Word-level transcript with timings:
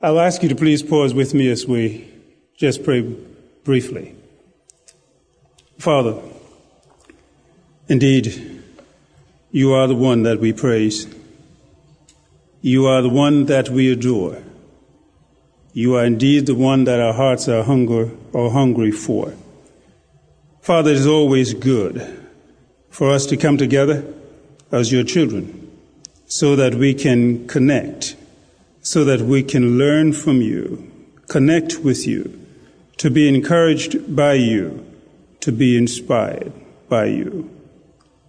I'll 0.00 0.20
ask 0.20 0.44
you 0.44 0.48
to 0.48 0.54
please 0.54 0.80
pause 0.80 1.12
with 1.12 1.34
me 1.34 1.48
as 1.50 1.66
we 1.66 2.08
just 2.56 2.84
pray 2.84 3.00
briefly. 3.64 4.14
Father, 5.76 6.22
indeed, 7.88 8.62
you 9.50 9.72
are 9.72 9.88
the 9.88 9.96
one 9.96 10.22
that 10.22 10.38
we 10.38 10.52
praise. 10.52 11.08
You 12.60 12.86
are 12.86 13.02
the 13.02 13.08
one 13.08 13.46
that 13.46 13.70
we 13.70 13.90
adore. 13.90 14.40
You 15.72 15.96
are 15.96 16.04
indeed 16.04 16.46
the 16.46 16.54
one 16.54 16.84
that 16.84 17.00
our 17.00 17.12
hearts 17.12 17.48
are 17.48 17.64
hunger 17.64 18.10
or 18.32 18.52
hungry 18.52 18.92
for. 18.92 19.34
Father, 20.60 20.92
it 20.92 20.96
is 20.98 21.06
always 21.08 21.54
good 21.54 22.28
for 22.88 23.10
us 23.10 23.26
to 23.26 23.36
come 23.36 23.56
together 23.56 24.04
as 24.70 24.92
your 24.92 25.02
children 25.02 25.76
so 26.26 26.54
that 26.54 26.76
we 26.76 26.94
can 26.94 27.48
connect, 27.48 28.14
so 28.82 29.04
that 29.04 29.20
we 29.20 29.42
can 29.42 29.78
learn 29.78 30.12
from 30.12 30.40
you, 30.40 30.90
connect 31.28 31.78
with 31.78 32.06
you, 32.06 32.46
to 32.98 33.10
be 33.10 33.28
encouraged 33.28 34.14
by 34.14 34.34
you, 34.34 34.84
to 35.40 35.52
be 35.52 35.76
inspired 35.76 36.52
by 36.88 37.06
you. 37.06 37.50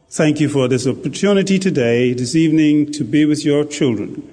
Thank 0.09 0.39
you 0.39 0.49
for 0.49 0.67
this 0.67 0.87
opportunity 0.87 1.59
today, 1.59 2.13
this 2.13 2.35
evening, 2.35 2.91
to 2.93 3.03
be 3.03 3.25
with 3.25 3.45
your 3.45 3.63
children. 3.63 4.27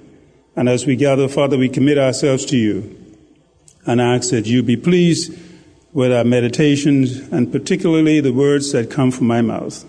And 0.55 0.67
as 0.67 0.85
we 0.85 0.95
gather, 0.95 1.27
Father, 1.27 1.57
we 1.57 1.69
commit 1.69 1.97
ourselves 1.97 2.45
to 2.45 2.57
you 2.57 2.95
and 3.85 4.01
ask 4.01 4.31
that 4.31 4.47
you 4.47 4.63
be 4.63 4.75
pleased 4.75 5.37
with 5.93 6.11
our 6.11 6.23
meditations 6.23 7.19
and 7.31 7.51
particularly 7.51 8.19
the 8.19 8.33
words 8.33 8.71
that 8.71 8.91
come 8.91 9.11
from 9.11 9.27
my 9.27 9.41
mouth. 9.41 9.85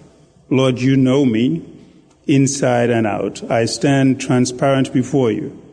Lord, 0.50 0.78
you 0.78 0.96
know 0.96 1.24
me 1.24 1.64
inside 2.26 2.90
and 2.90 3.06
out. 3.06 3.42
I 3.50 3.64
stand 3.64 4.20
transparent 4.20 4.92
before 4.92 5.32
you. 5.32 5.67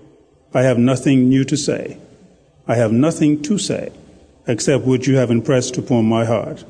I 0.56 0.64
have 0.64 0.78
nothing 0.78 1.28
new 1.28 1.44
to 1.44 1.58
say. 1.58 1.98
I 2.66 2.76
have 2.76 2.94
nothing 2.94 3.44
to 3.44 3.58
say 3.58 3.92
except 4.48 4.86
what 4.86 5.06
you 5.06 5.18
have 5.18 5.30
impressed 5.30 5.78
upon 5.78 6.06
my 6.06 6.24
heart. 6.24 6.64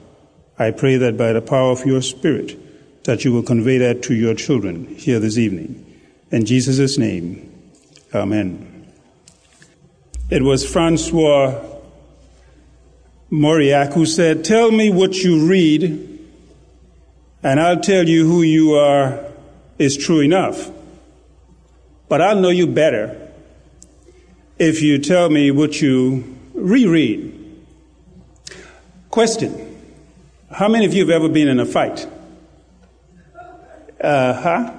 I 0.57 0.71
pray 0.71 0.97
that 0.97 1.17
by 1.17 1.33
the 1.33 1.41
power 1.41 1.71
of 1.71 1.85
your 1.85 2.01
Spirit, 2.01 2.57
that 3.03 3.23
you 3.23 3.31
will 3.31 3.43
convey 3.43 3.77
that 3.77 4.01
to 4.03 4.15
your 4.15 4.33
children 4.33 4.87
here 4.95 5.19
this 5.19 5.37
evening. 5.37 6.01
In 6.31 6.45
Jesus' 6.45 6.97
name, 6.97 7.51
Amen. 8.11 8.91
It 10.31 10.41
was 10.41 10.67
Francois 10.67 11.61
Mauriac 13.29 13.93
who 13.93 14.07
said, 14.07 14.43
Tell 14.43 14.71
me 14.71 14.89
what 14.89 15.15
you 15.17 15.47
read, 15.47 15.83
and 17.43 17.59
I'll 17.59 17.81
tell 17.81 18.09
you 18.09 18.25
who 18.25 18.41
you 18.41 18.73
are 18.73 19.25
is 19.77 19.95
true 19.95 20.21
enough. 20.21 20.71
But 22.09 22.21
I'll 22.21 22.39
know 22.39 22.49
you 22.49 22.65
better 22.65 23.24
if 24.57 24.81
you 24.81 24.97
tell 24.99 25.29
me 25.29 25.51
what 25.51 25.81
you 25.81 26.37
reread. 26.53 27.31
Question 29.09 29.77
How 30.51 30.67
many 30.67 30.85
of 30.85 30.93
you 30.93 31.01
have 31.01 31.09
ever 31.09 31.29
been 31.29 31.47
in 31.47 31.59
a 31.59 31.65
fight? 31.65 32.07
Uh 34.01 34.33
huh. 34.33 34.71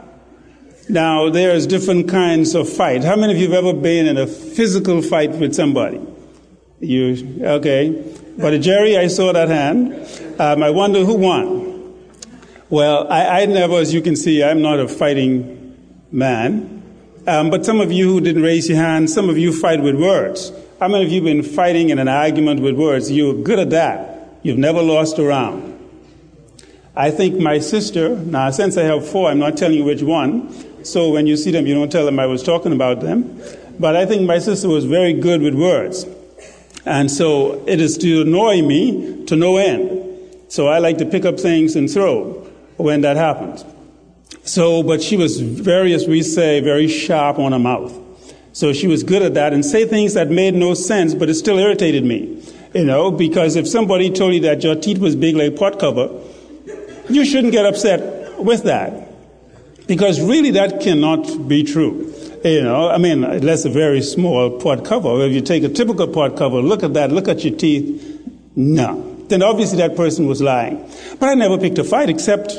Now, 0.89 1.31
there's 1.31 1.67
different 1.67 2.09
kinds 2.09 2.55
of 2.55 2.69
fight. 2.69 3.03
How 3.03 3.17
many 3.17 3.33
of 3.33 3.39
you 3.39 3.51
have 3.51 3.65
ever 3.65 3.73
been 3.73 4.07
in 4.07 4.17
a 4.17 4.27
physical 4.27 5.03
fight 5.03 5.33
with 5.33 5.53
somebody? 5.53 6.01
You, 6.79 7.41
okay. 7.43 8.05
But 8.39 8.61
Jerry, 8.61 8.97
I 8.97 9.09
saw 9.09 9.33
that 9.33 9.49
hand. 9.49 10.41
Um, 10.41 10.63
I 10.63 10.71
wonder 10.71 11.05
who 11.05 11.15
won. 11.15 11.95
Well, 12.69 13.11
I, 13.11 13.43
I, 13.43 13.47
never, 13.47 13.79
as 13.79 13.95
you 13.95 14.01
can 14.01 14.15
see, 14.15 14.45
I'm 14.45 14.63
not 14.63 14.79
a 14.79 14.87
fighting 14.87 15.77
man. 16.13 16.76
Um, 17.27 17.51
but 17.51 17.67
some 17.67 17.81
of 17.81 17.91
you 17.91 18.09
who 18.09 18.21
didn't 18.21 18.43
raise 18.43 18.69
your 18.69 18.79
hand, 18.79 19.11
some 19.11 19.29
of 19.29 19.37
you 19.37 19.53
fight 19.53 19.83
with 19.83 19.97
words. 19.97 20.53
How 20.79 20.89
many 20.89 21.05
of 21.05 21.11
you 21.11 21.17
have 21.17 21.25
been 21.25 21.43
fighting 21.43 21.91
in 21.91 21.99
an 21.99 22.07
argument 22.07 22.61
with 22.61 22.77
words? 22.77 23.11
You're 23.11 23.35
good 23.35 23.59
at 23.59 23.71
that. 23.71 24.39
You've 24.43 24.59
never 24.59 24.81
lost 24.81 25.19
a 25.19 25.25
round. 25.25 25.73
I 26.95 27.11
think 27.11 27.41
my 27.41 27.59
sister, 27.59 28.11
now 28.11 28.51
since 28.51 28.77
I 28.77 28.85
have 28.85 29.07
four, 29.09 29.29
I'm 29.29 29.41
not 29.41 29.57
telling 29.57 29.77
you 29.77 29.85
which 29.85 30.03
one, 30.03 30.85
so 30.85 31.11
when 31.11 31.27
you 31.27 31.37
see 31.37 31.51
them, 31.51 31.67
you 31.67 31.75
don't 31.75 31.91
tell 31.91 32.05
them 32.05 32.19
I 32.21 32.27
was 32.27 32.43
talking 32.45 32.73
about 32.73 33.01
them. 33.01 33.43
But 33.79 33.97
I 33.97 34.07
think 34.07 34.23
my 34.23 34.39
sister 34.39 34.69
was 34.69 34.85
very 34.85 35.13
good 35.13 35.43
with 35.43 35.55
words. 35.55 36.07
And 36.85 37.11
so 37.11 37.65
it 37.67 37.81
is 37.81 37.99
to 37.99 38.23
annoy 38.23 38.63
me 38.63 39.25
to 39.27 39.35
no 39.35 39.57
end. 39.57 40.45
So 40.49 40.69
I 40.69 40.79
like 40.79 40.99
to 40.99 41.05
pick 41.05 41.25
up 41.25 41.41
things 41.41 41.75
and 41.75 41.91
throw 41.91 42.47
when 42.77 43.01
that 43.01 43.17
happens. 43.17 43.65
So, 44.47 44.85
but 44.85 45.03
she 45.03 45.17
was 45.17 45.41
very, 45.41 45.93
as 45.93 46.07
we 46.07 46.23
say, 46.23 46.61
very 46.61 46.87
sharp 46.87 47.39
on 47.39 47.53
her 47.53 47.59
mouth. 47.59 47.93
So 48.53 48.73
she 48.73 48.87
was 48.87 49.03
good 49.03 49.21
at 49.21 49.35
that 49.35 49.53
and 49.53 49.65
say 49.65 49.85
things 49.87 50.15
that 50.15 50.31
made 50.31 50.55
no 50.55 50.73
sense, 50.75 51.15
but 51.15 51.29
it 51.29 51.35
still 51.35 51.59
irritated 51.59 52.05
me. 52.05 52.43
You 52.73 52.85
know, 52.85 53.11
because 53.11 53.57
if 53.57 53.67
somebody 53.67 54.09
told 54.09 54.35
you 54.35 54.41
that 54.41 54.63
your 54.63 54.77
teeth 54.77 54.99
was 54.99 55.17
big 55.17 55.35
like 55.35 55.57
pot 55.57 55.81
cover, 55.81 56.09
you 57.09 57.25
shouldn't 57.25 57.53
get 57.53 57.67
upset 57.67 58.39
with 58.39 58.63
that. 58.63 59.09
Because 59.89 60.21
really 60.21 60.53
that 60.53 60.81
cannot 60.81 61.49
be 61.49 61.65
true. 61.65 62.15
You 62.45 62.63
know, 62.63 62.89
I 62.89 62.99
mean, 62.99 63.23
that's 63.41 63.65
a 63.65 63.71
very 63.71 64.01
small 64.01 64.61
pot 64.61 64.85
cover. 64.85 65.25
If 65.25 65.33
you 65.33 65.41
take 65.41 65.65
a 65.65 65.69
typical 65.69 66.07
pot 66.07 66.37
cover, 66.37 66.63
look 66.63 66.85
at 66.85 66.95
that, 66.95 67.11
look 67.11 67.27
at 67.27 67.45
your 67.45 67.57
teeth. 67.57 68.23
No. 68.55 69.25
Then 69.29 69.43
obviously 69.43 69.79
that 69.79 69.97
person 69.97 70.27
was 70.27 70.41
lying. 70.41 70.89
But 71.19 71.31
I 71.31 71.35
never 71.35 71.59
picked 71.59 71.79
a 71.79 71.85
fight 71.85 72.09
except 72.09 72.53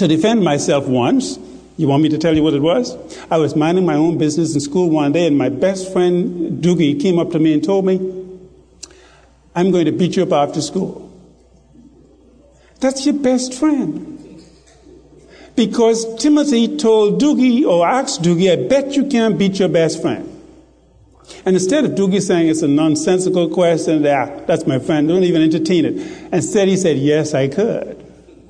to 0.00 0.08
defend 0.08 0.42
myself 0.42 0.86
once. 0.86 1.38
You 1.76 1.88
want 1.88 2.02
me 2.02 2.08
to 2.10 2.18
tell 2.18 2.34
you 2.34 2.42
what 2.42 2.52
it 2.52 2.60
was? 2.60 2.96
I 3.30 3.36
was 3.38 3.54
minding 3.54 3.86
my 3.86 3.94
own 3.94 4.18
business 4.18 4.54
in 4.54 4.60
school 4.60 4.90
one 4.90 5.12
day, 5.12 5.26
and 5.26 5.38
my 5.38 5.48
best 5.48 5.92
friend 5.92 6.62
Doogie 6.62 7.00
came 7.00 7.18
up 7.18 7.30
to 7.30 7.38
me 7.38 7.54
and 7.54 7.64
told 7.64 7.86
me, 7.86 7.96
I'm 9.54 9.70
going 9.70 9.86
to 9.86 9.92
beat 9.92 10.16
you 10.16 10.24
up 10.24 10.32
after 10.32 10.60
school. 10.60 11.10
That's 12.80 13.04
your 13.06 13.14
best 13.14 13.54
friend. 13.54 14.42
Because 15.54 16.22
Timothy 16.22 16.76
told 16.76 17.20
Doogie 17.20 17.66
or 17.66 17.86
asked 17.86 18.22
Doogie, 18.22 18.50
I 18.52 18.68
bet 18.68 18.96
you 18.96 19.06
can't 19.06 19.38
beat 19.38 19.58
your 19.58 19.68
best 19.68 20.00
friend. 20.00 20.26
And 21.44 21.56
instead 21.56 21.84
of 21.84 21.92
Doogie 21.92 22.22
saying 22.22 22.48
it's 22.48 22.62
a 22.62 22.68
nonsensical 22.68 23.48
question, 23.50 24.02
that's 24.02 24.66
my 24.66 24.78
friend, 24.78 25.08
don't 25.08 25.24
even 25.24 25.42
entertain 25.42 25.84
it. 25.84 26.32
Instead 26.32 26.68
he 26.68 26.76
said, 26.76 26.96
yes, 26.96 27.34
I 27.34 27.48
could. 27.48 27.99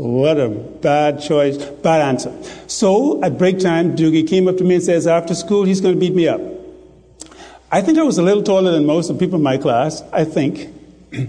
What 0.00 0.40
a 0.40 0.48
bad 0.48 1.20
choice, 1.20 1.58
bad 1.58 2.00
answer. 2.00 2.32
So 2.66 3.22
at 3.22 3.36
break 3.36 3.58
time, 3.58 3.96
Doogie 3.96 4.26
came 4.26 4.48
up 4.48 4.56
to 4.56 4.64
me 4.64 4.76
and 4.76 4.82
says, 4.82 5.06
after 5.06 5.34
school, 5.34 5.64
he's 5.64 5.82
going 5.82 5.92
to 5.92 6.00
beat 6.00 6.14
me 6.14 6.26
up. 6.26 6.40
I 7.70 7.82
think 7.82 7.98
I 7.98 8.02
was 8.02 8.16
a 8.16 8.22
little 8.22 8.42
taller 8.42 8.70
than 8.70 8.86
most 8.86 9.10
of 9.10 9.18
the 9.18 9.26
people 9.26 9.36
in 9.36 9.42
my 9.42 9.58
class, 9.58 10.02
I 10.10 10.24
think. 10.24 10.74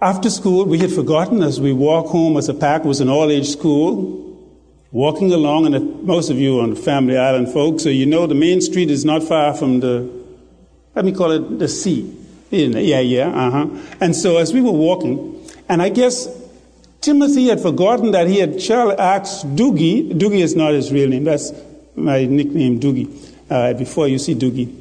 After 0.00 0.30
school, 0.30 0.64
we 0.64 0.78
had 0.78 0.90
forgotten 0.90 1.42
as 1.42 1.60
we 1.60 1.74
walk 1.74 2.06
home 2.06 2.38
as 2.38 2.48
a 2.48 2.54
pack, 2.54 2.84
was 2.84 3.00
an 3.02 3.10
all 3.10 3.30
age 3.30 3.48
school 3.48 4.18
walking 4.90 5.30
along, 5.30 5.66
and 5.66 6.02
most 6.04 6.30
of 6.30 6.38
you 6.38 6.58
on 6.58 6.74
Family 6.74 7.18
Island, 7.18 7.52
folks, 7.52 7.82
so 7.82 7.90
you 7.90 8.06
know 8.06 8.26
the 8.26 8.34
main 8.34 8.62
street 8.62 8.90
is 8.90 9.04
not 9.04 9.22
far 9.22 9.52
from 9.54 9.80
the, 9.80 10.10
let 10.94 11.04
me 11.04 11.12
call 11.12 11.30
it 11.30 11.58
the 11.58 11.68
sea. 11.68 12.16
Yeah, 12.50 13.00
yeah, 13.00 13.28
uh 13.28 13.50
huh. 13.50 13.66
And 14.00 14.16
so 14.16 14.38
as 14.38 14.54
we 14.54 14.62
were 14.62 14.72
walking, 14.72 15.38
and 15.68 15.80
I 15.82 15.90
guess 15.90 16.26
Timothy 17.02 17.48
had 17.48 17.60
forgotten 17.60 18.12
that 18.12 18.28
he 18.28 18.38
had 18.38 18.54
asked 18.98 19.56
Doogie, 19.56 20.12
Doogie 20.12 20.40
is 20.40 20.54
not 20.54 20.72
his 20.72 20.92
real 20.92 21.08
name, 21.08 21.24
that's 21.24 21.52
my 21.96 22.24
nickname, 22.24 22.78
Doogie, 22.78 23.10
uh, 23.50 23.74
before 23.74 24.06
you 24.06 24.18
see 24.18 24.34
Doogie. 24.36 24.72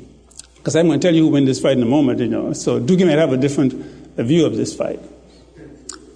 Because 0.56 0.76
I'm 0.76 0.86
going 0.86 1.00
to 1.00 1.08
tell 1.08 1.16
you 1.16 1.24
who 1.24 1.30
win 1.30 1.46
this 1.46 1.60
fight 1.60 1.78
in 1.78 1.84
a 1.84 1.88
moment, 1.88 2.20
you 2.20 2.28
know. 2.28 2.54
So 2.54 2.80
Doogie 2.80 3.08
might 3.08 3.18
have 3.18 3.34
a 3.34 3.38
different 3.38 3.74
view 4.18 4.46
of 4.46 4.56
this 4.56 4.76
fight. 4.76 5.00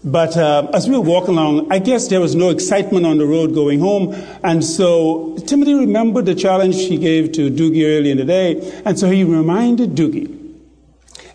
But 0.03 0.37
uh, 0.37 0.69
as 0.71 0.87
we 0.87 0.95
were 0.95 1.01
walking 1.01 1.35
along, 1.35 1.71
I 1.71 1.79
guess 1.79 2.07
there 2.09 2.21
was 2.21 2.35
no 2.35 2.51
excitement 2.51 3.07
on 3.07 3.17
the 3.17 3.25
road 3.25 3.55
going 3.55 3.79
home. 3.79 4.13
And 4.43 4.63
so 4.63 5.35
Timothy 5.47 5.73
remembered 5.73 6.27
the 6.27 6.35
challenge 6.35 6.75
he 6.75 6.99
gave 6.99 7.31
to 7.31 7.49
Doogie 7.49 7.97
early 7.97 8.11
in 8.11 8.17
the 8.17 8.25
day. 8.25 8.81
And 8.85 8.99
so 8.99 9.09
he 9.09 9.23
reminded 9.23 9.95
Doogie. 9.95 10.31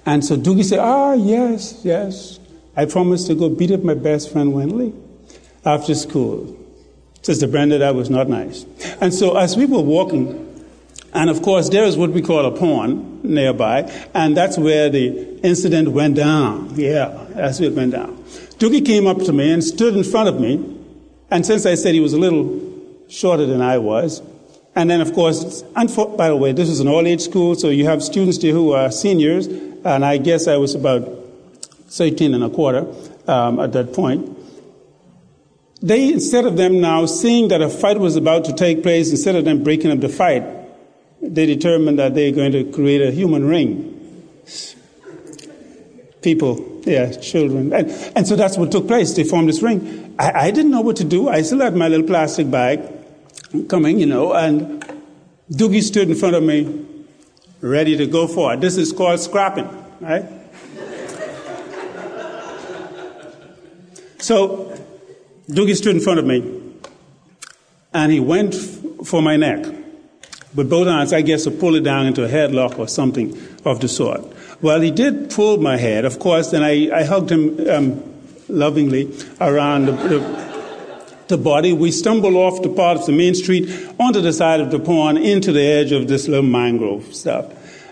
And 0.06 0.24
so 0.24 0.36
Doogie 0.36 0.64
said, 0.64 0.78
Ah, 0.78 1.14
yes, 1.14 1.80
yes. 1.82 2.39
I 2.76 2.84
promised 2.84 3.26
to 3.28 3.34
go 3.34 3.48
beat 3.48 3.70
up 3.70 3.82
my 3.82 3.94
best 3.94 4.32
friend 4.32 4.52
Wenley 4.52 4.94
after 5.64 5.94
school. 5.94 6.56
Sister 7.22 7.46
Brenda, 7.46 7.78
that 7.78 7.94
was 7.94 8.08
not 8.08 8.28
nice. 8.28 8.64
And 9.00 9.12
so 9.12 9.36
as 9.36 9.56
we 9.56 9.66
were 9.66 9.82
walking, 9.82 10.46
and 11.12 11.28
of 11.28 11.42
course, 11.42 11.68
there 11.68 11.84
is 11.84 11.96
what 11.96 12.10
we 12.10 12.22
call 12.22 12.46
a 12.46 12.56
pond 12.56 13.24
nearby, 13.24 13.82
and 14.14 14.36
that's 14.36 14.56
where 14.56 14.88
the 14.88 15.38
incident 15.40 15.88
went 15.88 16.16
down. 16.16 16.72
Yeah, 16.76 17.26
that's 17.30 17.60
where 17.60 17.68
it 17.70 17.74
went 17.74 17.92
down. 17.92 18.16
Doogie 18.58 18.84
came 18.84 19.06
up 19.06 19.18
to 19.18 19.32
me 19.32 19.52
and 19.52 19.62
stood 19.62 19.96
in 19.96 20.04
front 20.04 20.28
of 20.28 20.40
me. 20.40 20.76
And 21.30 21.44
since 21.44 21.66
I 21.66 21.74
said 21.74 21.94
he 21.94 22.00
was 22.00 22.12
a 22.12 22.18
little 22.18 22.60
shorter 23.08 23.46
than 23.46 23.60
I 23.60 23.78
was, 23.78 24.22
and 24.76 24.88
then, 24.88 25.00
of 25.00 25.12
course, 25.12 25.64
for, 25.92 26.16
by 26.16 26.28
the 26.28 26.36
way, 26.36 26.52
this 26.52 26.68
is 26.68 26.80
an 26.80 26.86
all 26.86 27.06
age 27.06 27.22
school, 27.22 27.56
so 27.56 27.68
you 27.70 27.86
have 27.86 28.02
students 28.02 28.38
there 28.38 28.52
who 28.52 28.72
are 28.72 28.90
seniors, 28.90 29.46
and 29.46 30.04
I 30.04 30.16
guess 30.16 30.46
I 30.46 30.56
was 30.56 30.74
about 30.74 31.19
13 31.90 32.34
and 32.34 32.44
a 32.44 32.50
quarter 32.50 32.86
um, 33.26 33.60
at 33.60 33.72
that 33.72 33.92
point. 33.92 34.38
They, 35.82 36.12
instead 36.12 36.44
of 36.44 36.56
them 36.56 36.80
now 36.80 37.06
seeing 37.06 37.48
that 37.48 37.62
a 37.62 37.68
fight 37.68 37.98
was 37.98 38.16
about 38.16 38.44
to 38.44 38.52
take 38.52 38.82
place, 38.82 39.10
instead 39.10 39.34
of 39.34 39.44
them 39.44 39.64
breaking 39.64 39.90
up 39.90 40.00
the 40.00 40.08
fight, 40.08 40.44
they 41.22 41.46
determined 41.46 41.98
that 41.98 42.14
they're 42.14 42.32
going 42.32 42.52
to 42.52 42.64
create 42.64 43.00
a 43.00 43.10
human 43.10 43.46
ring. 43.46 43.96
People, 46.22 46.82
yeah, 46.84 47.12
children. 47.12 47.72
And, 47.72 47.90
and 48.14 48.28
so 48.28 48.36
that's 48.36 48.58
what 48.58 48.70
took 48.70 48.86
place. 48.86 49.14
They 49.14 49.24
formed 49.24 49.48
this 49.48 49.62
ring. 49.62 50.14
I, 50.18 50.32
I 50.32 50.50
didn't 50.50 50.70
know 50.70 50.82
what 50.82 50.96
to 50.96 51.04
do. 51.04 51.28
I 51.28 51.42
still 51.42 51.60
had 51.60 51.74
my 51.74 51.88
little 51.88 52.06
plastic 52.06 52.50
bag 52.50 52.80
coming, 53.68 53.98
you 53.98 54.06
know, 54.06 54.34
and 54.34 54.84
Doogie 55.50 55.82
stood 55.82 56.08
in 56.10 56.14
front 56.14 56.36
of 56.36 56.42
me, 56.42 56.86
ready 57.62 57.96
to 57.96 58.06
go 58.06 58.28
for 58.28 58.52
it. 58.54 58.60
This 58.60 58.76
is 58.76 58.92
called 58.92 59.18
scrapping, 59.18 59.68
right? 60.00 60.26
So 64.20 64.78
Doogie 65.48 65.76
stood 65.76 65.96
in 65.96 66.00
front 66.00 66.18
of 66.18 66.26
me, 66.26 66.62
and 67.92 68.12
he 68.12 68.20
went 68.20 68.54
f- 68.54 69.06
for 69.06 69.20
my 69.20 69.36
neck. 69.36 69.66
With 70.54 70.68
both 70.68 70.88
hands, 70.88 71.12
I 71.12 71.22
guess, 71.22 71.44
to 71.44 71.50
pull 71.50 71.76
it 71.76 71.84
down 71.84 72.06
into 72.06 72.24
a 72.24 72.28
headlock 72.28 72.78
or 72.78 72.88
something 72.88 73.38
of 73.64 73.80
the 73.80 73.88
sort. 73.88 74.20
Well, 74.60 74.80
he 74.80 74.90
did 74.90 75.30
pull 75.30 75.58
my 75.58 75.76
head, 75.76 76.04
of 76.04 76.18
course, 76.18 76.52
and 76.52 76.64
I, 76.64 76.90
I 76.96 77.04
hugged 77.04 77.30
him 77.30 77.68
um, 77.68 78.02
lovingly 78.48 79.12
around 79.40 79.86
the, 79.86 79.92
the, 79.92 81.14
the, 81.28 81.38
body. 81.38 81.72
We 81.72 81.92
stumbled 81.92 82.34
off 82.34 82.62
the 82.62 82.68
part 82.68 82.98
of 82.98 83.06
the 83.06 83.12
main 83.12 83.34
street 83.34 83.70
onto 83.98 84.20
the 84.20 84.32
side 84.32 84.60
of 84.60 84.70
the 84.70 84.78
pond 84.78 85.18
into 85.18 85.52
the 85.52 85.62
edge 85.62 85.92
of 85.92 86.08
this 86.08 86.28
little 86.28 86.44
mangrove 86.44 87.14
stuff. 87.14 87.46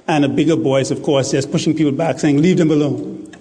And 0.06 0.24
the 0.24 0.28
bigger 0.28 0.56
boys, 0.56 0.90
of 0.90 1.02
course, 1.02 1.30
just 1.30 1.50
pushing 1.50 1.74
people 1.74 1.92
back, 1.92 2.18
saying, 2.18 2.42
Leave 2.42 2.58
them 2.58 2.70
alone. 2.70 3.32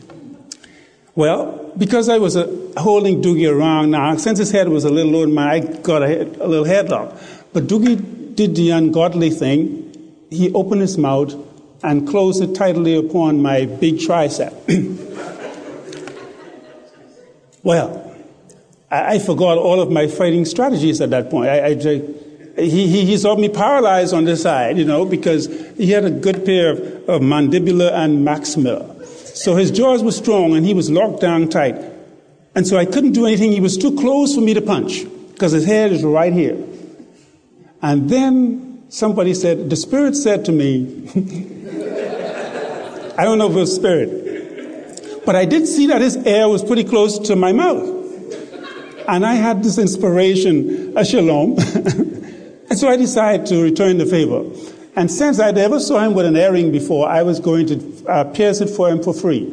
Well, 1.15 1.56
because 1.77 2.09
I 2.09 2.17
was 2.17 2.35
uh, 2.35 2.73
holding 2.77 3.21
Doogie 3.21 3.51
around 3.51 3.91
now, 3.91 4.15
since 4.17 4.39
his 4.39 4.51
head 4.51 4.69
was 4.69 4.83
a 4.83 4.89
little 4.89 5.11
lower 5.11 5.25
than 5.25 5.35
mine, 5.35 5.49
I 5.49 5.59
got 5.81 6.03
a, 6.03 6.23
a 6.43 6.47
little 6.47 6.65
headlock. 6.65 7.17
But 7.53 7.67
Doogie 7.67 8.35
did 8.35 8.55
the 8.55 8.71
ungodly 8.71 9.29
thing. 9.29 9.83
He 10.29 10.51
opened 10.53 10.81
his 10.81 10.97
mouth 10.97 11.35
and 11.83 12.07
closed 12.07 12.41
it 12.41 12.55
tightly 12.55 12.95
upon 12.95 13.41
my 13.41 13.65
big 13.65 13.95
tricep. 13.95 14.53
well, 17.63 18.15
I, 18.89 19.15
I, 19.15 19.19
forgot 19.19 19.57
all 19.57 19.79
of 19.79 19.91
my 19.91 20.07
fighting 20.07 20.45
strategies 20.45 21.01
at 21.01 21.11
that 21.11 21.29
point. 21.29 21.49
I, 21.49 21.65
I, 21.65 21.75
he, 21.75 22.87
he, 22.87 23.05
he, 23.05 23.17
saw 23.17 23.35
me 23.35 23.49
paralyzed 23.49 24.13
on 24.13 24.25
this 24.25 24.41
side, 24.41 24.77
you 24.77 24.85
know, 24.85 25.05
because 25.05 25.45
he 25.77 25.91
had 25.91 26.05
a 26.05 26.09
good 26.09 26.43
pair 26.43 26.71
of, 26.71 26.79
of 27.07 27.21
mandibular 27.21 27.91
and 27.91 28.25
maximal. 28.25 28.96
So 29.37 29.55
his 29.55 29.69
jaws 29.71 30.03
were 30.03 30.11
strong 30.11 30.55
and 30.55 30.65
he 30.65 30.73
was 30.73 30.89
locked 30.89 31.21
down 31.21 31.47
tight. 31.47 31.75
And 32.55 32.65
so 32.65 32.77
I 32.77 32.85
couldn't 32.85 33.11
do 33.11 33.27
anything. 33.27 33.51
He 33.51 33.59
was 33.59 33.77
too 33.77 33.95
close 33.95 34.33
for 34.33 34.41
me 34.41 34.55
to 34.55 34.61
punch 34.61 35.03
because 35.33 35.51
his 35.51 35.65
head 35.65 35.91
is 35.91 36.03
right 36.03 36.33
here. 36.33 36.57
And 37.81 38.09
then 38.09 38.83
somebody 38.89 39.35
said, 39.35 39.69
the 39.69 39.75
Spirit 39.75 40.15
said 40.15 40.45
to 40.45 40.51
me, 40.51 41.07
I 43.17 43.23
don't 43.23 43.37
know 43.37 43.47
if 43.47 43.55
it 43.55 43.59
was 43.59 43.75
spirit. 43.75 45.23
But 45.25 45.35
I 45.35 45.45
did 45.45 45.67
see 45.67 45.87
that 45.87 46.01
his 46.01 46.15
air 46.17 46.49
was 46.49 46.63
pretty 46.63 46.83
close 46.83 47.19
to 47.27 47.35
my 47.35 47.51
mouth. 47.51 47.87
And 49.07 49.25
I 49.25 49.35
had 49.35 49.63
this 49.63 49.77
inspiration, 49.77 50.97
a 50.97 51.05
shalom. 51.05 51.57
and 52.69 52.77
so 52.77 52.89
I 52.89 52.97
decided 52.97 53.45
to 53.47 53.61
return 53.61 53.97
the 53.97 54.05
favor. 54.05 54.46
And 54.97 55.11
since 55.11 55.39
I'd 55.39 55.59
ever 55.59 55.79
saw 55.79 55.99
him 55.99 56.15
with 56.15 56.25
an 56.25 56.35
earring 56.35 56.71
before, 56.71 57.07
I 57.07 57.21
was 57.21 57.39
going 57.39 57.67
to 57.67 58.07
uh, 58.07 58.23
pierce 58.23 58.61
it 58.61 58.69
for 58.71 58.89
him 58.89 59.03
for 59.03 59.13
free. 59.13 59.45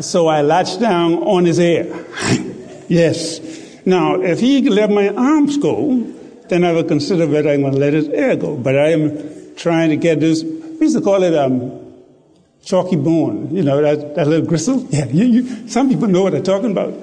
so 0.00 0.28
I 0.28 0.40
latched 0.40 0.80
down 0.80 1.16
on 1.24 1.44
his 1.44 1.60
ear. 1.60 1.84
yes. 2.88 3.38
Now, 3.84 4.18
if 4.18 4.40
he 4.40 4.66
let 4.70 4.90
my 4.90 5.10
arms 5.10 5.58
go, 5.58 6.10
then 6.48 6.64
I 6.64 6.72
would 6.72 6.88
consider 6.88 7.26
whether 7.26 7.50
I'm 7.50 7.60
going 7.60 7.74
to 7.74 7.78
let 7.78 7.92
his 7.92 8.08
ear 8.08 8.34
go. 8.34 8.56
But 8.56 8.78
I 8.78 8.92
am 8.92 9.54
trying 9.56 9.90
to 9.90 9.96
get 9.96 10.20
this, 10.20 10.42
we 10.42 10.86
used 10.86 10.96
to 10.96 11.02
call 11.02 11.22
it 11.22 11.34
um, 11.34 11.92
chalky 12.64 12.96
bone, 12.96 13.54
you 13.54 13.62
know, 13.62 13.82
that, 13.82 14.14
that 14.14 14.26
little 14.26 14.46
gristle. 14.46 14.88
Yeah, 14.90 15.04
you, 15.04 15.24
you, 15.26 15.68
some 15.68 15.90
people 15.90 16.08
know 16.08 16.22
what 16.22 16.34
I'm 16.34 16.42
talking 16.42 16.70
about. 16.70 16.94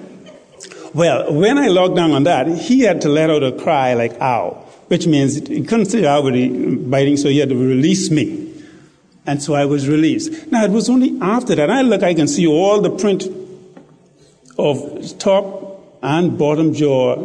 Well, 0.95 1.31
when 1.31 1.59
I 1.59 1.67
logged 1.67 1.97
down 1.97 2.13
on 2.13 2.23
that, 2.23 2.47
he 2.47 2.79
had 2.79 3.01
to 3.01 3.09
let 3.09 3.29
out 3.29 3.43
a 3.43 3.51
cry 3.51 3.93
like, 3.93 4.19
ow, 4.19 4.64
which 4.87 5.07
means 5.07 5.47
he 5.47 5.63
couldn't 5.63 5.87
say 5.87 6.05
ah, 6.05 6.17
ow 6.17 6.21
without 6.21 6.89
biting, 6.89 7.17
so 7.17 7.29
he 7.29 7.39
had 7.39 7.49
to 7.49 7.55
release 7.55 8.11
me. 8.11 8.53
And 9.27 9.41
so 9.41 9.55
I 9.55 9.65
was 9.65 9.87
released. 9.87 10.47
Now, 10.51 10.63
it 10.63 10.71
was 10.71 10.89
only 10.89 11.17
after 11.19 11.55
that, 11.55 11.69
I 11.71 11.81
look, 11.81 12.03
I 12.03 12.13
can 12.13 12.27
see 12.27 12.45
all 12.45 12.81
the 12.81 12.91
print 12.91 13.25
of 14.57 15.17
top 15.17 15.99
and 16.03 16.37
bottom 16.37 16.73
jaw 16.73 17.15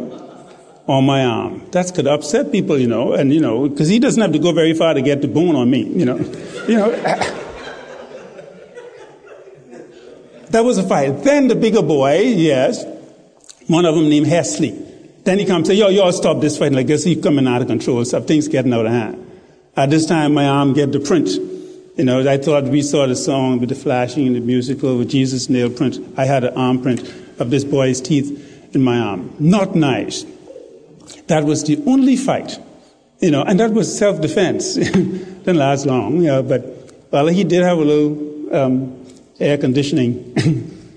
on 0.87 1.05
my 1.05 1.23
arm. 1.23 1.69
That 1.71 1.93
could 1.93 2.07
upset 2.07 2.51
people, 2.51 2.79
you 2.79 2.87
know, 2.87 3.13
and, 3.13 3.31
you 3.31 3.39
know, 3.39 3.69
because 3.69 3.87
he 3.87 3.99
doesn't 3.99 4.21
have 4.21 4.31
to 4.31 4.39
go 4.39 4.51
very 4.51 4.73
far 4.73 4.95
to 4.95 5.01
get 5.01 5.21
the 5.21 5.27
bone 5.27 5.55
on 5.55 5.69
me, 5.69 5.83
you 5.83 6.05
know. 6.05 6.17
you 6.67 6.77
know. 6.77 6.91
That 10.49 10.65
was 10.65 10.77
a 10.77 10.83
fight. 10.83 11.23
Then 11.23 11.47
the 11.47 11.55
bigger 11.55 11.81
boy, 11.81 12.19
yes, 12.19 12.83
one 13.67 13.85
of 13.85 13.95
them 13.95 14.09
named 14.09 14.27
Hesley. 14.27 14.90
Then 15.23 15.37
he 15.37 15.45
comes 15.45 15.69
and 15.69 15.77
say, 15.77 15.81
yo, 15.81 15.89
y'all 15.89 16.11
stop 16.11 16.41
this 16.41 16.57
fighting 16.57 16.75
like 16.75 16.87
this. 16.87 17.03
He's 17.03 17.21
coming 17.21 17.47
out 17.47 17.61
of 17.61 17.67
control. 17.67 18.03
Stuff, 18.05 18.25
things 18.25 18.47
getting 18.47 18.73
out 18.73 18.85
of 18.85 18.91
hand. 18.91 19.27
At 19.75 19.89
this 19.89 20.05
time, 20.05 20.33
my 20.33 20.47
arm 20.47 20.73
get 20.73 20.91
the 20.91 20.99
print. 20.99 21.29
You 21.97 22.05
know, 22.05 22.27
I 22.27 22.37
thought 22.37 22.63
we 22.63 22.81
saw 22.81 23.05
the 23.05 23.15
song 23.15 23.59
with 23.59 23.69
the 23.69 23.75
flashing 23.75 24.27
and 24.27 24.35
the 24.35 24.39
musical 24.39 24.97
with 24.97 25.09
Jesus 25.09 25.49
nail 25.49 25.69
print. 25.69 25.99
I 26.17 26.25
had 26.25 26.43
an 26.43 26.55
arm 26.55 26.81
print 26.81 27.01
of 27.39 27.51
this 27.51 27.63
boy's 27.63 28.01
teeth 28.01 28.73
in 28.73 28.81
my 28.81 28.97
arm. 28.97 29.35
Not 29.39 29.75
nice. 29.75 30.25
That 31.27 31.43
was 31.43 31.63
the 31.63 31.81
only 31.85 32.15
fight. 32.15 32.57
You 33.19 33.29
know, 33.29 33.43
and 33.43 33.59
that 33.59 33.71
was 33.71 33.95
self-defense. 33.95 34.75
Didn't 34.75 35.57
last 35.57 35.85
long, 35.85 36.17
you 36.17 36.27
know, 36.27 36.41
but, 36.41 36.65
well, 37.11 37.27
he 37.27 37.43
did 37.43 37.61
have 37.61 37.77
a 37.77 37.81
little, 37.81 38.55
um, 38.55 39.05
air 39.39 39.57
conditioning 39.57 40.35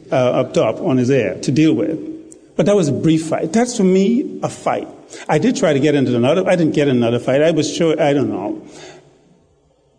uh, 0.13 0.41
up 0.41 0.55
top 0.55 0.81
on 0.81 0.97
his 0.97 1.11
air 1.11 1.39
to 1.41 1.53
deal 1.53 1.75
with. 1.75 2.14
But 2.57 2.67
that 2.67 2.77
was 2.77 2.89
a 2.89 2.93
brief 2.93 3.27
fight. 3.27 3.53
That's 3.53 3.77
for 3.77 3.85
me 3.85 4.41
a 4.43 4.49
fight. 4.49 4.89
I 5.29 5.39
did 5.39 5.57
try 5.57 5.73
to 5.73 5.81
get 5.81 5.95
into 5.95 6.15
another. 6.17 6.49
I 6.49 6.57
didn't 6.57 6.75
get 6.75 6.89
another 6.89 7.19
fight. 7.19 7.43
I 7.43 7.51
was 7.51 7.73
sure. 7.73 8.01
I 8.01 8.13
don't 8.13 8.31
know. 8.31 8.67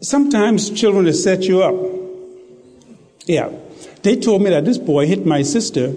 Sometimes 0.01 0.69
children 0.69 1.05
will 1.05 1.13
set 1.13 1.43
you 1.43 1.63
up. 1.63 1.75
Yeah, 3.25 3.51
they 4.03 4.15
told 4.15 4.41
me 4.41 4.51
that 4.51 4.65
this 4.65 4.77
boy 4.77 5.07
hit 5.07 5.25
my 5.25 5.41
sister 5.41 5.93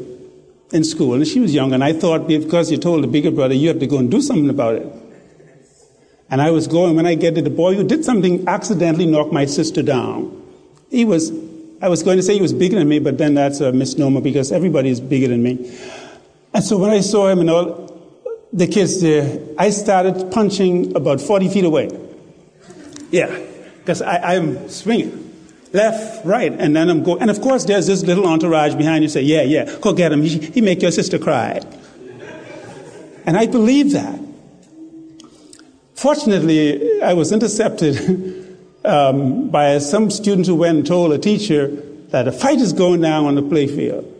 in 0.73 0.85
school, 0.85 1.15
and 1.15 1.27
she 1.27 1.41
was 1.41 1.55
young, 1.55 1.73
and 1.73 1.85
I 1.85 1.93
thought 1.93 2.27
because 2.27 2.71
you 2.71 2.79
told 2.79 3.03
the 3.03 3.09
bigger 3.09 3.31
brother, 3.31 3.55
you 3.55 3.69
have 3.69 3.81
to 3.81 3.87
go 3.87 3.99
and 3.99 4.11
do 4.11 4.21
something 4.21 4.49
about 4.49 4.77
it. 4.77 4.87
And 6.31 6.43
I 6.43 6.51
was 6.51 6.67
going 6.67 6.97
when 6.97 7.07
I 7.07 7.15
get 7.15 7.35
to 7.37 7.43
the 7.43 7.51
boy 7.51 7.75
who 7.75 7.85
did 7.85 8.05
something 8.05 8.47
accidentally 8.49 9.07
knocked 9.07 9.33
my 9.33 9.47
sister 9.47 9.83
down. 9.83 10.43
He 10.91 11.05
was 11.05 11.31
I 11.81 11.89
was 11.89 12.03
going 12.03 12.17
to 12.17 12.23
say 12.23 12.35
he 12.35 12.43
was 12.43 12.53
bigger 12.53 12.77
than 12.77 12.89
me, 12.89 12.99
but 12.99 13.19
then 13.19 13.35
that's 13.35 13.61
a 13.61 13.73
misnomer 13.73 14.21
because 14.21 14.51
everybody 14.51 14.91
is 14.91 15.01
bigger 15.01 15.29
than 15.29 15.43
me. 15.43 15.71
And 16.59 16.67
so 16.67 16.77
when 16.77 16.91
I 16.91 17.03
saw 17.03 17.29
him 17.29 17.39
and 17.39 17.51
all 17.51 18.19
the 18.53 18.67
kids 18.67 19.01
there, 19.01 19.39
I 19.57 19.71
started 19.71 20.33
punching 20.33 20.97
about 20.97 21.21
40 21.21 21.51
feet 21.51 21.65
away. 21.65 21.89
Yeah, 23.13 23.29
because 23.77 24.03
I'm 24.03 24.69
swinging 24.69 25.33
left, 25.73 26.27
right, 26.27 26.51
and 26.51 26.75
then 26.75 26.91
I'm 26.91 27.05
going. 27.05 27.23
And 27.23 27.31
of 27.31 27.41
course, 27.41 27.65
there's 27.65 27.87
this 27.87 28.03
little 28.03 28.27
entourage 28.27 28.75
behind 28.75 29.05
you 29.05 29.09
say, 29.09 29.23
yeah, 29.23 29.43
yeah, 29.43 29.73
go 29.81 29.93
get 29.93 30.11
him. 30.11 30.23
He, 30.23 30.37
he 30.37 30.61
make 30.61 30.83
your 30.83 30.91
sister 30.91 31.17
cry. 31.17 31.61
And 33.25 33.37
I 33.37 33.47
believe 33.47 33.93
that. 33.93 34.19
Fortunately, 35.95 37.01
I 37.03 37.13
was 37.13 37.31
intercepted 37.31 38.59
um, 38.85 39.49
by 39.49 39.79
some 39.79 40.11
students 40.11 40.49
who 40.49 40.57
went 40.57 40.79
and 40.79 40.85
told 40.85 41.13
a 41.13 41.19
teacher 41.19 41.69
that 42.09 42.27
a 42.27 42.33
fight 42.33 42.59
is 42.59 42.73
going 42.73 43.01
down 43.01 43.27
on 43.27 43.37
the 43.37 43.43
playfield. 43.43 44.18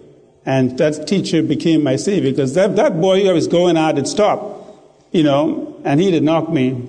And 0.49 0.79
that 0.79 1.07
teacher 1.07 1.43
became 1.43 1.83
my 1.83 1.97
savior 1.97 2.31
because 2.31 2.55
that, 2.55 2.75
that 2.77 2.99
boy 2.99 3.31
was 3.35 3.47
going 3.47 3.77
out 3.77 3.99
had 3.99 4.09
stopped, 4.09 4.67
you 5.13 5.23
know, 5.23 5.79
and 5.85 6.01
he'd 6.01 6.15
have 6.15 6.23
knocked 6.23 6.49
me. 6.49 6.89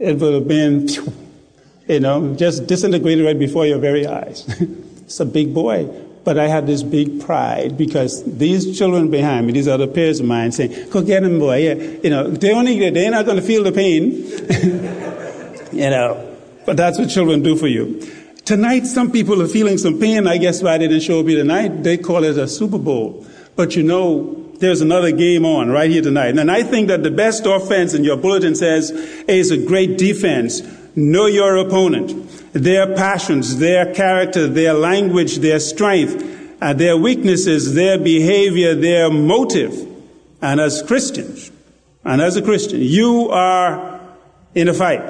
It 0.00 0.18
would 0.18 0.34
have 0.34 0.48
been, 0.48 0.88
you 1.86 2.00
know, 2.00 2.34
just 2.34 2.66
disintegrated 2.66 3.24
right 3.24 3.38
before 3.38 3.64
your 3.64 3.78
very 3.78 4.08
eyes. 4.08 4.44
it's 5.02 5.20
a 5.20 5.24
big 5.24 5.54
boy. 5.54 5.84
But 6.24 6.36
I 6.36 6.48
had 6.48 6.66
this 6.66 6.82
big 6.82 7.20
pride 7.20 7.78
because 7.78 8.24
these 8.24 8.76
children 8.76 9.08
behind 9.08 9.46
me, 9.46 9.52
these 9.52 9.68
other 9.68 9.86
peers 9.86 10.18
of 10.18 10.26
mine 10.26 10.50
saying, 10.50 10.90
go 10.90 11.00
get 11.00 11.22
him, 11.22 11.38
boy. 11.38 11.58
Yeah. 11.58 11.74
You 11.74 12.10
know, 12.10 12.28
they 12.28 12.52
only, 12.52 12.90
they're 12.90 13.12
not 13.12 13.24
going 13.24 13.36
to 13.36 13.42
feel 13.42 13.62
the 13.62 13.70
pain. 13.70 14.14
you 15.72 15.90
know, 15.90 16.36
but 16.66 16.76
that's 16.76 16.98
what 16.98 17.08
children 17.08 17.40
do 17.44 17.54
for 17.54 17.68
you. 17.68 18.04
Tonight, 18.50 18.84
some 18.84 19.12
people 19.12 19.40
are 19.40 19.46
feeling 19.46 19.78
some 19.78 20.00
pain. 20.00 20.26
I 20.26 20.36
guess 20.36 20.60
why 20.60 20.76
they 20.76 20.88
didn't 20.88 21.04
show 21.04 21.20
up 21.20 21.26
here 21.28 21.38
tonight. 21.38 21.84
They 21.84 21.96
call 21.96 22.24
it 22.24 22.36
a 22.36 22.48
Super 22.48 22.78
Bowl. 22.78 23.24
But 23.54 23.76
you 23.76 23.84
know, 23.84 24.50
there's 24.58 24.80
another 24.80 25.12
game 25.12 25.44
on 25.46 25.70
right 25.70 25.88
here 25.88 26.02
tonight. 26.02 26.36
And 26.36 26.50
I 26.50 26.64
think 26.64 26.88
that 26.88 27.04
the 27.04 27.12
best 27.12 27.46
offense 27.46 27.94
in 27.94 28.02
your 28.02 28.16
bulletin 28.16 28.56
says 28.56 28.90
is 28.90 29.52
a 29.52 29.56
great 29.56 29.98
defense. 29.98 30.62
Know 30.96 31.26
your 31.26 31.58
opponent, 31.58 32.28
their 32.52 32.92
passions, 32.96 33.58
their 33.58 33.94
character, 33.94 34.48
their 34.48 34.72
language, 34.72 35.36
their 35.36 35.60
strength, 35.60 36.58
uh, 36.60 36.72
their 36.72 36.96
weaknesses, 36.96 37.74
their 37.74 37.98
behavior, 37.98 38.74
their 38.74 39.12
motive. 39.12 39.78
And 40.42 40.60
as 40.60 40.82
Christians, 40.82 41.52
and 42.02 42.20
as 42.20 42.36
a 42.36 42.42
Christian, 42.42 42.80
you 42.80 43.30
are 43.30 44.00
in 44.56 44.66
a 44.66 44.74
fight. 44.74 45.02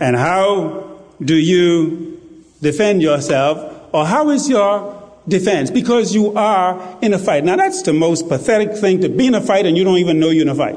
And 0.00 0.16
how 0.16 1.02
do 1.22 1.36
you 1.36 2.17
defend 2.60 3.02
yourself? 3.02 3.88
Or 3.92 4.06
how 4.06 4.30
is 4.30 4.48
your 4.48 5.02
defense? 5.26 5.70
Because 5.70 6.14
you 6.14 6.36
are 6.36 6.98
in 7.02 7.12
a 7.14 7.18
fight. 7.18 7.44
Now 7.44 7.56
that's 7.56 7.82
the 7.82 7.92
most 7.92 8.28
pathetic 8.28 8.76
thing 8.76 9.00
to 9.00 9.08
be 9.08 9.26
in 9.26 9.34
a 9.34 9.40
fight 9.40 9.66
and 9.66 9.76
you 9.76 9.84
don't 9.84 9.98
even 9.98 10.20
know 10.20 10.30
you're 10.30 10.42
in 10.42 10.48
a 10.48 10.54
fight. 10.54 10.76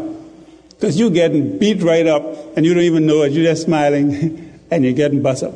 Because 0.70 1.00
you're 1.00 1.12
getting 1.12 1.60
beat 1.60 1.82
right 1.82 2.08
up 2.08 2.24
and 2.58 2.66
you 2.66 2.74
don't 2.74 2.84
even 2.84 3.06
know 3.06 3.22
it. 3.24 3.32
You're 3.32 3.46
just 3.46 3.64
smiling 3.64 4.60
and 4.72 4.84
you're 4.84 4.94
getting 4.94 5.22
bust 5.22 5.44
up. 5.44 5.54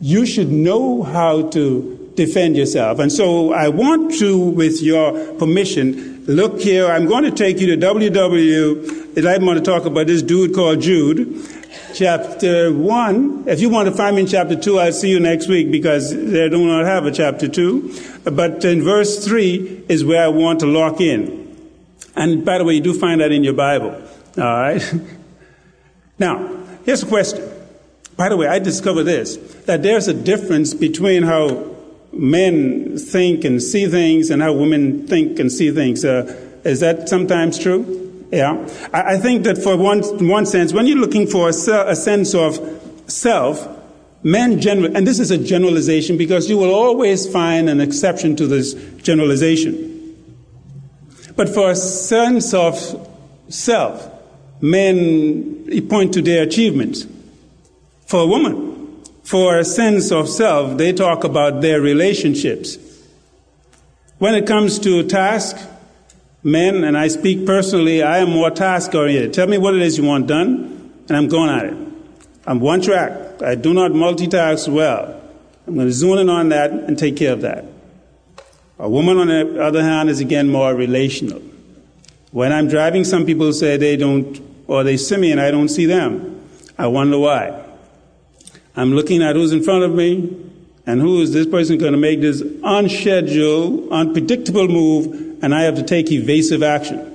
You 0.00 0.26
should 0.26 0.50
know 0.50 1.02
how 1.02 1.48
to 1.50 2.12
defend 2.14 2.56
yourself. 2.56 2.98
And 2.98 3.12
so 3.12 3.52
I 3.52 3.68
want 3.68 4.14
to, 4.18 4.36
with 4.36 4.82
your 4.82 5.34
permission, 5.34 6.24
look 6.26 6.60
here. 6.60 6.86
I'm 6.86 7.06
going 7.06 7.24
to 7.24 7.30
take 7.30 7.60
you 7.60 7.76
to 7.76 7.86
WW. 7.86 9.16
I'm 9.16 9.44
going 9.44 9.56
to 9.56 9.62
talk 9.62 9.84
about 9.84 10.08
this 10.08 10.22
dude 10.22 10.54
called 10.54 10.80
Jude. 10.80 11.44
Chapter 11.94 12.72
1. 12.72 13.44
If 13.46 13.60
you 13.60 13.68
want 13.68 13.88
to 13.88 13.94
find 13.94 14.16
me 14.16 14.22
in 14.22 14.28
chapter 14.28 14.56
2, 14.56 14.78
I'll 14.78 14.92
see 14.92 15.10
you 15.10 15.20
next 15.20 15.48
week 15.48 15.70
because 15.70 16.10
they 16.10 16.48
do 16.48 16.66
not 16.66 16.84
have 16.84 17.06
a 17.06 17.10
chapter 17.10 17.48
2. 17.48 18.22
But 18.24 18.64
in 18.64 18.82
verse 18.82 19.24
3 19.24 19.84
is 19.88 20.04
where 20.04 20.24
I 20.24 20.28
want 20.28 20.60
to 20.60 20.66
lock 20.66 21.00
in. 21.00 21.56
And 22.16 22.44
by 22.44 22.58
the 22.58 22.64
way, 22.64 22.74
you 22.74 22.80
do 22.80 22.98
find 22.98 23.20
that 23.20 23.32
in 23.32 23.44
your 23.44 23.54
Bible. 23.54 23.90
All 24.36 24.44
right? 24.44 24.82
Now, 26.18 26.64
here's 26.84 27.04
a 27.04 27.06
question. 27.06 27.48
By 28.16 28.28
the 28.28 28.36
way, 28.36 28.48
I 28.48 28.58
discovered 28.58 29.04
this 29.04 29.36
that 29.66 29.84
there's 29.84 30.08
a 30.08 30.14
difference 30.14 30.74
between 30.74 31.22
how 31.22 31.76
men 32.12 32.98
think 32.98 33.44
and 33.44 33.62
see 33.62 33.86
things 33.86 34.30
and 34.30 34.42
how 34.42 34.52
women 34.52 35.06
think 35.06 35.38
and 35.38 35.52
see 35.52 35.70
things. 35.70 36.04
Uh, 36.04 36.60
is 36.64 36.80
that 36.80 37.08
sometimes 37.08 37.58
true? 37.58 38.07
Yeah. 38.30 38.68
I, 38.92 39.14
I, 39.14 39.18
think 39.18 39.44
that 39.44 39.56
for 39.56 39.76
one, 39.76 40.02
one 40.28 40.44
sense, 40.44 40.72
when 40.72 40.86
you're 40.86 40.98
looking 40.98 41.26
for 41.26 41.48
a, 41.48 41.52
a 41.52 41.96
sense 41.96 42.34
of 42.34 42.58
self, 43.06 43.66
men 44.22 44.60
general, 44.60 44.94
and 44.96 45.06
this 45.06 45.18
is 45.18 45.30
a 45.30 45.38
generalization 45.38 46.16
because 46.16 46.50
you 46.50 46.58
will 46.58 46.74
always 46.74 47.30
find 47.30 47.70
an 47.70 47.80
exception 47.80 48.36
to 48.36 48.46
this 48.46 48.74
generalization. 49.02 49.94
But 51.36 51.48
for 51.48 51.70
a 51.70 51.76
sense 51.76 52.52
of 52.52 52.76
self, 53.48 54.10
men 54.60 55.86
point 55.88 56.12
to 56.14 56.22
their 56.22 56.42
achievements. 56.42 57.06
For 58.06 58.20
a 58.20 58.26
woman, 58.26 59.04
for 59.22 59.58
a 59.58 59.64
sense 59.64 60.10
of 60.10 60.28
self, 60.28 60.76
they 60.78 60.92
talk 60.92 61.24
about 61.24 61.60
their 61.60 61.80
relationships. 61.80 62.76
When 64.18 64.34
it 64.34 64.46
comes 64.46 64.78
to 64.80 65.04
task, 65.04 65.56
men, 66.42 66.84
and 66.84 66.96
I 66.96 67.08
speak 67.08 67.46
personally, 67.46 68.02
I 68.02 68.18
am 68.18 68.30
more 68.30 68.50
task 68.50 68.94
oriented. 68.94 69.34
Tell 69.34 69.46
me 69.46 69.58
what 69.58 69.74
it 69.74 69.82
is 69.82 69.98
you 69.98 70.04
want 70.04 70.26
done, 70.26 70.92
and 71.08 71.16
I'm 71.16 71.28
going 71.28 71.50
at 71.50 71.66
it. 71.66 71.76
I'm 72.46 72.60
one 72.60 72.80
track. 72.80 73.42
I 73.42 73.54
do 73.54 73.74
not 73.74 73.92
multitask 73.92 74.68
well. 74.72 75.20
I'm 75.66 75.74
going 75.74 75.86
to 75.86 75.92
zone 75.92 76.18
in 76.18 76.30
on 76.30 76.48
that 76.48 76.70
and 76.70 76.98
take 76.98 77.16
care 77.16 77.32
of 77.32 77.42
that. 77.42 77.64
A 78.78 78.88
woman, 78.88 79.18
on 79.18 79.26
the 79.26 79.62
other 79.62 79.82
hand, 79.82 80.08
is 80.08 80.20
again 80.20 80.48
more 80.48 80.74
relational. 80.74 81.42
When 82.30 82.52
I'm 82.52 82.68
driving, 82.68 83.04
some 83.04 83.26
people 83.26 83.52
say 83.52 83.76
they 83.76 83.96
don't, 83.96 84.40
or 84.66 84.84
they 84.84 84.96
see 84.96 85.16
me 85.16 85.32
and 85.32 85.40
I 85.40 85.50
don't 85.50 85.68
see 85.68 85.86
them. 85.86 86.48
I 86.78 86.86
wonder 86.86 87.18
why. 87.18 87.64
I'm 88.76 88.92
looking 88.92 89.22
at 89.22 89.34
who's 89.34 89.52
in 89.52 89.62
front 89.62 89.82
of 89.82 89.92
me 89.92 90.36
and 90.86 91.00
who 91.00 91.20
is 91.20 91.32
this 91.32 91.46
person 91.46 91.76
going 91.78 91.92
to 91.92 91.98
make 91.98 92.20
this 92.20 92.40
unscheduled, 92.62 93.90
unpredictable 93.90 94.68
move, 94.68 95.27
and 95.42 95.54
I 95.54 95.62
have 95.62 95.76
to 95.76 95.82
take 95.82 96.10
evasive 96.10 96.62
action. 96.62 97.14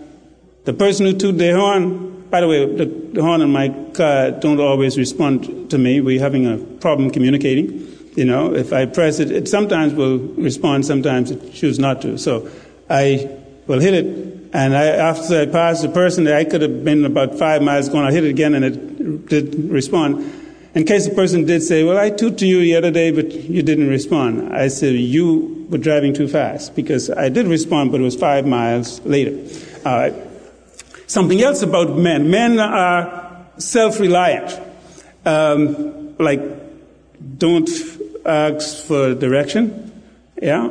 The 0.65 0.73
person 0.73 1.05
who 1.05 1.13
tooted 1.13 1.39
their 1.39 1.57
horn, 1.57 2.21
by 2.29 2.41
the 2.41 2.47
way, 2.47 2.65
the, 2.65 2.85
the 2.85 3.21
horn 3.21 3.41
in 3.41 3.51
my 3.51 3.69
car 3.93 4.31
don't 4.31 4.59
always 4.59 4.97
respond 4.97 5.69
to 5.71 5.77
me. 5.77 6.01
We're 6.01 6.19
having 6.19 6.45
a 6.45 6.57
problem 6.57 7.11
communicating. 7.11 7.89
You 8.15 8.25
know, 8.25 8.53
if 8.53 8.71
I 8.71 8.85
press 8.85 9.19
it, 9.19 9.31
it 9.31 9.47
sometimes 9.47 9.93
will 9.93 10.19
respond, 10.19 10.85
sometimes 10.85 11.31
it 11.31 11.53
chooses 11.53 11.79
not 11.79 12.01
to. 12.03 12.17
So 12.17 12.49
I 12.89 13.29
will 13.67 13.79
hit 13.79 13.93
it, 13.93 14.05
and 14.53 14.75
I, 14.77 14.85
after 14.85 15.41
I 15.41 15.45
passed 15.47 15.81
the 15.81 15.89
person, 15.89 16.27
I 16.27 16.43
could 16.43 16.61
have 16.61 16.83
been 16.83 17.05
about 17.05 17.37
five 17.39 17.61
miles 17.61 17.89
gone. 17.89 18.05
I 18.05 18.11
hit 18.11 18.23
it 18.23 18.29
again, 18.29 18.53
and 18.53 18.63
it 18.63 19.27
didn't 19.27 19.69
respond. 19.69 20.41
In 20.75 20.85
case 20.85 21.07
the 21.07 21.13
person 21.13 21.45
did 21.45 21.61
say, 21.61 21.83
Well, 21.83 21.97
I 21.97 22.09
tooted 22.09 22.39
to 22.39 22.47
you 22.47 22.61
the 22.61 22.75
other 22.75 22.91
day, 22.91 23.11
but 23.11 23.31
you 23.31 23.61
didn't 23.61 23.89
respond. 23.89 24.53
I 24.55 24.67
said, 24.69 24.95
You 24.95 25.62
were 25.69 25.77
driving 25.77 26.13
too 26.13 26.27
fast 26.27 26.75
because 26.75 27.09
I 27.09 27.29
did 27.29 27.47
respond, 27.47 27.91
but 27.91 28.01
it 28.01 28.03
was 28.03 28.15
five 28.15 28.45
miles 28.45 29.01
later. 29.01 29.37
All 29.85 29.97
right. 29.97 30.13
Something 31.07 31.41
else 31.41 31.61
about 31.61 31.97
men 31.97 32.29
men 32.29 32.59
are 32.59 33.45
self 33.57 33.99
reliant. 33.99 34.59
Um, 35.25 36.17
like, 36.17 36.41
don't 37.37 37.69
ask 38.25 38.85
for 38.85 39.13
direction. 39.13 39.91
Yeah. 40.41 40.69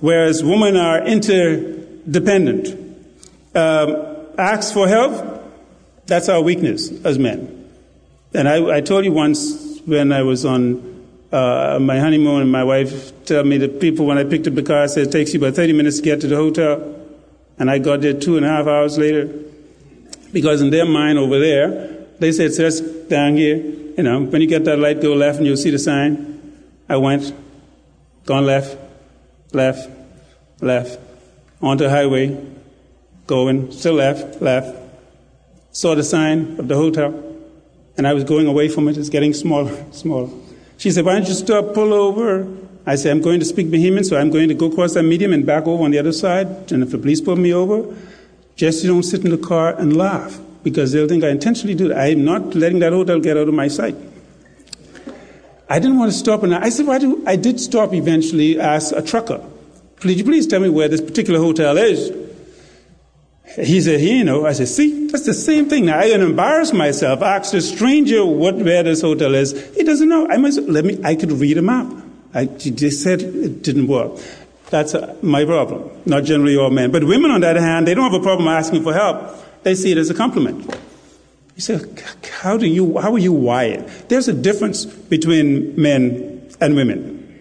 Whereas 0.00 0.44
women 0.44 0.76
are 0.76 1.04
interdependent. 1.04 2.68
Um, 3.54 3.96
ask 4.38 4.72
for 4.72 4.86
help. 4.86 5.44
That's 6.06 6.28
our 6.28 6.40
weakness 6.40 6.90
as 7.04 7.18
men. 7.18 7.54
And 8.34 8.48
I, 8.48 8.76
I 8.76 8.80
told 8.80 9.04
you 9.04 9.12
once 9.12 9.80
when 9.84 10.12
I 10.12 10.22
was 10.22 10.44
on 10.44 10.87
uh, 11.30 11.78
my 11.80 11.98
honeymoon, 11.98 12.42
and 12.42 12.52
my 12.52 12.64
wife 12.64 13.24
told 13.24 13.46
me 13.46 13.58
that 13.58 13.80
people, 13.80 14.06
when 14.06 14.18
I 14.18 14.24
picked 14.24 14.46
up 14.46 14.54
the 14.54 14.62
car, 14.62 14.88
said 14.88 15.08
it 15.08 15.12
takes 15.12 15.34
you 15.34 15.40
about 15.40 15.54
30 15.54 15.72
minutes 15.74 15.98
to 15.98 16.02
get 16.02 16.20
to 16.22 16.26
the 16.26 16.36
hotel. 16.36 16.94
And 17.58 17.70
I 17.70 17.78
got 17.78 18.00
there 18.00 18.14
two 18.14 18.36
and 18.36 18.46
a 18.46 18.48
half 18.48 18.66
hours 18.66 18.96
later. 18.98 19.28
Because 20.32 20.62
in 20.62 20.70
their 20.70 20.86
mind 20.86 21.18
over 21.18 21.38
there, 21.38 21.96
they 22.18 22.32
said, 22.32 22.54
so 22.54 22.62
that's 22.62 22.80
down 23.08 23.36
here. 23.36 23.56
You 23.56 24.02
know, 24.02 24.22
when 24.22 24.40
you 24.40 24.46
get 24.46 24.64
that 24.64 24.78
light, 24.78 25.02
go 25.02 25.12
left 25.14 25.38
and 25.38 25.46
you'll 25.46 25.56
see 25.56 25.70
the 25.70 25.78
sign. 25.78 26.64
I 26.88 26.96
went, 26.96 27.34
gone 28.24 28.46
left, 28.46 28.76
left, 29.52 29.90
left, 30.60 30.98
onto 31.60 31.84
the 31.84 31.90
highway, 31.90 32.38
going, 33.26 33.72
still 33.72 33.94
left, 33.94 34.40
left. 34.40 34.76
Saw 35.72 35.94
the 35.94 36.02
sign 36.02 36.58
of 36.58 36.68
the 36.68 36.76
hotel 36.76 37.28
and 37.98 38.06
I 38.06 38.14
was 38.14 38.24
going 38.24 38.46
away 38.46 38.68
from 38.68 38.88
it. 38.88 38.96
It's 38.96 39.08
getting 39.08 39.34
smaller, 39.34 39.84
smaller. 39.92 40.30
She 40.78 40.90
said, 40.90 41.04
Why 41.04 41.14
don't 41.14 41.28
you 41.28 41.34
stop, 41.34 41.74
pull 41.74 41.92
over? 41.92 42.48
I 42.86 42.94
said, 42.94 43.10
I'm 43.10 43.20
going 43.20 43.40
to 43.40 43.44
speak 43.44 43.66
Bahamian, 43.66 44.04
so 44.04 44.16
I'm 44.16 44.30
going 44.30 44.48
to 44.48 44.54
go 44.54 44.70
across 44.70 44.94
that 44.94 45.02
medium 45.02 45.34
and 45.34 45.44
back 45.44 45.66
over 45.66 45.84
on 45.84 45.90
the 45.90 45.98
other 45.98 46.12
side. 46.12 46.72
And 46.72 46.82
if 46.82 46.90
the 46.90 46.98
police 46.98 47.20
pull 47.20 47.36
me 47.36 47.52
over, 47.52 47.94
just 48.56 48.82
don't 48.84 49.02
sit 49.02 49.24
in 49.24 49.30
the 49.30 49.36
car 49.36 49.74
and 49.78 49.94
laugh 49.96 50.40
because 50.62 50.92
they'll 50.92 51.08
think 51.08 51.22
I 51.22 51.28
intentionally 51.28 51.74
do 51.74 51.88
that. 51.88 51.98
I'm 51.98 52.24
not 52.24 52.54
letting 52.54 52.78
that 52.78 52.92
hotel 52.92 53.20
get 53.20 53.36
out 53.36 53.48
of 53.48 53.54
my 53.54 53.68
sight. 53.68 53.96
I 55.68 55.78
didn't 55.78 55.98
want 55.98 56.10
to 56.12 56.16
stop, 56.16 56.42
and 56.42 56.54
I 56.54 56.70
said, 56.70 56.86
Why 56.86 56.98
do 56.98 57.22
I 57.26 57.36
did 57.36 57.60
stop 57.60 57.92
eventually? 57.92 58.58
Ask 58.58 58.94
a 58.96 59.02
trucker, 59.02 59.44
Please, 59.96 60.22
please 60.22 60.46
tell 60.46 60.60
me 60.60 60.68
where 60.68 60.88
this 60.88 61.00
particular 61.00 61.40
hotel 61.40 61.76
is. 61.76 62.27
He 63.56 63.80
said, 63.80 64.00
you 64.00 64.24
know, 64.24 64.46
I 64.46 64.52
said, 64.52 64.68
see, 64.68 65.08
that's 65.08 65.24
the 65.24 65.34
same 65.34 65.68
thing. 65.68 65.86
Now, 65.86 65.98
I 65.98 66.04
embarrass 66.04 66.72
myself. 66.72 67.22
I 67.22 67.36
asked 67.36 67.54
a 67.54 67.60
stranger 67.60 68.24
what, 68.24 68.56
where 68.56 68.82
this 68.82 69.00
hotel 69.00 69.34
is. 69.34 69.74
He 69.74 69.84
doesn't 69.84 70.08
know. 70.08 70.28
I 70.28 70.36
must, 70.36 70.60
let 70.62 70.84
me, 70.84 71.00
I 71.02 71.14
could 71.14 71.32
read 71.32 71.58
a 71.58 71.62
map. 71.62 71.90
I 72.34 72.44
just 72.44 73.02
said 73.02 73.22
it 73.22 73.62
didn't 73.62 73.86
work. 73.86 74.20
That's 74.70 74.94
uh, 74.94 75.16
my 75.22 75.44
problem. 75.44 75.90
Not 76.04 76.24
generally 76.24 76.56
all 76.56 76.70
men. 76.70 76.90
But 76.90 77.04
women, 77.04 77.30
on 77.30 77.40
the 77.40 77.48
other 77.48 77.60
hand, 77.60 77.86
they 77.86 77.94
don't 77.94 78.10
have 78.12 78.20
a 78.20 78.22
problem 78.22 78.48
asking 78.48 78.82
for 78.82 78.92
help. 78.92 79.34
They 79.62 79.74
see 79.74 79.92
it 79.92 79.98
as 79.98 80.10
a 80.10 80.14
compliment. 80.14 80.66
You 81.56 81.62
say, 81.62 81.80
how 82.40 82.56
do 82.56 82.66
you, 82.66 82.98
how 82.98 83.12
are 83.14 83.18
you 83.18 83.32
wired? 83.32 83.88
There's 84.08 84.28
a 84.28 84.34
difference 84.34 84.84
between 84.84 85.74
men 85.80 86.48
and 86.60 86.76
women. 86.76 87.40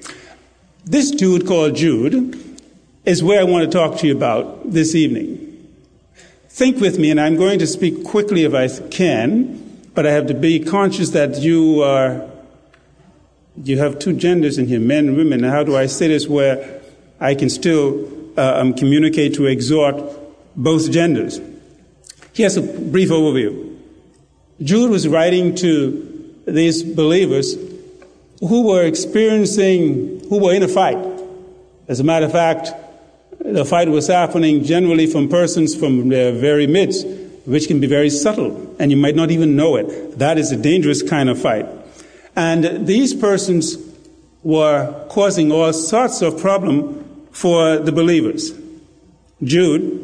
This 0.85 1.11
dude 1.11 1.45
called 1.45 1.75
Jude 1.75 2.59
is 3.05 3.23
where 3.23 3.41
I 3.41 3.43
want 3.43 3.69
to 3.69 3.77
talk 3.77 3.99
to 3.99 4.07
you 4.07 4.15
about 4.15 4.71
this 4.71 4.95
evening. 4.95 5.43
Think 6.57 6.79
with 6.79 6.97
me, 6.97 7.11
and 7.11 7.21
I'm 7.21 7.35
going 7.35 7.59
to 7.59 7.67
speak 7.67 8.03
quickly 8.03 8.43
if 8.43 8.55
I 8.55 8.67
can, 8.89 9.79
but 9.93 10.07
I 10.07 10.09
have 10.09 10.25
to 10.25 10.33
be 10.33 10.59
conscious 10.59 11.11
that 11.11 11.37
you 11.37 11.83
are, 11.83 12.27
you 13.63 13.77
have 13.77 13.99
two 13.99 14.13
genders 14.13 14.57
in 14.57 14.65
here, 14.65 14.79
men 14.79 15.09
and 15.09 15.17
women. 15.17 15.43
How 15.43 15.63
do 15.63 15.77
I 15.77 15.85
say 15.85 16.07
this 16.07 16.27
where 16.27 16.81
I 17.19 17.35
can 17.35 17.51
still 17.51 18.11
uh, 18.35 18.59
um, 18.59 18.73
communicate 18.73 19.35
to 19.35 19.45
exhort 19.45 20.01
both 20.55 20.89
genders? 20.89 21.39
Here's 22.33 22.57
a 22.57 22.63
brief 22.63 23.09
overview. 23.09 23.77
Jude 24.59 24.89
was 24.89 25.07
writing 25.07 25.53
to 25.57 26.41
these 26.47 26.81
believers 26.81 27.55
who 28.39 28.65
were 28.65 28.83
experiencing, 28.83 30.27
who 30.27 30.39
were 30.39 30.55
in 30.55 30.63
a 30.63 30.67
fight. 30.67 30.97
As 31.87 31.99
a 31.99 32.03
matter 32.03 32.25
of 32.25 32.31
fact, 32.31 32.71
the 33.53 33.63
fight 33.63 33.87
was 33.89 34.07
happening 34.07 34.63
generally 34.63 35.07
from 35.07 35.29
persons 35.29 35.75
from 35.75 36.09
their 36.09 36.33
very 36.33 36.67
midst, 36.67 37.07
which 37.45 37.67
can 37.67 37.79
be 37.79 37.87
very 37.87 38.09
subtle, 38.09 38.75
and 38.77 38.91
you 38.91 38.97
might 38.97 39.15
not 39.15 39.31
even 39.31 39.55
know 39.55 39.77
it. 39.77 40.19
That 40.19 40.37
is 40.37 40.51
a 40.51 40.57
dangerous 40.57 41.01
kind 41.01 41.29
of 41.29 41.41
fight. 41.41 41.65
And 42.35 42.85
these 42.85 43.13
persons 43.13 43.77
were 44.43 45.05
causing 45.09 45.51
all 45.51 45.71
sorts 45.73 46.21
of 46.21 46.39
problem 46.39 47.27
for 47.31 47.77
the 47.77 47.91
believers. 47.91 48.51
Jude 49.43 50.03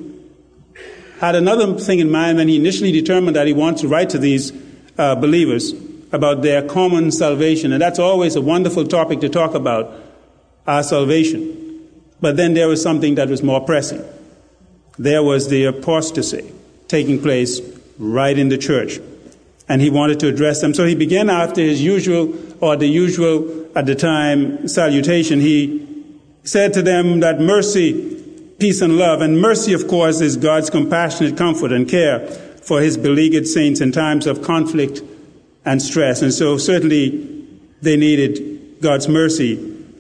had 1.20 1.36
another 1.36 1.78
thing 1.80 2.00
in 2.00 2.10
mind 2.10 2.38
when 2.38 2.48
he 2.48 2.56
initially 2.56 2.92
determined 2.92 3.36
that 3.36 3.48
he 3.48 3.54
wanted 3.54 3.80
to 3.82 3.88
write 3.88 4.10
to 4.12 4.18
these 4.18 4.52
uh, 4.98 5.16
believers 5.16 5.74
about 6.12 6.44
their 6.44 6.62
common 6.62 7.12
salvation. 7.12 7.74
And 7.74 7.82
that's 7.82 8.00
always 8.00 8.36
a 8.36 8.42
wonderful 8.42 8.86
topic 8.86 9.20
to 9.22 9.30
talk 9.30 9.54
about, 9.54 9.92
our 10.66 10.84
salvation. 10.84 11.73
But 12.24 12.38
then 12.38 12.54
there 12.54 12.70
was 12.70 12.82
something 12.82 13.16
that 13.16 13.28
was 13.28 13.44
more 13.44 13.60
pressing. 13.60 14.02
There 14.98 15.22
was 15.22 15.50
the 15.50 15.66
apostasy 15.66 16.50
taking 16.88 17.22
place 17.22 17.60
right 18.00 18.40
in 18.40 18.48
the 18.48 18.58
church. 18.58 19.02
And 19.68 19.82
he 19.82 19.90
wanted 19.90 20.22
to 20.22 20.30
address 20.30 20.62
them. 20.62 20.74
So 20.74 20.86
he 20.86 20.96
began 20.96 21.30
after 21.30 21.60
his 21.60 21.82
usual, 21.82 22.34
or 22.64 22.78
the 22.78 22.88
usual 22.88 23.68
at 23.76 23.88
the 23.88 23.96
time, 23.96 24.70
salutation. 24.70 25.42
He 25.42 25.86
said 26.46 26.72
to 26.76 26.82
them 26.82 27.20
that 27.20 27.42
mercy, 27.42 27.92
peace, 28.58 28.82
and 28.82 28.98
love, 28.98 29.20
and 29.20 29.42
mercy, 29.42 29.74
of 29.74 29.90
course, 29.90 30.22
is 30.22 30.38
God's 30.38 30.70
compassionate 30.70 31.36
comfort 31.36 31.74
and 31.74 31.90
care 31.90 32.26
for 32.26 32.80
his 32.80 32.96
beleaguered 32.96 33.48
saints 33.48 33.82
in 33.82 33.92
times 33.92 34.28
of 34.28 34.42
conflict 34.42 35.02
and 35.66 35.82
stress. 35.82 36.22
And 36.22 36.34
so 36.34 36.58
certainly 36.58 37.46
they 37.82 37.98
needed 37.98 38.80
God's 38.80 39.10
mercy. 39.10 39.58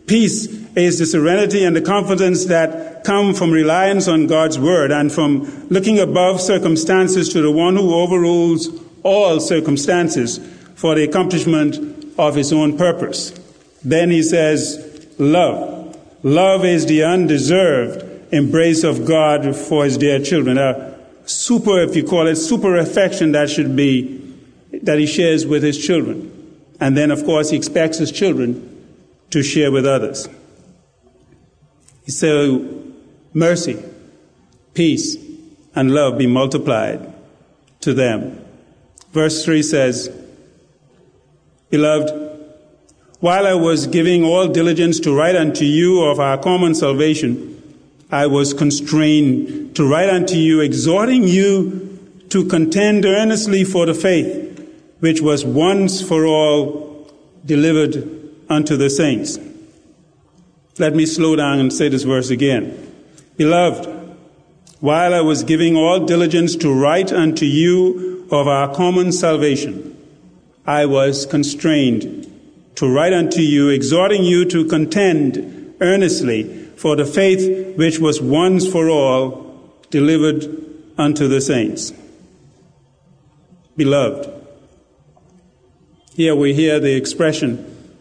Peace 0.07 0.62
is 0.75 0.99
the 0.99 1.05
serenity 1.05 1.63
and 1.63 1.75
the 1.75 1.81
confidence 1.81 2.45
that 2.45 3.03
come 3.03 3.33
from 3.33 3.51
reliance 3.51 4.07
on 4.07 4.27
God's 4.27 4.57
word 4.57 4.91
and 4.91 5.11
from 5.11 5.67
looking 5.69 5.99
above 5.99 6.41
circumstances 6.41 7.29
to 7.29 7.41
the 7.41 7.51
one 7.51 7.75
who 7.75 7.93
overrules 7.93 8.69
all 9.03 9.39
circumstances 9.39 10.39
for 10.75 10.95
the 10.95 11.03
accomplishment 11.03 11.77
of 12.17 12.35
his 12.35 12.51
own 12.51 12.77
purpose. 12.77 13.31
Then 13.83 14.09
he 14.09 14.23
says, 14.23 15.07
love. 15.19 15.97
Love 16.23 16.63
is 16.65 16.85
the 16.85 17.03
undeserved 17.03 18.33
embrace 18.33 18.83
of 18.83 19.05
God 19.05 19.55
for 19.55 19.83
his 19.83 19.97
dear 19.97 20.19
children. 20.23 20.57
A 20.57 20.97
super, 21.25 21.81
if 21.81 21.95
you 21.95 22.03
call 22.03 22.27
it, 22.27 22.35
super 22.37 22.77
affection 22.77 23.33
that 23.33 23.49
should 23.49 23.75
be, 23.75 24.19
that 24.81 24.97
he 24.97 25.05
shares 25.05 25.45
with 25.45 25.61
his 25.63 25.77
children. 25.85 26.31
And 26.79 26.97
then, 26.97 27.11
of 27.11 27.23
course, 27.25 27.49
he 27.51 27.57
expects 27.57 27.97
his 27.97 28.11
children 28.11 28.69
to 29.29 29.43
share 29.43 29.71
with 29.71 29.85
others. 29.85 30.27
So, 32.07 32.27
oh, 32.27 32.93
mercy, 33.33 33.81
peace, 34.73 35.17
and 35.75 35.91
love 35.91 36.17
be 36.17 36.27
multiplied 36.27 37.13
to 37.81 37.93
them. 37.93 38.43
Verse 39.11 39.45
3 39.45 39.63
says, 39.63 40.09
Beloved, 41.69 42.11
while 43.19 43.47
I 43.47 43.53
was 43.53 43.87
giving 43.87 44.23
all 44.23 44.47
diligence 44.47 44.99
to 45.01 45.15
write 45.15 45.35
unto 45.35 45.63
you 45.63 46.03
of 46.03 46.19
our 46.19 46.37
common 46.37 46.75
salvation, 46.75 47.49
I 48.11 48.27
was 48.27 48.53
constrained 48.53 49.75
to 49.75 49.89
write 49.89 50.09
unto 50.09 50.35
you, 50.35 50.59
exhorting 50.59 51.23
you 51.23 51.99
to 52.29 52.45
contend 52.45 53.05
earnestly 53.05 53.63
for 53.63 53.85
the 53.85 53.93
faith 53.93 54.43
which 54.99 55.21
was 55.21 55.43
once 55.43 56.01
for 56.01 56.25
all 56.25 57.11
delivered 57.45 58.07
unto 58.49 58.77
the 58.77 58.89
saints. 58.89 59.37
Let 60.79 60.95
me 60.95 61.05
slow 61.05 61.35
down 61.35 61.59
and 61.59 61.71
say 61.71 61.89
this 61.89 62.03
verse 62.03 62.29
again. 62.29 62.91
Beloved, 63.37 63.87
while 64.79 65.13
I 65.13 65.21
was 65.21 65.43
giving 65.43 65.75
all 65.75 66.05
diligence 66.05 66.55
to 66.57 66.73
write 66.73 67.11
unto 67.11 67.45
you 67.45 68.27
of 68.31 68.47
our 68.47 68.73
common 68.73 69.11
salvation, 69.11 69.95
I 70.65 70.85
was 70.85 71.25
constrained 71.25 72.29
to 72.75 72.91
write 72.91 73.13
unto 73.13 73.41
you, 73.41 73.69
exhorting 73.69 74.23
you 74.23 74.45
to 74.45 74.65
contend 74.65 75.75
earnestly 75.79 76.65
for 76.75 76.95
the 76.95 77.05
faith 77.05 77.77
which 77.77 77.99
was 77.99 78.19
once 78.19 78.67
for 78.67 78.89
all 78.89 79.71
delivered 79.89 80.47
unto 80.97 81.27
the 81.27 81.39
saints. 81.39 81.93
Beloved, 83.77 84.29
here 86.15 86.35
we 86.35 86.53
hear 86.53 86.79
the 86.79 86.95
expression 86.95 87.95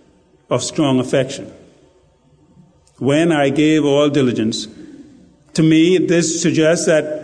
of 0.49 0.63
strong 0.63 1.01
affection. 1.01 1.53
When 2.99 3.33
I 3.33 3.49
gave 3.49 3.85
all 3.85 4.09
diligence, 4.09 4.67
to 5.55 5.63
me, 5.63 5.99
this 5.99 6.41
suggests 6.41 6.87
that 6.87 7.23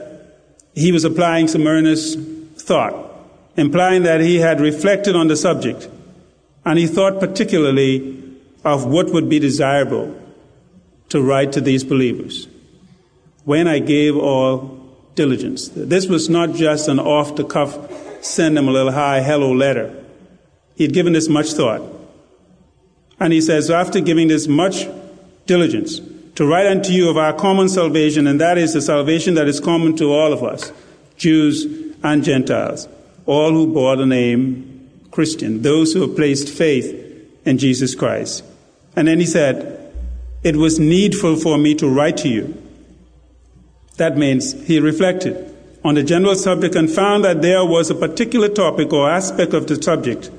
he 0.75 0.93
was 0.93 1.05
applying 1.05 1.49
some 1.49 1.67
earnest 1.67 2.19
thought, 2.57 2.95
implying 3.57 4.03
that 4.03 4.21
he 4.21 4.37
had 4.37 4.61
reflected 4.61 5.17
on 5.17 5.29
the 5.29 5.37
subject 5.37 5.89
and 6.65 6.79
he 6.79 6.87
thought 6.87 7.19
particularly 7.19 8.23
of 8.65 8.85
what 8.85 9.11
would 9.11 9.29
be 9.29 9.39
desirable 9.39 10.15
to 11.09 11.23
write 11.23 11.53
to 11.53 11.61
these 11.63 11.83
believers. 11.83 12.47
When 13.45 13.67
I 13.67 13.79
gave 13.79 14.17
all 14.17 14.79
diligence. 15.15 15.69
This 15.75 16.07
was 16.07 16.29
not 16.29 16.55
just 16.55 16.87
an 16.87 17.01
off 17.01 17.37
the 17.37 17.45
cuff, 17.45 17.77
send 18.23 18.57
them 18.57 18.69
a 18.69 18.71
little 18.71 18.93
hi, 18.93 19.21
hello 19.21 19.51
letter. 19.53 19.93
He 20.77 20.85
had 20.85 20.93
given 20.93 21.13
this 21.13 21.29
much 21.29 21.53
thought. 21.53 21.83
And 23.19 23.33
he 23.33 23.41
says, 23.41 23.69
after 23.69 24.01
giving 24.01 24.29
this 24.29 24.47
much 24.47 24.87
diligence, 25.49 26.01
to 26.37 26.47
write 26.47 26.67
unto 26.67 26.93
you 26.93 27.09
of 27.11 27.17
our 27.17 27.33
common 27.33 27.69
salvation, 27.69 28.29
and 28.29 28.41
that 28.41 28.57
is 28.57 28.75
the 28.75 28.81
salvation 28.81 29.35
that 29.35 29.49
is 29.49 29.59
common 29.59 29.97
to 29.97 30.13
all 30.13 30.33
of 30.33 30.45
us, 30.45 30.73
Jews 31.17 31.65
and 32.05 32.23
Gentiles, 32.23 32.87
all 33.27 33.51
who 33.51 33.73
bore 33.73 33.97
the 33.97 34.07
name 34.07 34.89
Christian, 35.11 35.63
those 35.63 35.93
who 35.93 36.03
have 36.03 36.15
placed 36.15 36.49
faith 36.49 36.95
in 37.45 37.59
Jesus 37.59 37.97
Christ. 37.97 38.45
And 38.95 39.09
then 39.09 39.19
he 39.19 39.27
said, 39.27 39.93
It 40.45 40.55
was 40.55 40.79
needful 40.79 41.35
for 41.37 41.59
me 41.59 41.75
to 41.77 41.89
write 41.89 42.19
to 42.19 42.29
you. 42.29 42.63
That 43.97 44.17
means 44.17 44.53
he 44.69 44.79
reflected 44.79 45.57
on 45.85 45.95
the 45.95 46.05
general 46.05 46.37
subject 46.37 46.77
and 46.77 46.89
found 46.91 47.25
that 47.25 47.43
there 47.43 47.65
was 47.65 47.91
a 47.91 47.95
particular 47.95 48.49
topic 48.49 48.93
or 48.93 49.11
aspect 49.11 49.55
of 49.55 49.67
the 49.67 49.83
subject 49.83 50.31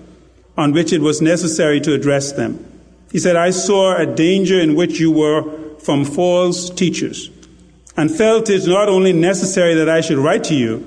on 0.57 0.71
which 0.71 0.93
it 0.93 1.01
was 1.01 1.21
necessary 1.21 1.81
to 1.81 1.93
address 1.93 2.31
them. 2.31 2.68
He 3.11 3.19
said, 3.19 3.35
I 3.35 3.49
saw 3.49 3.95
a 3.95 4.05
danger 4.05 4.59
in 4.59 4.75
which 4.75 4.99
you 4.99 5.11
were 5.11 5.77
from 5.79 6.05
false 6.05 6.69
teachers 6.69 7.29
and 7.97 8.09
felt 8.09 8.49
it 8.49 8.67
not 8.67 8.87
only 8.87 9.13
necessary 9.13 9.73
that 9.75 9.89
I 9.89 10.01
should 10.01 10.17
write 10.17 10.43
to 10.45 10.55
you, 10.55 10.85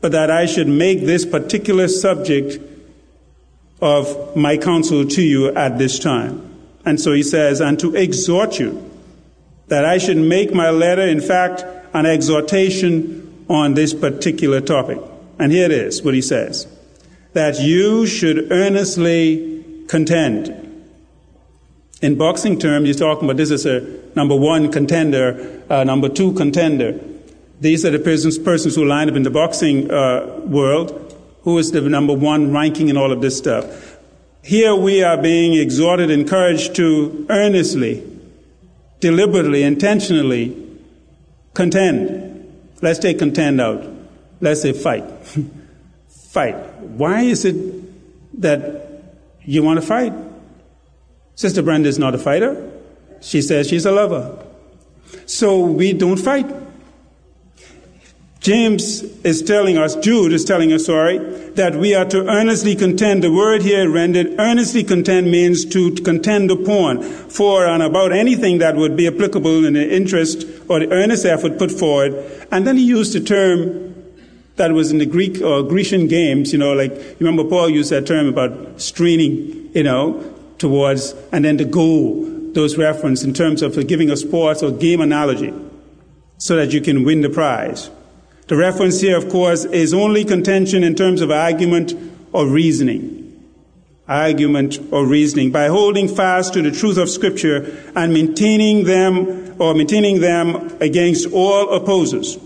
but 0.00 0.12
that 0.12 0.30
I 0.30 0.46
should 0.46 0.68
make 0.68 1.00
this 1.00 1.24
particular 1.24 1.88
subject 1.88 2.60
of 3.80 4.36
my 4.36 4.56
counsel 4.56 5.06
to 5.06 5.22
you 5.22 5.48
at 5.48 5.78
this 5.78 5.98
time. 5.98 6.48
And 6.84 7.00
so 7.00 7.12
he 7.12 7.22
says, 7.22 7.60
and 7.60 7.78
to 7.80 7.94
exhort 7.96 8.58
you 8.58 8.90
that 9.68 9.84
I 9.84 9.98
should 9.98 10.16
make 10.16 10.52
my 10.52 10.70
letter, 10.70 11.02
in 11.02 11.20
fact, 11.20 11.64
an 11.94 12.06
exhortation 12.06 13.44
on 13.48 13.74
this 13.74 13.94
particular 13.94 14.60
topic. 14.60 14.98
And 15.38 15.50
here 15.50 15.64
it 15.64 15.72
is, 15.72 16.02
what 16.02 16.14
he 16.14 16.22
says 16.22 16.66
that 17.32 17.58
you 17.60 18.06
should 18.06 18.52
earnestly 18.52 19.64
contend. 19.88 20.71
In 22.02 22.16
boxing 22.16 22.58
terms, 22.58 22.88
he's 22.88 22.98
talking 22.98 23.24
about 23.24 23.36
this 23.36 23.50
is 23.50 23.64
a 23.64 23.80
number 24.16 24.34
one 24.36 24.70
contender, 24.70 25.62
uh, 25.70 25.84
number 25.84 26.08
two 26.08 26.32
contender. 26.34 27.00
These 27.60 27.84
are 27.84 27.90
the 27.90 28.00
persons, 28.00 28.38
persons 28.38 28.74
who 28.74 28.84
line 28.84 29.08
up 29.08 29.14
in 29.14 29.22
the 29.22 29.30
boxing 29.30 29.90
uh, 29.90 30.40
world 30.44 30.98
who 31.42 31.58
is 31.58 31.72
the 31.72 31.80
number 31.80 32.12
one 32.12 32.52
ranking 32.52 32.88
in 32.88 32.96
all 32.96 33.12
of 33.12 33.20
this 33.20 33.36
stuff. 33.36 33.96
Here 34.42 34.74
we 34.74 35.02
are 35.02 35.16
being 35.16 35.54
exhorted, 35.54 36.10
encouraged 36.10 36.74
to 36.76 37.26
earnestly, 37.30 38.04
deliberately, 39.00 39.62
intentionally 39.62 40.56
contend. 41.54 42.30
Let's 42.80 42.98
take 42.98 43.18
contend 43.18 43.60
out. 43.60 43.84
Let's 44.40 44.62
say 44.62 44.72
fight. 44.72 45.04
fight. 46.08 46.56
Why 46.80 47.22
is 47.22 47.44
it 47.44 48.40
that 48.40 49.04
you 49.44 49.62
want 49.62 49.80
to 49.80 49.86
fight? 49.86 50.12
Sister 51.42 51.60
Brenda 51.60 51.88
is 51.88 51.98
not 51.98 52.14
a 52.14 52.18
fighter. 52.18 52.70
She 53.20 53.42
says 53.42 53.68
she's 53.68 53.84
a 53.84 53.90
lover. 53.90 54.46
So 55.26 55.58
we 55.58 55.92
don't 55.92 56.16
fight. 56.16 56.46
James 58.38 59.02
is 59.24 59.42
telling 59.42 59.76
us, 59.76 59.96
Jude 59.96 60.32
is 60.32 60.44
telling 60.44 60.72
us, 60.72 60.86
sorry, 60.86 61.18
that 61.54 61.74
we 61.74 61.96
are 61.96 62.04
to 62.04 62.28
earnestly 62.28 62.76
contend. 62.76 63.24
The 63.24 63.32
word 63.32 63.62
here 63.62 63.90
rendered 63.90 64.38
earnestly 64.38 64.84
contend 64.84 65.32
means 65.32 65.64
to 65.64 65.90
contend 65.96 66.52
upon, 66.52 67.02
for 67.02 67.66
and 67.66 67.82
about 67.82 68.12
anything 68.12 68.58
that 68.58 68.76
would 68.76 68.96
be 68.96 69.08
applicable 69.08 69.64
in 69.64 69.72
the 69.72 69.92
interest 69.92 70.46
or 70.68 70.78
the 70.78 70.92
earnest 70.92 71.24
effort 71.24 71.58
put 71.58 71.72
forward. 71.72 72.14
And 72.52 72.64
then 72.64 72.76
he 72.76 72.84
used 72.86 73.16
a 73.16 73.20
term 73.20 73.96
that 74.54 74.70
was 74.70 74.92
in 74.92 74.98
the 74.98 75.06
Greek 75.06 75.42
or 75.42 75.64
Grecian 75.64 76.06
games, 76.06 76.52
you 76.52 76.58
know, 76.60 76.72
like, 76.72 76.92
remember 77.18 77.42
Paul 77.42 77.68
used 77.68 77.90
that 77.90 78.06
term 78.06 78.28
about 78.28 78.80
straining, 78.80 79.72
you 79.74 79.82
know, 79.82 80.31
towards, 80.62 81.14
and 81.32 81.44
then 81.44 81.58
the 81.58 81.66
goal, 81.66 82.24
those 82.54 82.78
reference 82.78 83.22
in 83.22 83.34
terms 83.34 83.60
of 83.60 83.86
giving 83.86 84.10
a 84.10 84.16
sports 84.16 84.62
or 84.62 84.70
game 84.70 85.02
analogy 85.02 85.52
so 86.38 86.56
that 86.56 86.72
you 86.72 86.80
can 86.80 87.04
win 87.04 87.20
the 87.20 87.28
prize. 87.28 87.90
The 88.46 88.56
reference 88.56 89.00
here, 89.00 89.16
of 89.16 89.28
course, 89.28 89.64
is 89.66 89.92
only 89.92 90.24
contention 90.24 90.82
in 90.84 90.94
terms 90.94 91.20
of 91.20 91.30
argument 91.30 91.94
or 92.32 92.46
reasoning. 92.46 93.18
Argument 94.08 94.78
or 94.90 95.06
reasoning. 95.06 95.50
By 95.50 95.68
holding 95.68 96.08
fast 96.08 96.54
to 96.54 96.62
the 96.62 96.70
truth 96.70 96.96
of 96.96 97.10
Scripture 97.10 97.76
and 97.94 98.12
maintaining 98.12 98.84
them 98.84 99.60
or 99.60 99.74
maintaining 99.74 100.20
them 100.20 100.76
against 100.80 101.30
all 101.32 101.70
opposers. 101.70 102.38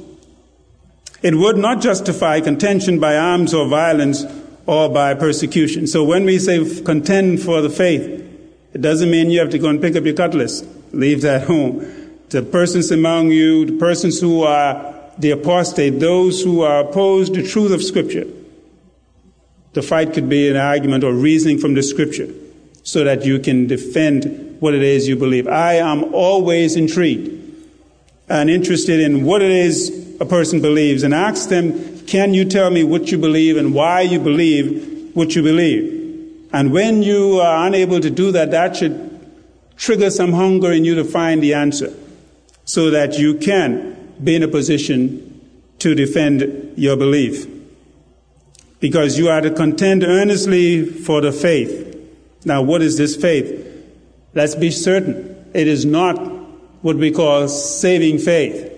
It 1.23 1.35
would 1.35 1.57
not 1.57 1.81
justify 1.81 2.41
contention 2.41 2.99
by 2.99 3.17
arms 3.17 3.53
or 3.53 3.69
violence 3.69 4.25
or 4.67 4.89
by 4.89 5.15
persecution. 5.15 5.87
So 5.87 6.05
when 6.05 6.25
we 6.25 6.39
say 6.39 6.83
contend 6.83 7.41
for 7.41 7.61
the 7.61 7.71
faith, 7.71 8.23
it 8.75 8.83
doesn't 8.83 9.11
mean 9.11 9.31
you 9.31 9.41
have 9.41 9.51
to 9.51 9.59
go 9.59 9.69
and 9.69 9.81
pick 9.81 9.97
up 9.97 10.05
your 10.05 10.15
cutlass, 10.15 10.65
leave 10.93 11.23
that 11.23 11.43
home. 11.47 11.79
The 12.31 12.43
persons 12.43 12.91
among 12.91 13.31
you, 13.31 13.67
the 13.67 13.79
persons 13.79 14.21
who 14.21 14.43
are 14.43 14.95
the 15.19 15.31
apostate, 15.31 16.01
those 16.01 16.43
who 16.43 16.63
are 16.63 16.81
opposed 16.81 17.35
to 17.35 17.43
the 17.43 17.49
truth 17.49 17.73
of 17.73 17.83
Scripture. 17.83 18.27
The 19.73 19.83
fight 19.83 20.13
could 20.13 20.29
be 20.29 20.49
an 20.49 20.57
argument 20.57 21.05
or 21.05 21.13
reasoning 21.13 21.59
from 21.59 21.75
the 21.75 21.83
Scripture 21.83 22.29
so 22.83 23.05
that 23.05 23.25
you 23.25 23.39
can 23.39 23.67
defend 23.67 24.61
what 24.61 24.75
it 24.75 24.83
is 24.83 25.09
you 25.09 25.17
believe. 25.17 25.47
I 25.49 25.75
am 25.75 26.15
always 26.15 26.77
intrigued 26.77 27.33
and 28.29 28.51
interested 28.51 29.01
in 29.01 29.25
what 29.25 29.43
it 29.43 29.51
is 29.51 30.17
a 30.21 30.25
person 30.25 30.61
believes 30.61 31.03
and 31.03 31.15
ask 31.15 31.49
them, 31.49 31.73
can 32.07 32.35
you 32.35 32.45
tell 32.45 32.71
me 32.71 32.85
what 32.85 33.11
you 33.11 33.19
believe 33.19 33.57
and 33.57 33.75
why 33.75 34.03
you 34.03 34.19
believe 34.19 35.11
what 35.15 35.35
you 35.35 35.43
believe? 35.43 35.95
And 36.53 36.73
when 36.73 37.03
you 37.03 37.41
are 37.41 37.67
unable 37.67 38.01
to 38.01 38.11
do 38.11 38.33
that, 38.33 38.51
that 38.53 38.77
should 38.77 39.13
trigger 39.77 40.11
some 40.11 40.33
hunger 40.33 40.73
in 40.73 40.85
you 40.85 40.95
to 40.95 41.05
find 41.05 41.43
the 41.43 41.55
answer 41.55 41.93
so 42.65 42.91
that 42.91 43.19
you 43.19 43.35
can 43.39 44.15
be 44.23 44.35
in 44.35 44.43
a 44.43 44.49
position 44.49 45.41
to 45.79 45.95
defend 45.95 46.75
your 46.77 46.97
belief. 46.97 47.47
Because 48.81 49.19
you 49.19 49.29
are 49.29 49.41
to 49.41 49.51
contend 49.51 50.03
earnestly 50.03 50.85
for 50.85 51.21
the 51.21 51.33
faith. 51.33 51.95
Now, 52.45 52.63
what 52.63 52.83
is 52.83 52.97
this 52.97 53.17
faith? 53.17 53.67
Let's 54.35 54.55
be 54.55 54.71
certain. 54.71 55.51
It 55.55 55.67
is 55.67 55.85
not 55.85 56.17
what 56.83 56.97
we 56.97 57.11
call 57.11 57.49
saving 57.49 58.19
faith. 58.19 58.73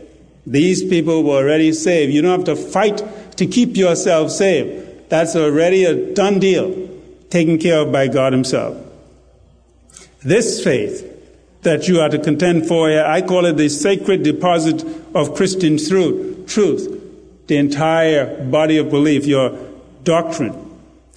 These 0.50 0.84
people 0.84 1.24
were 1.24 1.36
already 1.36 1.72
saved. 1.72 2.10
You 2.10 2.22
don't 2.22 2.38
have 2.38 2.44
to 2.44 2.56
fight 2.56 3.02
to 3.36 3.46
keep 3.46 3.76
yourself 3.76 4.30
saved. 4.30 5.10
That's 5.10 5.36
already 5.36 5.84
a 5.84 6.14
done 6.14 6.38
deal, 6.38 6.88
taken 7.28 7.58
care 7.58 7.80
of 7.80 7.92
by 7.92 8.08
God 8.08 8.32
Himself. 8.32 8.76
This 10.22 10.64
faith 10.64 11.04
that 11.62 11.86
you 11.86 12.00
are 12.00 12.08
to 12.08 12.18
contend 12.18 12.66
for, 12.66 12.88
I 12.90 13.20
call 13.20 13.44
it 13.44 13.58
the 13.58 13.68
sacred 13.68 14.22
deposit 14.22 14.84
of 15.14 15.34
Christian 15.34 15.76
truth. 15.76 16.94
The 17.46 17.56
entire 17.56 18.44
body 18.46 18.78
of 18.78 18.90
belief, 18.90 19.26
your 19.26 19.58
doctrine, 20.02 20.54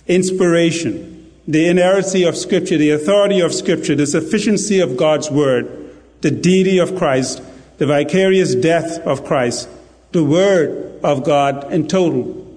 inspiration, 0.08 1.32
the 1.48 1.68
inerrancy 1.68 2.24
of 2.24 2.36
Scripture, 2.36 2.78
the 2.78 2.92
authority 2.92 3.40
of 3.40 3.54
Scripture, 3.54 3.96
the 3.96 4.08
sufficiency 4.08 4.82
of 4.82 4.98
God's 4.98 5.32
Word, 5.32 5.90
the 6.20 6.32
deity 6.32 6.78
of 6.80 6.98
Christ, 6.98 7.42
the 7.82 7.88
vicarious 7.88 8.54
death 8.54 9.00
of 9.08 9.26
Christ, 9.26 9.68
the 10.12 10.24
Word 10.24 11.00
of 11.04 11.24
God 11.24 11.74
in 11.74 11.88
total, 11.88 12.48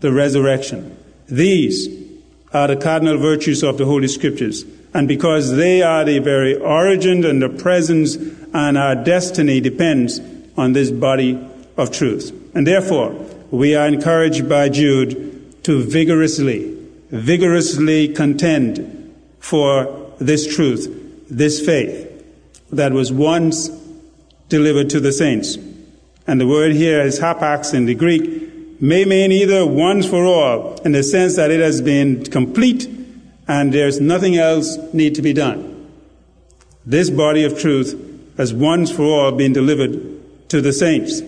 the 0.00 0.12
resurrection. 0.12 0.94
These 1.28 1.88
are 2.52 2.68
the 2.68 2.76
cardinal 2.76 3.16
virtues 3.16 3.62
of 3.62 3.78
the 3.78 3.86
Holy 3.86 4.06
Scriptures. 4.06 4.66
And 4.92 5.08
because 5.08 5.56
they 5.56 5.80
are 5.80 6.04
the 6.04 6.18
very 6.18 6.56
origin 6.56 7.24
and 7.24 7.40
the 7.40 7.48
presence 7.48 8.16
and 8.52 8.76
our 8.76 8.94
destiny 8.94 9.62
depends 9.62 10.20
on 10.58 10.74
this 10.74 10.90
body 10.90 11.42
of 11.78 11.90
truth. 11.90 12.30
And 12.54 12.66
therefore, 12.66 13.12
we 13.50 13.74
are 13.74 13.86
encouraged 13.88 14.46
by 14.46 14.68
Jude 14.68 15.64
to 15.64 15.84
vigorously, 15.84 16.76
vigorously 17.08 18.08
contend 18.08 19.16
for 19.38 20.12
this 20.18 20.54
truth, 20.54 20.86
this 21.30 21.64
faith 21.64 22.12
that 22.72 22.92
was 22.92 23.10
once 23.10 23.70
delivered 24.48 24.90
to 24.90 25.00
the 25.00 25.12
saints. 25.12 25.56
And 26.26 26.40
the 26.40 26.46
word 26.46 26.72
here 26.72 27.00
is 27.00 27.20
hapax 27.20 27.72
in 27.74 27.86
the 27.86 27.94
Greek, 27.94 28.80
may 28.80 29.04
mean 29.04 29.32
either 29.32 29.66
once 29.66 30.06
for 30.06 30.24
all, 30.24 30.76
in 30.82 30.92
the 30.92 31.02
sense 31.02 31.36
that 31.36 31.50
it 31.50 31.60
has 31.60 31.80
been 31.80 32.24
complete 32.24 32.88
and 33.48 33.72
there's 33.72 34.00
nothing 34.00 34.36
else 34.36 34.76
need 34.92 35.14
to 35.14 35.22
be 35.22 35.32
done. 35.32 35.72
This 36.84 37.10
body 37.10 37.44
of 37.44 37.58
truth 37.58 37.94
has 38.36 38.52
once 38.52 38.90
for 38.90 39.02
all 39.02 39.32
been 39.32 39.52
delivered 39.52 40.48
to 40.48 40.60
the 40.60 40.72
saints. 40.72 41.20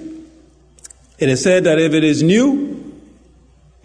It 1.19 1.29
is 1.29 1.43
said 1.43 1.65
that 1.65 1.79
if 1.79 1.95
it 1.95 2.05
is 2.05 2.23
new, 2.23 2.75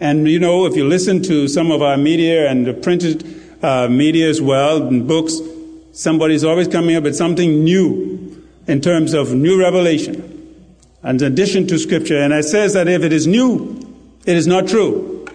and 0.00 0.28
you 0.28 0.38
know, 0.38 0.66
if 0.66 0.76
you 0.76 0.86
listen 0.86 1.22
to 1.24 1.48
some 1.48 1.70
of 1.70 1.82
our 1.82 1.96
media 1.96 2.50
and 2.50 2.66
the 2.66 2.74
printed 2.74 3.24
uh, 3.62 3.88
media 3.88 4.28
as 4.28 4.40
well, 4.40 4.86
and 4.86 5.06
books, 5.06 5.38
somebody's 5.92 6.44
always 6.44 6.68
coming 6.68 6.96
up 6.96 7.04
with 7.04 7.16
something 7.16 7.64
new 7.64 8.23
in 8.66 8.80
terms 8.80 9.12
of 9.12 9.32
new 9.34 9.60
revelation, 9.60 10.66
and 11.02 11.20
addition 11.20 11.66
to 11.66 11.78
Scripture. 11.78 12.18
And 12.18 12.32
it 12.32 12.44
says 12.44 12.72
that 12.72 12.88
if 12.88 13.02
it 13.02 13.12
is 13.12 13.26
new, 13.26 13.80
it 14.24 14.36
is 14.36 14.46
not 14.46 14.68
true. 14.68 15.26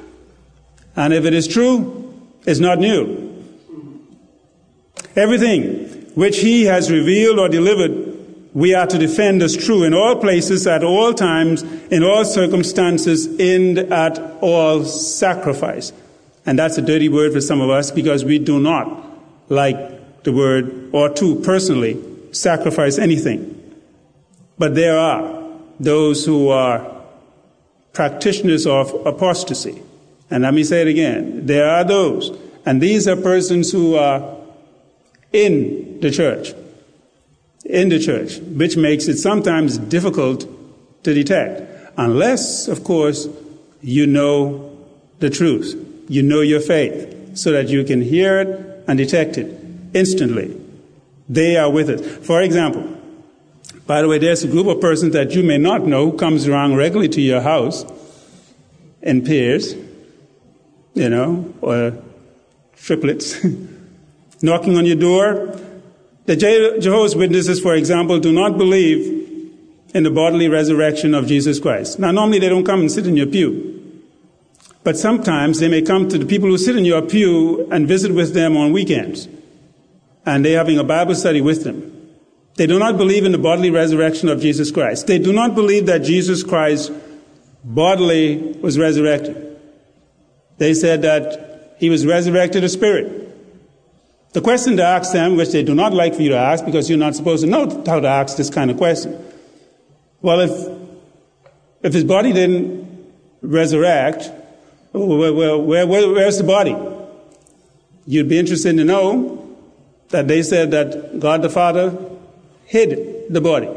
And 0.95 1.13
if 1.13 1.25
it 1.25 1.33
is 1.33 1.47
true, 1.47 2.13
it's 2.45 2.59
not 2.59 2.79
new. 2.79 3.27
Everything 5.15 5.85
which 6.15 6.39
He 6.39 6.65
has 6.65 6.91
revealed 6.91 7.39
or 7.39 7.49
delivered 7.49 8.09
we 8.53 8.73
are 8.73 8.87
to 8.87 8.97
defend 8.97 9.43
as 9.43 9.55
true 9.55 9.83
in 9.83 9.93
all 9.93 10.15
places, 10.15 10.65
at 10.65 10.83
all 10.83 11.13
times, 11.13 11.61
in 11.91 12.03
all 12.03 12.25
circumstances, 12.25 13.27
in 13.39 13.93
at 13.93 14.17
all 14.41 14.83
sacrifice. 14.85 15.93
And 16.45 16.57
that's 16.57 16.77
a 16.77 16.81
dirty 16.81 17.09
word 17.09 17.31
for 17.33 17.41
some 17.41 17.61
of 17.61 17.69
us 17.69 17.91
because 17.91 18.25
we 18.25 18.39
do 18.39 18.59
not 18.59 19.05
like 19.49 20.23
the 20.23 20.31
word 20.31 20.89
or 20.93 21.09
to 21.09 21.35
personally 21.41 22.03
sacrifice 22.31 22.97
anything. 22.97 23.55
But 24.57 24.75
there 24.75 24.97
are 24.97 25.47
those 25.79 26.25
who 26.25 26.49
are 26.49 27.03
practitioners 27.93 28.67
of 28.67 28.93
apostasy. 29.05 29.81
And 30.29 30.43
let 30.43 30.53
me 30.53 30.63
say 30.63 30.81
it 30.81 30.87
again. 30.87 31.45
There 31.45 31.69
are 31.69 31.83
those. 31.83 32.31
And 32.65 32.81
these 32.81 33.07
are 33.07 33.15
persons 33.15 33.71
who 33.71 33.95
are 33.95 34.37
in 35.31 35.99
the 36.01 36.11
church 36.11 36.53
in 37.69 37.89
the 37.89 37.99
church, 37.99 38.39
which 38.39 38.75
makes 38.75 39.07
it 39.07 39.17
sometimes 39.17 39.77
difficult 39.77 40.45
to 41.03 41.13
detect. 41.13 41.61
Unless, 41.97 42.67
of 42.67 42.83
course, 42.83 43.27
you 43.81 44.07
know 44.07 44.75
the 45.19 45.29
truth, 45.29 45.75
you 46.09 46.23
know 46.23 46.41
your 46.41 46.59
faith, 46.59 47.37
so 47.37 47.51
that 47.51 47.69
you 47.69 47.83
can 47.83 48.01
hear 48.01 48.39
it 48.39 48.83
and 48.87 48.97
detect 48.97 49.37
it 49.37 49.55
instantly. 49.93 50.59
They 51.29 51.55
are 51.55 51.69
with 51.69 51.89
us. 51.89 52.25
For 52.25 52.41
example, 52.41 52.97
by 53.85 54.01
the 54.01 54.07
way, 54.07 54.17
there's 54.17 54.43
a 54.43 54.47
group 54.47 54.67
of 54.67 54.81
persons 54.81 55.13
that 55.13 55.31
you 55.31 55.43
may 55.43 55.57
not 55.57 55.85
know 55.85 56.11
who 56.11 56.17
comes 56.17 56.47
around 56.47 56.75
regularly 56.75 57.09
to 57.09 57.21
your 57.21 57.41
house 57.41 57.85
in 59.01 59.23
pairs, 59.23 59.73
you 60.93 61.09
know, 61.09 61.53
or 61.61 61.93
triplets, 62.75 63.37
knocking 64.41 64.77
on 64.77 64.85
your 64.85 64.95
door 64.95 65.57
the 66.29 66.35
Jehovah's 66.35 67.15
Witnesses, 67.15 67.59
for 67.59 67.73
example, 67.73 68.19
do 68.19 68.31
not 68.31 68.55
believe 68.55 69.41
in 69.95 70.03
the 70.03 70.11
bodily 70.11 70.47
resurrection 70.47 71.15
of 71.15 71.25
Jesus 71.25 71.59
Christ. 71.59 71.97
Now, 71.97 72.11
normally 72.11 72.37
they 72.37 72.49
don't 72.49 72.63
come 72.63 72.81
and 72.81 72.91
sit 72.91 73.07
in 73.07 73.17
your 73.17 73.25
pew. 73.25 74.03
But 74.83 74.95
sometimes 74.95 75.57
they 75.57 75.67
may 75.67 75.81
come 75.81 76.07
to 76.07 76.19
the 76.19 76.27
people 76.27 76.47
who 76.47 76.59
sit 76.59 76.75
in 76.75 76.85
your 76.85 77.01
pew 77.01 77.67
and 77.71 77.87
visit 77.87 78.13
with 78.13 78.35
them 78.35 78.55
on 78.55 78.73
weekends. 78.73 79.27
And 80.29 80.45
they're 80.45 80.59
having 80.59 80.77
a 80.77 80.83
Bible 80.83 81.15
study 81.15 81.41
with 81.41 81.63
them. 81.63 82.07
They 82.55 82.67
do 82.67 82.77
not 82.77 82.97
believe 82.97 83.25
in 83.25 83.31
the 83.31 83.39
bodily 83.39 83.71
resurrection 83.71 84.29
of 84.29 84.39
Jesus 84.39 84.69
Christ. 84.69 85.07
They 85.07 85.17
do 85.17 85.33
not 85.33 85.55
believe 85.55 85.87
that 85.87 86.03
Jesus 86.03 86.43
Christ 86.43 86.91
bodily 87.63 88.37
was 88.61 88.77
resurrected. 88.77 89.59
They 90.59 90.75
said 90.75 91.01
that 91.01 91.77
he 91.79 91.89
was 91.89 92.05
resurrected 92.05 92.63
a 92.63 92.69
spirit. 92.69 93.25
The 94.33 94.41
question 94.41 94.77
to 94.77 94.83
ask 94.83 95.13
them, 95.13 95.35
which 95.35 95.49
they 95.49 95.63
do 95.63 95.73
not 95.73 95.93
like 95.93 96.13
for 96.13 96.21
you 96.21 96.29
to 96.29 96.37
ask 96.37 96.63
because 96.63 96.87
you're 96.91 96.99
not 96.99 97.15
supposed 97.15 97.43
to 97.43 97.49
know 97.49 97.67
how 97.87 97.99
to 97.99 98.07
ask 98.07 98.37
this 98.37 98.51
kind 98.51 98.69
of 98.69 98.77
question. 98.77 99.17
Well, 100.21 100.41
if, 100.41 100.51
if 101.81 101.93
his 101.93 102.03
body 102.03 102.33
didn't 102.33 103.15
resurrect, 103.41 104.29
where, 104.91 105.33
where, 105.33 105.57
where, 105.57 105.87
where's 105.87 106.37
the 106.37 106.43
body? 106.43 106.77
You'd 108.05 108.29
be 108.29 108.37
interested 108.37 108.77
to 108.77 108.83
know 108.83 109.38
that 110.09 110.27
they 110.27 110.41
said 110.43 110.71
that 110.71 111.19
God 111.19 111.41
the 111.41 111.49
Father 111.49 111.97
hid 112.65 113.31
the 113.33 113.41
body. 113.41 113.69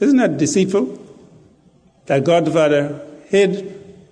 Isn't 0.00 0.16
that 0.18 0.36
deceitful? 0.36 0.98
That 2.06 2.24
God 2.24 2.44
the 2.44 2.50
Father 2.50 3.00
hid, 3.26 3.54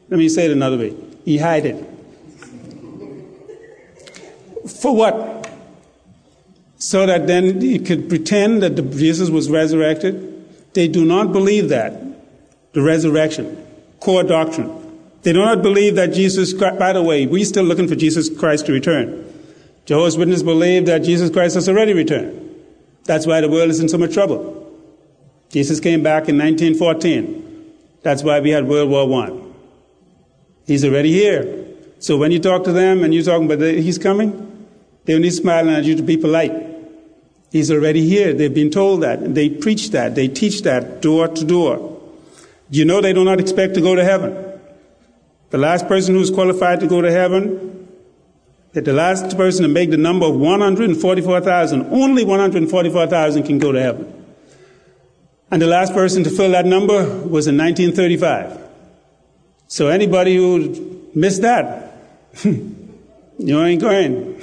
let 0.08 0.18
me 0.18 0.28
say 0.28 0.46
it 0.46 0.52
another 0.52 0.78
way, 0.78 0.94
He 1.24 1.38
hid 1.38 1.66
it. 1.66 1.86
For 4.68 4.94
what? 4.94 5.50
So 6.78 7.06
that 7.06 7.26
then 7.26 7.60
you 7.60 7.80
could 7.80 8.08
pretend 8.08 8.62
that 8.62 8.74
Jesus 8.92 9.28
was 9.28 9.50
resurrected? 9.50 10.26
They 10.74 10.88
do 10.88 11.04
not 11.04 11.32
believe 11.32 11.68
that. 11.68 11.92
The 12.72 12.82
resurrection, 12.82 13.66
core 13.98 14.22
doctrine. 14.22 14.76
They 15.22 15.32
do 15.32 15.40
not 15.40 15.60
believe 15.60 15.96
that 15.96 16.12
Jesus 16.12 16.54
Christ, 16.54 16.78
by 16.78 16.92
the 16.92 17.02
way, 17.02 17.26
we're 17.26 17.44
still 17.44 17.64
looking 17.64 17.88
for 17.88 17.96
Jesus 17.96 18.30
Christ 18.38 18.66
to 18.66 18.72
return. 18.72 19.29
Jehovah's 19.86 20.16
Witnesses 20.16 20.42
believe 20.42 20.86
that 20.86 21.00
Jesus 21.00 21.30
Christ 21.30 21.54
has 21.54 21.68
already 21.68 21.92
returned. 21.92 22.48
That's 23.04 23.26
why 23.26 23.40
the 23.40 23.48
world 23.48 23.70
is 23.70 23.80
in 23.80 23.88
so 23.88 23.98
much 23.98 24.12
trouble. 24.14 24.56
Jesus 25.50 25.80
came 25.80 26.02
back 26.02 26.28
in 26.28 26.38
1914. 26.38 27.74
That's 28.02 28.22
why 28.22 28.40
we 28.40 28.50
had 28.50 28.68
World 28.68 28.90
War 28.90 29.24
I. 29.24 29.32
He's 30.66 30.84
already 30.84 31.12
here. 31.12 31.66
So 31.98 32.16
when 32.16 32.30
you 32.30 32.38
talk 32.38 32.64
to 32.64 32.72
them 32.72 33.02
and 33.02 33.12
you're 33.12 33.24
talking 33.24 33.46
about 33.46 33.58
the, 33.58 33.80
he's 33.80 33.98
coming, 33.98 34.68
they 35.04 35.14
only 35.14 35.30
smiling 35.30 35.74
at 35.74 35.84
you 35.84 35.96
to 35.96 36.02
be 36.02 36.16
polite. 36.16 36.52
He's 37.50 37.70
already 37.70 38.08
here. 38.08 38.32
They've 38.32 38.54
been 38.54 38.70
told 38.70 39.02
that. 39.02 39.34
They 39.34 39.50
preach 39.50 39.90
that. 39.90 40.14
They 40.14 40.28
teach 40.28 40.62
that 40.62 41.02
door 41.02 41.26
to 41.28 41.44
door. 41.44 42.00
You 42.70 42.84
know 42.84 43.00
they 43.00 43.12
do 43.12 43.24
not 43.24 43.40
expect 43.40 43.74
to 43.74 43.80
go 43.80 43.96
to 43.96 44.04
heaven. 44.04 44.60
The 45.50 45.58
last 45.58 45.88
person 45.88 46.14
who's 46.14 46.30
qualified 46.30 46.78
to 46.80 46.86
go 46.86 47.00
to 47.00 47.10
heaven, 47.10 47.79
the 48.72 48.92
last 48.92 49.36
person 49.36 49.62
to 49.62 49.68
make 49.68 49.90
the 49.90 49.96
number 49.96 50.26
of 50.26 50.36
144,000, 50.36 51.86
only 51.92 52.24
144,000 52.24 53.42
can 53.42 53.58
go 53.58 53.72
to 53.72 53.80
heaven. 53.80 54.20
And 55.50 55.60
the 55.60 55.66
last 55.66 55.92
person 55.92 56.22
to 56.24 56.30
fill 56.30 56.52
that 56.52 56.66
number 56.66 57.02
was 57.26 57.48
in 57.48 57.58
1935. 57.58 58.58
So 59.66 59.88
anybody 59.88 60.36
who 60.36 61.08
missed 61.14 61.42
that, 61.42 61.96
you 62.44 63.60
ain't 63.60 63.80
going. 63.80 64.40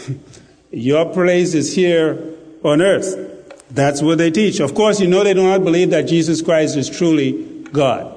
Your 0.71 1.11
place 1.13 1.53
is 1.53 1.73
here 1.73 2.35
on 2.63 2.81
earth. 2.81 3.15
That's 3.71 4.01
what 4.01 4.17
they 4.17 4.31
teach. 4.31 4.59
Of 4.59 4.73
course, 4.75 4.99
you 4.99 5.07
know 5.07 5.23
they 5.23 5.33
do 5.33 5.43
not 5.43 5.63
believe 5.63 5.91
that 5.91 6.03
Jesus 6.03 6.41
Christ 6.41 6.75
is 6.75 6.89
truly 6.89 7.63
God. 7.71 8.13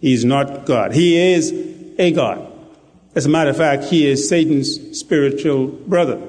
He's 0.00 0.24
not 0.24 0.64
God. 0.64 0.92
He 0.92 1.32
is 1.34 1.52
a 1.98 2.12
God. 2.12 2.45
As 3.16 3.24
a 3.24 3.30
matter 3.30 3.48
of 3.48 3.56
fact, 3.56 3.84
he 3.84 4.06
is 4.06 4.28
Satan's 4.28 4.96
spiritual 4.96 5.68
brother. 5.68 6.20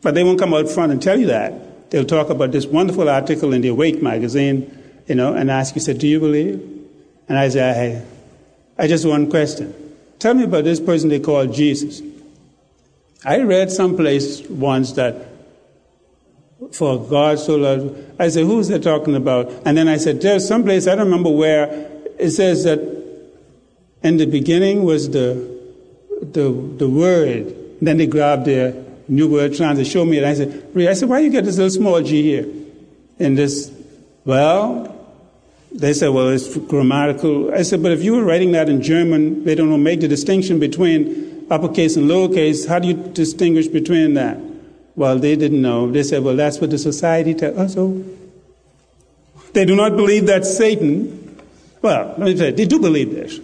But 0.00 0.14
they 0.14 0.22
won't 0.22 0.38
come 0.38 0.54
out 0.54 0.70
front 0.70 0.92
and 0.92 1.02
tell 1.02 1.18
you 1.18 1.26
that. 1.26 1.90
They'll 1.90 2.04
talk 2.04 2.30
about 2.30 2.52
this 2.52 2.66
wonderful 2.66 3.08
article 3.08 3.52
in 3.52 3.62
the 3.62 3.68
Awake 3.68 4.00
magazine, 4.00 5.02
you 5.08 5.16
know, 5.16 5.34
and 5.34 5.50
ask 5.50 5.74
you, 5.74 5.80
say, 5.80 5.92
do 5.92 6.06
you 6.06 6.20
believe? 6.20 6.60
And 7.28 7.36
I 7.36 7.48
say, 7.48 8.04
I, 8.78 8.82
I 8.84 8.86
just 8.86 9.04
one 9.04 9.28
question. 9.28 9.74
Tell 10.20 10.34
me 10.34 10.44
about 10.44 10.62
this 10.62 10.78
person 10.78 11.08
they 11.08 11.18
call 11.18 11.46
Jesus. 11.46 12.00
I 13.24 13.40
read 13.40 13.72
someplace 13.72 14.40
once 14.48 14.92
that 14.92 15.26
for 16.72 17.04
God 17.04 17.40
so 17.40 17.56
loved. 17.56 18.20
I 18.20 18.28
said, 18.28 18.44
who's 18.44 18.68
they 18.68 18.78
talking 18.78 19.16
about? 19.16 19.50
And 19.66 19.76
then 19.76 19.88
I 19.88 19.96
said, 19.96 20.20
there's 20.20 20.46
someplace, 20.46 20.86
I 20.86 20.94
don't 20.94 21.06
remember 21.06 21.30
where, 21.30 21.90
it 22.18 22.30
says 22.30 22.62
that 22.64 22.78
in 24.02 24.18
the 24.18 24.26
beginning 24.26 24.84
was 24.84 25.10
the, 25.10 25.53
the, 26.34 26.52
the 26.76 26.88
word. 26.88 27.54
Then 27.80 27.96
they 27.96 28.06
grabbed 28.06 28.44
their 28.44 28.74
new 29.08 29.28
word 29.28 29.54
trying 29.54 29.76
to 29.76 29.84
show 29.84 30.04
me 30.04 30.18
it. 30.18 30.24
I 30.24 30.34
said, 30.34 30.72
I 30.76 30.92
said, 30.94 31.08
why 31.08 31.20
you 31.20 31.30
get 31.30 31.44
this 31.44 31.56
little 31.56 31.70
small 31.70 32.00
g 32.02 32.22
here? 32.22 32.46
In 33.18 33.34
this, 33.34 33.72
well, 34.24 34.90
they 35.72 35.92
said, 35.92 36.08
well, 36.08 36.28
it's 36.28 36.56
grammatical. 36.56 37.54
I 37.54 37.62
said, 37.62 37.82
but 37.82 37.92
if 37.92 38.02
you 38.02 38.16
were 38.16 38.24
writing 38.24 38.52
that 38.52 38.68
in 38.68 38.82
German, 38.82 39.44
they 39.44 39.54
don't 39.54 39.70
know, 39.70 39.78
make 39.78 40.00
the 40.00 40.08
distinction 40.08 40.58
between 40.58 41.46
uppercase 41.50 41.96
and 41.96 42.08
lowercase. 42.08 42.66
How 42.66 42.78
do 42.78 42.88
you 42.88 42.94
distinguish 42.94 43.68
between 43.68 44.14
that? 44.14 44.38
Well, 44.96 45.18
they 45.18 45.36
didn't 45.36 45.60
know. 45.60 45.90
They 45.90 46.02
said, 46.02 46.22
well, 46.22 46.36
that's 46.36 46.60
what 46.60 46.70
the 46.70 46.78
society 46.78 47.34
tells 47.34 47.58
us. 47.58 47.76
Oh. 47.76 48.04
They 49.52 49.64
do 49.64 49.76
not 49.76 49.96
believe 49.96 50.26
that 50.26 50.44
Satan, 50.44 51.40
well, 51.82 52.14
let 52.18 52.20
me 52.20 52.36
say, 52.36 52.50
they 52.52 52.64
do 52.64 52.80
believe 52.80 53.10
this. 53.10 53.38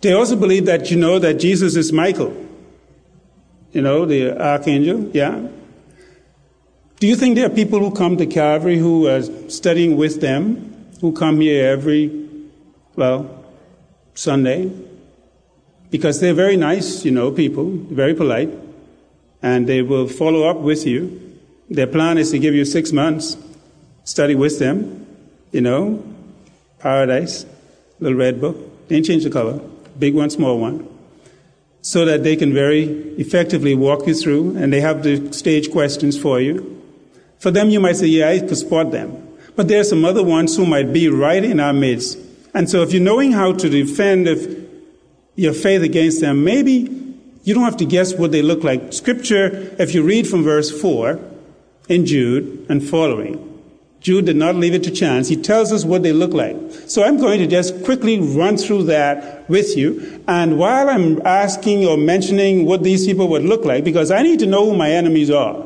They 0.00 0.12
also 0.12 0.36
believe 0.36 0.66
that 0.66 0.90
you 0.90 0.96
know 0.96 1.18
that 1.18 1.34
Jesus 1.34 1.74
is 1.74 1.92
Michael, 1.92 2.32
you 3.72 3.82
know, 3.82 4.06
the 4.06 4.40
archangel, 4.40 5.10
yeah. 5.12 5.48
Do 7.00 7.06
you 7.06 7.16
think 7.16 7.36
there 7.36 7.46
are 7.46 7.54
people 7.54 7.80
who 7.80 7.90
come 7.90 8.16
to 8.16 8.26
Calvary 8.26 8.78
who 8.78 9.08
are 9.08 9.22
studying 9.50 9.96
with 9.96 10.20
them, 10.20 10.88
who 11.00 11.12
come 11.12 11.40
here 11.40 11.68
every, 11.68 12.28
well, 12.94 13.44
Sunday? 14.14 14.70
Because 15.90 16.20
they're 16.20 16.34
very 16.34 16.56
nice, 16.56 17.04
you 17.04 17.10
know, 17.10 17.32
people, 17.32 17.68
very 17.68 18.14
polite, 18.14 18.50
and 19.42 19.68
they 19.68 19.82
will 19.82 20.06
follow 20.06 20.48
up 20.48 20.58
with 20.58 20.86
you. 20.86 21.38
Their 21.70 21.86
plan 21.86 22.18
is 22.18 22.30
to 22.30 22.38
give 22.38 22.54
you 22.54 22.64
six 22.64 22.92
months, 22.92 23.36
study 24.04 24.34
with 24.34 24.58
them, 24.58 25.06
you 25.50 25.60
know, 25.60 26.04
paradise, 26.78 27.46
little 28.00 28.18
red 28.18 28.40
book. 28.40 28.88
Didn't 28.88 29.06
change 29.06 29.24
the 29.24 29.30
color 29.30 29.60
big 29.98 30.14
one, 30.14 30.30
small 30.30 30.58
one, 30.58 30.88
so 31.80 32.04
that 32.04 32.22
they 32.22 32.36
can 32.36 32.52
very 32.52 32.84
effectively 33.18 33.74
walk 33.74 34.06
you 34.06 34.14
through 34.14 34.56
and 34.56 34.72
they 34.72 34.80
have 34.80 35.02
the 35.02 35.32
stage 35.32 35.70
questions 35.70 36.20
for 36.20 36.40
you. 36.40 36.74
For 37.38 37.50
them, 37.50 37.70
you 37.70 37.80
might 37.80 37.96
say, 37.96 38.06
yeah, 38.06 38.28
I 38.28 38.40
could 38.40 38.56
spot 38.56 38.90
them. 38.90 39.28
But 39.54 39.68
there 39.68 39.80
are 39.80 39.84
some 39.84 40.04
other 40.04 40.22
ones 40.22 40.56
who 40.56 40.66
might 40.66 40.92
be 40.92 41.08
right 41.08 41.42
in 41.42 41.60
our 41.60 41.72
midst. 41.72 42.18
And 42.54 42.68
so 42.68 42.82
if 42.82 42.92
you're 42.92 43.02
knowing 43.02 43.32
how 43.32 43.52
to 43.52 43.68
defend 43.68 44.26
your 45.36 45.52
faith 45.52 45.82
against 45.82 46.20
them, 46.20 46.44
maybe 46.44 46.98
you 47.44 47.54
don't 47.54 47.64
have 47.64 47.76
to 47.78 47.86
guess 47.86 48.14
what 48.14 48.32
they 48.32 48.42
look 48.42 48.64
like. 48.64 48.92
Scripture, 48.92 49.74
if 49.78 49.94
you 49.94 50.02
read 50.02 50.26
from 50.26 50.42
verse 50.42 50.70
4 50.70 51.18
in 51.88 52.04
Jude 52.04 52.66
and 52.68 52.86
following, 52.86 53.47
Jude 54.08 54.24
did 54.24 54.36
not 54.36 54.54
leave 54.54 54.72
it 54.72 54.84
to 54.84 54.90
chance. 54.90 55.28
He 55.28 55.36
tells 55.36 55.70
us 55.70 55.84
what 55.84 56.02
they 56.02 56.14
look 56.14 56.32
like. 56.32 56.56
So 56.86 57.04
I'm 57.04 57.18
going 57.18 57.40
to 57.40 57.46
just 57.46 57.84
quickly 57.84 58.18
run 58.18 58.56
through 58.56 58.84
that 58.84 59.46
with 59.50 59.76
you. 59.76 60.24
And 60.26 60.58
while 60.58 60.88
I'm 60.88 61.20
asking 61.26 61.86
or 61.86 61.98
mentioning 61.98 62.64
what 62.64 62.82
these 62.82 63.04
people 63.04 63.28
would 63.28 63.42
look 63.42 63.66
like, 63.66 63.84
because 63.84 64.10
I 64.10 64.22
need 64.22 64.38
to 64.38 64.46
know 64.46 64.64
who 64.64 64.74
my 64.74 64.90
enemies 64.90 65.30
are, 65.30 65.62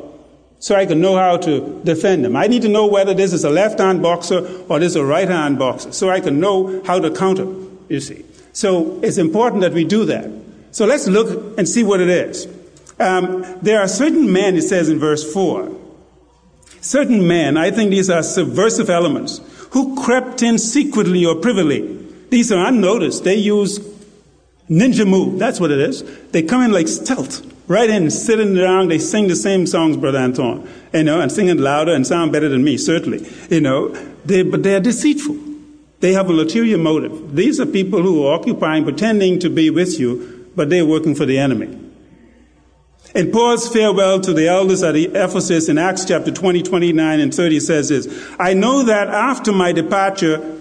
so 0.59 0.75
I 0.75 0.87
can 0.87 1.01
know 1.01 1.15
how 1.15 1.37
to 1.37 1.81
defend 1.85 2.25
them. 2.25 2.35
I 2.35 2.49
need 2.49 2.63
to 2.63 2.69
know 2.69 2.89
whether 2.89 3.15
this 3.15 3.33
is 3.33 3.45
a 3.45 3.49
left 3.49 3.79
hand 3.79 4.03
boxer 4.03 4.45
or 4.69 4.81
this 4.81 4.91
is 4.91 4.97
a 4.97 5.05
right 5.05 5.29
hand 5.29 5.61
boxer, 5.61 5.93
so 5.93 6.11
I 6.11 6.19
can 6.19 6.41
know 6.41 6.83
how 6.83 6.99
to 6.99 7.13
counter, 7.13 7.47
you 7.89 8.01
see. 8.01 8.25
So 8.53 8.99
it's 9.05 9.19
important 9.19 9.61
that 9.61 9.73
we 9.73 9.85
do 9.85 10.05
that. 10.07 10.29
So 10.73 10.85
let's 10.85 11.07
look 11.07 11.57
and 11.59 11.69
see 11.69 11.85
what 11.85 12.01
it 12.01 12.09
is. 12.09 12.49
Um, 12.99 13.47
there 13.63 13.81
are 13.81 13.87
certain 13.87 14.33
men, 14.33 14.57
it 14.57 14.63
says 14.63 14.89
in 14.89 14.99
verse 14.99 15.33
4, 15.33 15.79
certain 16.83 17.27
men, 17.27 17.57
I 17.57 17.71
think 17.71 17.91
these 17.91 18.11
are 18.11 18.23
subversive 18.23 18.91
elements, 18.91 19.41
who 19.71 19.97
crept 20.03 20.43
in 20.43 20.59
secretly 20.59 21.25
or 21.25 21.37
privily. 21.37 21.99
These 22.29 22.53
are 22.53 22.67
unnoticed. 22.67 23.25
They 23.25 23.37
use 23.37 23.79
ninja 24.69 25.09
move. 25.09 25.39
That's 25.39 25.59
what 25.59 25.71
it 25.71 25.81
is. 25.81 26.03
They 26.31 26.43
come 26.43 26.63
in 26.63 26.73
like 26.73 26.89
stealth, 26.89 27.43
right 27.69 27.89
in, 27.89 28.11
sitting 28.11 28.59
around. 28.59 28.89
They 28.89 28.99
sing 28.99 29.29
the 29.29 29.37
same 29.37 29.67
songs, 29.67 29.97
Brother 29.97 30.19
Anton, 30.19 30.69
you 30.93 31.05
know, 31.05 31.21
and 31.21 31.33
sing 31.33 31.49
it 31.49 31.59
louder 31.59 31.95
and 31.95 32.07
sound 32.07 32.33
better 32.33 32.49
than 32.49 32.63
me, 32.63 32.77
certainly, 32.77 33.27
you 33.49 33.61
know. 33.61 33.89
They, 34.25 34.43
but 34.43 34.63
they're 34.63 34.81
deceitful. 34.81 35.39
They 36.01 36.13
have 36.15 36.29
a 36.29 36.33
ulterior 36.33 36.79
motive. 36.79 37.35
These 37.35 37.61
are 37.61 37.67
people 37.67 38.03
who 38.03 38.27
are 38.27 38.35
occupying, 38.35 38.85
pretending 38.85 39.39
to 39.39 39.49
be 39.49 39.71
with 39.71 40.01
you, 40.01 40.51
but 40.57 40.69
they're 40.69 40.85
working 40.85 41.15
for 41.15 41.25
the 41.25 41.39
enemy. 41.39 41.79
In 43.15 43.31
Paul's 43.31 43.69
farewell 43.69 44.21
to 44.23 44.33
the 44.33 44.49
elders 44.49 44.83
at 44.83 44.97
Ephesus 44.97 45.69
in 45.69 45.77
Acts 45.77 46.07
chapter 46.07 46.31
20, 46.31 46.63
29 46.63 47.21
and 47.21 47.35
30 47.35 47.61
says 47.61 47.91
this, 47.91 48.09
I 48.39 48.55
know 48.55 48.85
that 48.85 49.09
after 49.09 49.53
my 49.53 49.73
departure, 49.73 50.61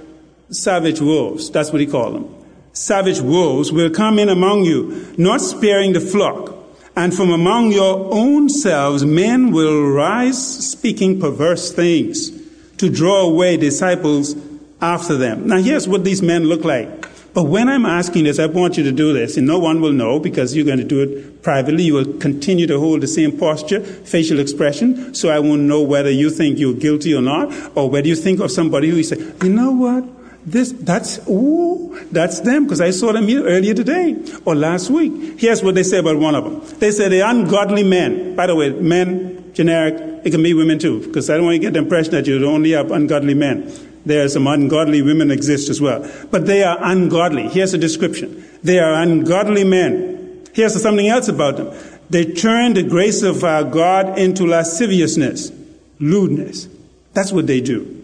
savage 0.50 1.00
wolves, 1.00 1.50
that's 1.50 1.72
what 1.72 1.80
he 1.80 1.88
called 1.88 2.16
them, 2.16 2.36
savage 2.74 3.22
wolves 3.22 3.72
will 3.72 3.90
come 3.90 4.20
in 4.20 4.28
among 4.28 4.66
you, 4.66 5.14
not 5.18 5.40
sparing 5.40 5.94
the 5.94 6.02
flock. 6.02 6.58
And 6.94 7.14
from 7.14 7.32
among 7.32 7.72
your 7.72 8.14
own 8.14 8.50
selves, 8.50 9.06
men 9.06 9.52
will 9.52 9.90
rise 9.92 10.70
speaking 10.70 11.22
perverse 11.22 11.72
things 11.72 12.32
to 12.78 12.90
draw 12.90 13.22
away 13.22 13.56
disciples 13.56 14.36
after 14.82 15.16
them. 15.16 15.48
Now 15.48 15.58
here's 15.58 15.88
what 15.88 16.04
these 16.04 16.22
men 16.22 16.44
look 16.44 16.66
like. 16.66 17.01
But 17.34 17.44
when 17.44 17.70
I'm 17.70 17.86
asking 17.86 18.26
this, 18.26 18.40
I 18.40 18.48
want 18.48 18.78
you 18.78 18.84
to 18.84 18.92
do 18.92 19.14
this, 19.14 19.38
and 19.38 19.48
no 19.48 19.58
one 19.58 19.80
will 19.80 19.94
know 19.94 20.20
because 20.20 20.54
you're 20.54 20.66
going 20.66 20.80
to 20.80 20.84
do 20.84 21.02
it 21.02 21.42
privately. 21.42 21.84
You 21.84 21.94
will 21.94 22.14
continue 22.18 22.68
to 22.68 22.78
hold 22.78 23.00
the 23.00 23.08
same 23.08 23.38
posture, 23.38 23.80
facial 23.80 24.40
expression, 24.40 25.14
so 25.14 25.30
I 25.30 25.40
won't 25.40 25.62
know 25.62 25.82
whether 25.82 26.12
you 26.12 26.30
think 26.30 26.60
you're 26.60 26.74
guilty 26.74 27.14
or 27.14 27.22
not, 27.22 27.54
or 27.78 27.90
whether 27.90 28.08
you 28.08 28.16
think 28.16 28.42
of 28.42 28.52
somebody 28.52 28.90
who 28.90 28.98
you 28.98 29.04
say, 29.04 29.18
you 29.44 29.50
know 29.50 29.72
what? 29.72 30.04
This, 30.46 30.74
that's, 30.74 31.20
ooh, 31.30 31.98
that's 32.12 32.42
them, 32.42 32.66
because 32.66 32.82
I 32.82 32.90
saw 32.90 33.14
them 33.14 33.28
here 33.28 33.46
earlier 33.46 33.76
today, 33.76 34.18
or 34.44 34.54
last 34.54 34.90
week. 34.90 35.40
Here's 35.40 35.64
what 35.64 35.76
they 35.76 35.84
say 35.84 36.00
about 36.00 36.18
one 36.18 36.36
of 36.36 36.44
them. 36.44 36.80
They 36.80 36.92
say 36.92 37.08
they're 37.08 37.30
ungodly 37.30 37.84
men. 37.84 38.36
By 38.36 38.48
the 38.48 38.56
way, 38.56 38.72
men, 38.72 39.54
generic, 39.54 39.94
it 40.26 40.32
can 40.32 40.44
be 40.44 40.54
women 40.54 40.80
too, 40.80 41.00
because 41.06 41.30
I 41.30 41.36
don't 41.36 41.46
want 41.46 41.56
to 41.56 41.60
get 41.60 41.74
the 41.74 41.80
impression 41.80 42.12
that 42.12 42.28
you 42.28 42.46
only 42.46 42.72
have 42.72 42.92
ungodly 42.92 43.36
men. 43.36 43.72
There 44.06 44.24
are 44.24 44.30
some 44.30 44.48
ungodly 44.48 45.02
women 45.02 45.32
exist 45.32 45.70
as 45.70 45.80
well. 45.80 46.10
But 46.32 46.46
they 46.46 46.64
are 46.64 46.78
ungodly. 46.82 47.50
Here's 47.50 47.74
a 47.74 47.78
description. 47.78 48.44
They 48.64 48.80
are 48.80 48.94
ungodly 48.94 49.64
men. 49.64 50.44
Here's 50.54 50.82
something 50.82 51.08
else 51.08 51.28
about 51.28 51.58
them. 51.58 51.74
They 52.10 52.26
turn 52.26 52.74
the 52.74 52.84
grace 52.84 53.22
of 53.24 53.44
our 53.44 53.64
God 53.64 54.18
into 54.20 54.46
lasciviousness, 54.46 55.52
lewdness. 56.00 56.68
That's 57.14 57.32
what 57.32 57.48
they 57.48 57.62
do. 57.62 57.98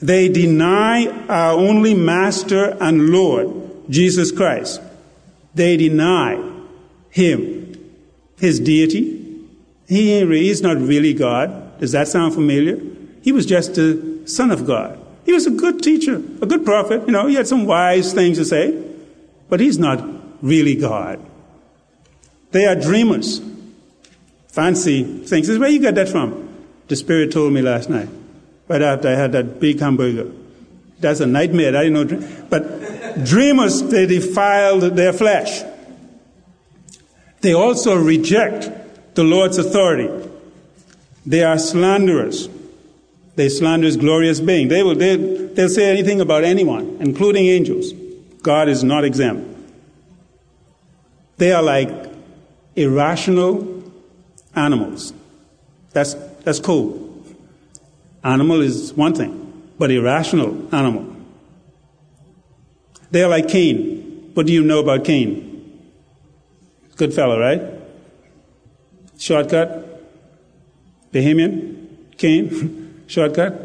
They 0.00 0.28
deny 0.28 1.06
our 1.28 1.52
only 1.52 1.94
master 1.94 2.76
and 2.80 3.10
Lord, 3.10 3.48
Jesus 3.88 4.30
Christ. 4.30 4.80
They 5.54 5.76
deny 5.76 6.42
him, 7.10 7.76
his 8.38 8.60
deity. 8.60 9.16
He 9.88 10.12
is 10.50 10.62
not 10.62 10.76
really 10.76 11.14
God. 11.14 11.80
Does 11.80 11.92
that 11.92 12.08
sound 12.08 12.34
familiar? 12.34 12.78
He 13.22 13.32
was 13.32 13.46
just 13.46 13.74
the 13.76 14.22
Son 14.26 14.50
of 14.50 14.66
God. 14.66 14.97
He 15.28 15.34
was 15.34 15.46
a 15.46 15.50
good 15.50 15.82
teacher, 15.82 16.14
a 16.40 16.46
good 16.46 16.64
prophet. 16.64 17.02
You 17.04 17.12
know, 17.12 17.26
he 17.26 17.34
had 17.34 17.46
some 17.46 17.66
wise 17.66 18.14
things 18.14 18.38
to 18.38 18.46
say, 18.46 18.82
but 19.50 19.60
he's 19.60 19.78
not 19.78 20.02
really 20.40 20.74
God. 20.74 21.20
They 22.52 22.64
are 22.64 22.74
dreamers. 22.74 23.42
Fancy 24.46 25.04
things. 25.04 25.50
Where 25.58 25.68
you 25.68 25.80
get 25.80 25.96
that 25.96 26.08
from. 26.08 26.48
The 26.86 26.96
Spirit 26.96 27.30
told 27.30 27.52
me 27.52 27.60
last 27.60 27.90
night, 27.90 28.08
right 28.68 28.80
after 28.80 29.08
I 29.08 29.16
had 29.16 29.32
that 29.32 29.60
big 29.60 29.78
hamburger. 29.80 30.32
That's 30.98 31.20
a 31.20 31.26
nightmare. 31.26 31.76
I 31.76 31.84
didn't 31.84 32.10
know. 32.10 32.46
But 32.48 33.22
dreamers, 33.26 33.82
they 33.82 34.06
defile 34.06 34.78
their 34.78 35.12
flesh. 35.12 35.62
They 37.42 37.52
also 37.52 37.96
reject 37.96 39.14
the 39.14 39.24
Lord's 39.24 39.58
authority. 39.58 40.08
They 41.26 41.44
are 41.44 41.58
slanderers. 41.58 42.48
They 43.38 43.48
slander 43.48 43.86
his 43.86 43.96
glorious 43.96 44.40
being. 44.40 44.66
They 44.66 44.82
will, 44.82 44.96
they, 44.96 45.14
they'll 45.14 45.68
say 45.68 45.88
anything 45.88 46.20
about 46.20 46.42
anyone, 46.42 46.96
including 46.98 47.46
angels. 47.46 47.92
God 48.42 48.68
is 48.68 48.82
not 48.82 49.04
exempt. 49.04 49.56
They 51.36 51.52
are 51.52 51.62
like 51.62 51.88
irrational 52.74 53.92
animals. 54.56 55.12
That's, 55.92 56.14
that's 56.42 56.58
cool. 56.58 57.24
Animal 58.24 58.60
is 58.60 58.92
one 58.94 59.14
thing, 59.14 59.70
but 59.78 59.92
irrational 59.92 60.74
animal. 60.74 61.14
They 63.12 63.22
are 63.22 63.30
like 63.30 63.46
Cain. 63.46 64.32
What 64.34 64.46
do 64.46 64.52
you 64.52 64.64
know 64.64 64.80
about 64.80 65.04
Cain? 65.04 65.92
Good 66.96 67.14
fellow, 67.14 67.38
right? 67.38 67.62
Shortcut? 69.16 70.02
Bohemian? 71.12 72.08
Cain? 72.16 72.74
Shortcut? 73.08 73.64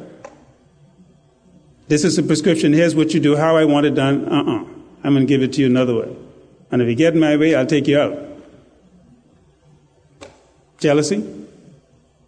This 1.89 2.03
is 2.05 2.17
a 2.17 2.23
prescription. 2.23 2.73
Here's 2.73 2.95
what 2.95 3.13
you 3.13 3.19
do, 3.19 3.35
how 3.35 3.57
I 3.57 3.65
want 3.65 3.85
it 3.85 3.93
done. 3.93 4.25
Uh 4.27 4.35
uh-uh. 4.35 4.61
uh. 4.61 4.65
i 5.03 5.07
am 5.07 5.13
going 5.13 5.27
to 5.27 5.31
give 5.31 5.43
it 5.43 5.53
to 5.53 5.61
you 5.61 5.67
another 5.67 5.95
way. 5.95 6.15
And 6.71 6.81
if 6.81 6.87
you 6.87 6.95
get 6.95 7.13
in 7.13 7.19
my 7.19 7.35
way, 7.35 7.53
I'll 7.53 7.67
take 7.67 7.87
you 7.87 7.99
out. 7.99 8.17
Jealousy? 10.79 11.47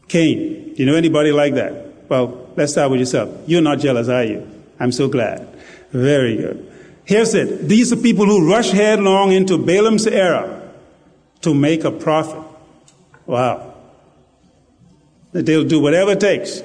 Cain. 0.08 0.74
Do 0.76 0.84
you 0.84 0.86
know 0.86 0.96
anybody 0.96 1.32
like 1.32 1.56
that? 1.56 2.10
Well, 2.10 2.50
let's 2.56 2.74
start 2.74 2.92
with 2.92 3.00
yourself. 3.00 3.30
You're 3.48 3.62
not 3.62 3.80
jealous, 3.80 4.10
are 4.10 4.24
you? 4.24 4.48
I'm 4.80 4.92
so 4.92 5.08
glad. 5.08 5.48
Very 5.92 6.36
good. 6.36 6.72
Here's 7.06 7.34
it. 7.34 7.68
These 7.68 7.94
are 7.94 7.98
people 7.98 8.26
who 8.26 8.50
rush 8.50 8.72
headlong 8.72 9.32
into 9.32 9.58
Balaam's 9.58 10.06
error 10.06 10.70
to 11.42 11.54
make 11.54 11.86
a 11.86 11.92
profit. 11.92 12.44
Wow. 13.26 13.74
That 15.32 15.46
They'll 15.46 15.64
do 15.64 15.80
whatever 15.80 16.12
it 16.12 16.20
takes. 16.20 16.62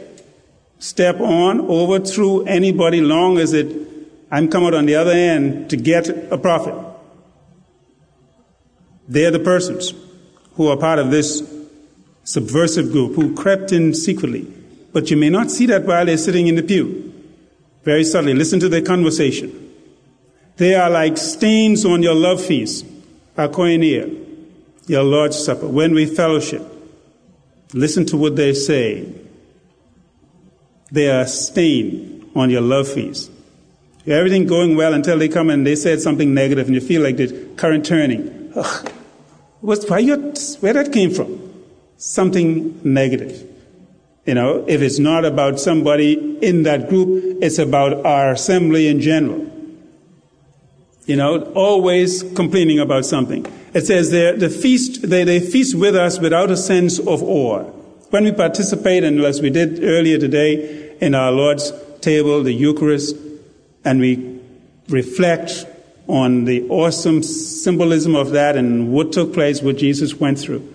Step 0.80 1.20
on, 1.20 1.60
over 1.60 2.00
through 2.00 2.44
anybody 2.46 3.00
long 3.00 3.38
as 3.38 3.52
it, 3.52 3.68
I'm 4.32 4.48
coming 4.48 4.68
out 4.68 4.74
on 4.74 4.86
the 4.86 4.96
other 4.96 5.12
end 5.12 5.70
to 5.70 5.76
get 5.76 6.08
a 6.08 6.36
profit. 6.36 6.74
They're 9.06 9.30
the 9.30 9.38
persons 9.38 9.94
who 10.54 10.66
are 10.66 10.76
part 10.76 10.98
of 10.98 11.12
this 11.12 11.48
subversive 12.24 12.90
group 12.90 13.14
who 13.14 13.34
crept 13.36 13.70
in 13.70 13.94
secretly. 13.94 14.52
But 14.92 15.08
you 15.10 15.16
may 15.16 15.30
not 15.30 15.52
see 15.52 15.66
that 15.66 15.84
while 15.84 16.04
they're 16.04 16.18
sitting 16.18 16.48
in 16.48 16.56
the 16.56 16.62
pew. 16.64 17.06
Very 17.84 18.02
subtly. 18.02 18.34
Listen 18.34 18.58
to 18.58 18.68
their 18.68 18.82
conversation. 18.82 19.72
They 20.56 20.74
are 20.74 20.90
like 20.90 21.16
stains 21.16 21.84
on 21.84 22.02
your 22.02 22.14
love 22.16 22.44
feast, 22.44 22.84
our 23.38 23.48
koinonia 23.48 24.20
your 24.90 25.04
Lord's 25.04 25.38
Supper, 25.38 25.68
when 25.68 25.94
we 25.94 26.04
fellowship, 26.04 26.62
listen 27.72 28.04
to 28.06 28.16
what 28.16 28.34
they 28.34 28.52
say. 28.52 29.08
They 30.92 31.10
are 31.10 31.26
stained 31.26 32.30
on 32.34 32.50
your 32.50 32.60
love 32.60 32.88
feast. 32.88 33.30
Everything 34.06 34.46
going 34.46 34.76
well 34.76 34.94
until 34.94 35.18
they 35.18 35.28
come 35.28 35.50
and 35.50 35.66
they 35.66 35.76
said 35.76 36.00
something 36.00 36.32
negative 36.32 36.66
and 36.66 36.74
you 36.74 36.80
feel 36.80 37.02
like 37.02 37.16
the 37.16 37.48
current 37.56 37.84
turning. 37.84 38.52
Ugh, 38.56 38.92
what's, 39.60 39.88
why 39.88 39.98
you, 39.98 40.16
where 40.60 40.72
that 40.72 40.92
came 40.92 41.10
from? 41.10 41.38
Something 41.96 42.80
negative. 42.82 43.46
You 44.26 44.34
know, 44.34 44.64
if 44.66 44.80
it's 44.80 44.98
not 44.98 45.24
about 45.24 45.60
somebody 45.60 46.38
in 46.38 46.62
that 46.64 46.88
group, 46.88 47.38
it's 47.42 47.58
about 47.58 48.04
our 48.04 48.32
assembly 48.32 48.88
in 48.88 49.00
general. 49.00 49.46
You 51.06 51.16
know, 51.16 51.42
always 51.54 52.22
complaining 52.34 52.78
about 52.78 53.04
something. 53.04 53.46
It 53.74 53.86
says 53.86 54.10
there, 54.10 54.36
the 54.36 54.48
feast, 54.48 55.08
they, 55.08 55.24
they 55.24 55.40
feast 55.40 55.74
with 55.76 55.94
us 55.94 56.18
without 56.20 56.50
a 56.50 56.56
sense 56.56 56.98
of 56.98 57.22
awe. 57.22 57.64
When 58.10 58.24
we 58.24 58.32
participate, 58.32 59.04
and 59.04 59.20
as 59.20 59.40
we 59.40 59.50
did 59.50 59.82
earlier 59.84 60.18
today 60.18 60.79
in 61.00 61.14
our 61.14 61.32
Lord's 61.32 61.72
table, 62.00 62.42
the 62.42 62.52
Eucharist, 62.52 63.16
and 63.84 64.00
we 64.00 64.40
reflect 64.88 65.66
on 66.06 66.44
the 66.44 66.68
awesome 66.68 67.22
symbolism 67.22 68.14
of 68.14 68.30
that 68.30 68.56
and 68.56 68.92
what 68.92 69.12
took 69.12 69.32
place, 69.32 69.62
what 69.62 69.76
Jesus 69.76 70.14
went 70.14 70.38
through. 70.38 70.66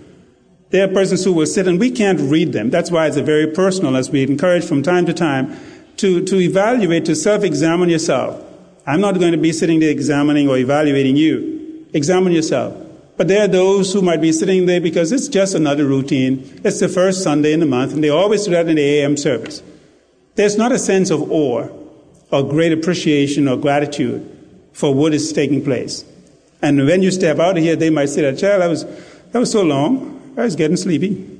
There 0.69 0.89
are 0.89 0.93
persons 0.93 1.23
who 1.23 1.33
will 1.33 1.45
sit 1.45 1.67
and 1.67 1.79
we 1.79 1.91
can't 1.91 2.19
read 2.19 2.53
them. 2.53 2.69
That's 2.69 2.89
why 2.89 3.07
it's 3.07 3.17
a 3.17 3.23
very 3.23 3.47
personal, 3.47 3.95
as 3.95 4.09
we 4.09 4.23
encourage 4.23 4.65
from 4.65 4.81
time 4.81 5.05
to 5.05 5.13
time, 5.13 5.57
to, 5.97 6.23
to 6.25 6.39
evaluate, 6.39 7.05
to 7.05 7.15
self-examine 7.15 7.89
yourself. 7.89 8.41
I'm 8.87 9.01
not 9.01 9.19
going 9.19 9.31
to 9.31 9.37
be 9.37 9.51
sitting 9.51 9.79
there 9.79 9.89
examining 9.89 10.49
or 10.49 10.57
evaluating 10.57 11.15
you. 11.15 11.87
Examine 11.93 12.33
yourself. 12.33 12.75
But 13.17 13.27
there 13.27 13.43
are 13.43 13.47
those 13.47 13.93
who 13.93 14.01
might 14.01 14.21
be 14.21 14.31
sitting 14.31 14.65
there 14.65 14.81
because 14.81 15.11
it's 15.11 15.27
just 15.27 15.55
another 15.55 15.85
routine. 15.85 16.61
It's 16.63 16.79
the 16.79 16.89
first 16.89 17.23
Sunday 17.23 17.53
in 17.53 17.61
the 17.61 17.65
month, 17.65 17.93
and 17.93 18.03
they 18.03 18.09
always 18.09 18.43
do 18.43 18.51
that 18.51 18.67
in 18.67 18.75
the 18.75 18.81
AM 18.81 19.15
service. 19.15 19.63
There's 20.35 20.57
not 20.57 20.71
a 20.71 20.79
sense 20.79 21.09
of 21.09 21.31
awe 21.31 21.67
or 22.31 22.43
great 22.43 22.73
appreciation 22.73 23.47
or 23.47 23.57
gratitude 23.57 24.31
for 24.73 24.93
what 24.93 25.13
is 25.13 25.31
taking 25.31 25.63
place. 25.63 26.03
And 26.61 26.85
when 26.85 27.01
you 27.01 27.11
step 27.11 27.39
out 27.39 27.57
of 27.57 27.63
here, 27.63 27.75
they 27.75 27.89
might 27.89 28.09
say 28.09 28.21
that, 28.21 28.37
child, 28.37 28.61
that 28.61 28.67
was, 28.67 28.85
that 29.31 29.39
was 29.39 29.51
so 29.51 29.61
long. 29.61 30.33
I 30.37 30.41
was 30.41 30.55
getting 30.55 30.77
sleepy. 30.77 31.31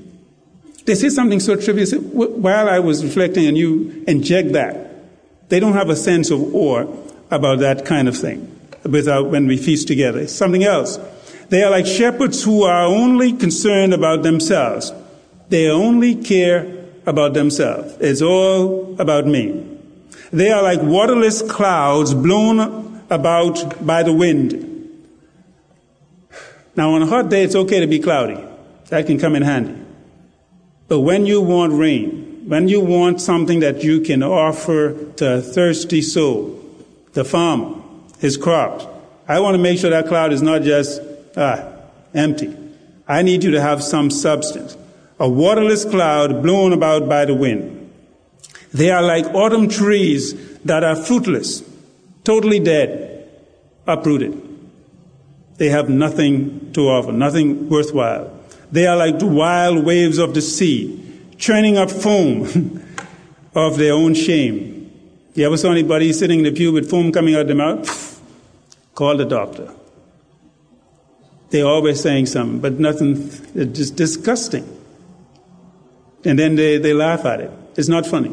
They 0.86 0.94
say 0.94 1.08
something 1.08 1.40
so 1.40 1.56
trivial. 1.56 1.86
Say, 1.86 1.98
While 1.98 2.68
I 2.68 2.78
was 2.78 3.04
reflecting 3.04 3.46
and 3.46 3.58
you 3.58 4.04
inject 4.06 4.52
that, 4.52 4.90
they 5.48 5.60
don't 5.60 5.74
have 5.74 5.90
a 5.90 5.96
sense 5.96 6.30
of 6.30 6.54
awe 6.54 6.86
about 7.30 7.58
that 7.58 7.84
kind 7.84 8.08
of 8.08 8.16
thing 8.16 8.52
without 8.84 9.30
when 9.30 9.46
we 9.46 9.56
feast 9.56 9.88
together. 9.88 10.20
It's 10.20 10.32
Something 10.32 10.64
else. 10.64 10.98
They 11.48 11.62
are 11.62 11.70
like 11.70 11.86
shepherds 11.86 12.42
who 12.42 12.62
are 12.62 12.84
only 12.84 13.32
concerned 13.32 13.94
about 13.94 14.22
themselves. 14.22 14.92
They 15.48 15.68
only 15.68 16.14
care 16.14 16.75
about 17.06 17.34
themselves. 17.34 17.96
It's 18.00 18.22
all 18.22 19.00
about 19.00 19.26
me. 19.26 19.64
They 20.32 20.50
are 20.50 20.62
like 20.62 20.82
waterless 20.82 21.42
clouds 21.42 22.14
blown 22.14 23.04
about 23.10 23.86
by 23.86 24.02
the 24.02 24.12
wind. 24.12 24.72
Now, 26.74 26.90
on 26.90 27.02
a 27.02 27.06
hot 27.06 27.30
day, 27.30 27.44
it's 27.44 27.54
okay 27.54 27.80
to 27.80 27.86
be 27.86 27.98
cloudy. 27.98 28.42
That 28.88 29.06
can 29.06 29.18
come 29.18 29.34
in 29.34 29.42
handy. 29.42 29.80
But 30.88 31.00
when 31.00 31.26
you 31.26 31.40
want 31.40 31.72
rain, 31.72 32.44
when 32.46 32.68
you 32.68 32.80
want 32.80 33.20
something 33.20 33.60
that 33.60 33.82
you 33.82 34.00
can 34.00 34.22
offer 34.22 34.92
to 35.14 35.38
a 35.38 35.40
thirsty 35.40 36.02
soul, 36.02 36.60
the 37.14 37.24
farmer, 37.24 37.82
his 38.18 38.36
crops, 38.36 38.86
I 39.26 39.40
want 39.40 39.54
to 39.54 39.58
make 39.58 39.78
sure 39.78 39.90
that 39.90 40.06
cloud 40.06 40.32
is 40.32 40.42
not 40.42 40.62
just 40.62 41.00
Ah, 41.36 41.68
empty. 42.14 42.56
I 43.06 43.22
need 43.22 43.44
you 43.44 43.50
to 43.52 43.60
have 43.60 43.82
some 43.84 44.10
substance. 44.10 44.76
A 45.18 45.28
waterless 45.28 45.84
cloud 45.84 46.42
blown 46.42 46.72
about 46.72 47.08
by 47.08 47.24
the 47.24 47.34
wind. 47.34 47.90
They 48.72 48.90
are 48.90 49.02
like 49.02 49.24
autumn 49.26 49.68
trees 49.68 50.34
that 50.60 50.84
are 50.84 50.96
fruitless, 50.96 51.62
totally 52.24 52.60
dead, 52.60 53.26
uprooted. 53.86 54.42
They 55.56 55.70
have 55.70 55.88
nothing 55.88 56.72
to 56.74 56.82
offer, 56.88 57.12
nothing 57.12 57.70
worthwhile. 57.70 58.30
They 58.70 58.86
are 58.86 58.96
like 58.96 59.18
the 59.18 59.26
wild 59.26 59.86
waves 59.86 60.18
of 60.18 60.34
the 60.34 60.42
sea, 60.42 61.02
churning 61.38 61.78
up 61.78 61.90
foam 61.90 62.82
of 63.54 63.78
their 63.78 63.94
own 63.94 64.12
shame. 64.12 64.92
You 65.34 65.46
ever 65.46 65.56
saw 65.56 65.70
anybody 65.70 66.12
sitting 66.12 66.40
in 66.40 66.44
the 66.44 66.52
pew 66.52 66.72
with 66.72 66.90
foam 66.90 67.12
coming 67.12 67.34
out 67.34 67.42
of 67.42 67.46
their 67.46 67.56
mouth? 67.56 68.20
Call 68.94 69.16
the 69.16 69.24
doctor. 69.24 69.72
They're 71.50 71.66
always 71.66 72.00
saying 72.02 72.26
something, 72.26 72.60
but 72.60 72.74
nothing, 72.74 73.12
it's 73.54 73.78
just 73.78 73.96
disgusting. 73.96 74.75
And 76.26 76.36
then 76.36 76.56
they, 76.56 76.78
they 76.78 76.92
laugh 76.92 77.24
at 77.24 77.40
it. 77.40 77.52
It's 77.76 77.88
not 77.88 78.04
funny. 78.04 78.32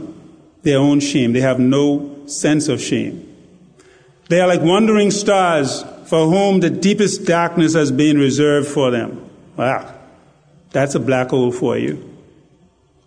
Their 0.63 0.79
own 0.79 0.99
shame. 0.99 1.31
They 1.31 1.41
have 1.41 1.59
no 1.59 2.25
sense 2.25 2.67
of 2.67 2.81
shame. 2.81 3.29
They 4.29 4.41
are 4.41 4.47
like 4.47 4.61
wandering 4.61 5.11
stars 5.11 5.83
for 6.07 6.25
whom 6.25 6.59
the 6.59 6.71
deepest 6.71 7.25
darkness 7.25 7.75
has 7.75 7.91
been 7.91 8.17
reserved 8.17 8.67
for 8.67 8.89
them. 8.89 9.29
Wow. 9.55 9.93
That's 10.71 10.95
a 10.95 10.99
black 10.99 11.29
hole 11.29 11.51
for 11.51 11.77
you. 11.77 12.17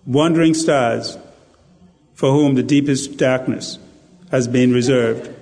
Wandering 0.07 0.55
stars 0.55 1.19
for 2.15 2.31
whom 2.31 2.55
the 2.55 2.63
deepest 2.63 3.17
darkness 3.17 3.81
has 4.31 4.47
been 4.47 4.73
reserved. 4.73 5.35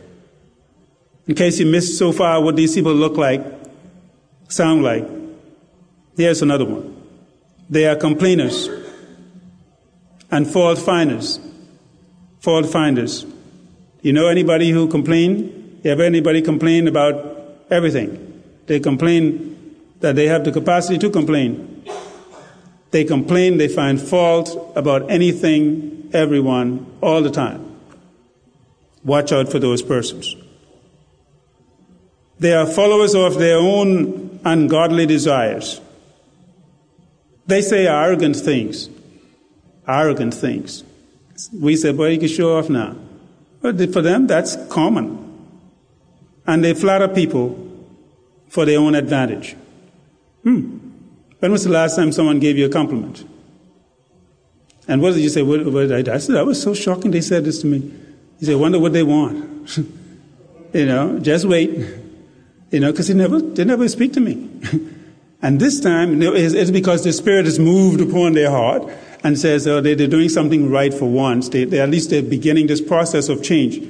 In 1.26 1.34
case 1.34 1.58
you 1.58 1.66
missed 1.66 1.98
so 1.98 2.12
far 2.12 2.42
what 2.42 2.56
these 2.56 2.74
people 2.74 2.94
look 2.94 3.18
like, 3.18 3.44
sound 4.48 4.82
like. 4.82 5.06
Here's 6.16 6.40
another 6.40 6.64
one. 6.64 6.96
They 7.68 7.86
are 7.86 7.96
complainers 7.96 8.68
and 10.34 10.50
fault 10.50 10.78
finders. 10.80 11.38
Fault 12.40 12.66
finders. 12.66 13.24
You 14.02 14.12
know 14.12 14.26
anybody 14.26 14.70
who 14.70 14.88
complain? 14.88 15.80
You 15.84 15.92
ever 15.92 16.02
anybody 16.02 16.42
complain 16.42 16.88
about 16.88 17.14
everything? 17.70 18.42
They 18.66 18.80
complain 18.80 19.76
that 20.00 20.16
they 20.16 20.26
have 20.26 20.44
the 20.44 20.50
capacity 20.50 20.98
to 20.98 21.08
complain. 21.08 21.84
They 22.90 23.04
complain, 23.04 23.58
they 23.58 23.68
find 23.68 24.00
fault 24.00 24.72
about 24.74 25.08
anything, 25.08 26.10
everyone, 26.12 26.84
all 27.00 27.22
the 27.22 27.30
time. 27.30 27.60
Watch 29.04 29.30
out 29.30 29.52
for 29.52 29.60
those 29.60 29.82
persons. 29.82 30.34
They 32.40 32.54
are 32.54 32.66
followers 32.66 33.14
of 33.14 33.38
their 33.38 33.58
own 33.58 34.40
ungodly 34.44 35.06
desires. 35.06 35.80
They 37.46 37.62
say 37.62 37.86
arrogant 37.86 38.34
things. 38.34 38.88
Arrogant 39.86 40.34
things. 40.34 40.84
We 41.52 41.76
say, 41.76 41.92
boy, 41.92 42.08
you 42.10 42.18
can 42.18 42.28
show 42.28 42.56
off 42.56 42.68
now. 42.70 42.96
But 43.60 43.78
for 43.92 44.02
them, 44.02 44.26
that's 44.26 44.56
common. 44.68 45.20
And 46.46 46.64
they 46.64 46.74
flatter 46.74 47.08
people 47.08 47.58
for 48.48 48.64
their 48.64 48.78
own 48.78 48.94
advantage. 48.94 49.56
Hmm. 50.42 50.78
When 51.38 51.52
was 51.52 51.64
the 51.64 51.70
last 51.70 51.96
time 51.96 52.12
someone 52.12 52.38
gave 52.40 52.56
you 52.56 52.66
a 52.66 52.68
compliment? 52.68 53.26
And 54.86 55.00
what 55.00 55.14
did 55.14 55.22
you 55.22 55.28
say? 55.28 55.42
What, 55.42 55.60
I, 55.90 56.18
said, 56.18 56.36
that 56.36 56.46
was 56.46 56.60
so 56.62 56.74
shocking 56.74 57.10
they 57.10 57.20
said 57.20 57.44
this 57.44 57.60
to 57.62 57.66
me. 57.66 57.92
He 58.38 58.46
said, 58.46 58.56
wonder 58.56 58.78
what 58.78 58.92
they 58.92 59.02
want. 59.02 59.76
you 60.72 60.86
know, 60.86 61.18
just 61.18 61.44
wait. 61.44 62.00
You 62.70 62.80
know, 62.80 62.90
because 62.90 63.06
they 63.06 63.14
never, 63.14 63.40
they 63.40 63.64
never 63.64 63.88
speak 63.88 64.14
to 64.14 64.20
me. 64.20 64.50
and 65.42 65.60
this 65.60 65.78
time, 65.78 66.20
it's 66.20 66.72
because 66.72 67.04
the 67.04 67.12
Spirit 67.12 67.46
is 67.46 67.60
moved 67.60 68.00
upon 68.00 68.32
their 68.32 68.50
heart 68.50 68.90
and 69.24 69.38
says, 69.38 69.66
oh, 69.66 69.80
they, 69.80 69.92
are 69.92 70.06
doing 70.06 70.28
something 70.28 70.70
right 70.70 70.92
for 70.92 71.06
once. 71.06 71.48
They, 71.48 71.64
they, 71.64 71.80
at 71.80 71.88
least 71.88 72.10
they're 72.10 72.22
beginning 72.22 72.66
this 72.66 72.82
process 72.82 73.30
of 73.30 73.42
change. 73.42 73.82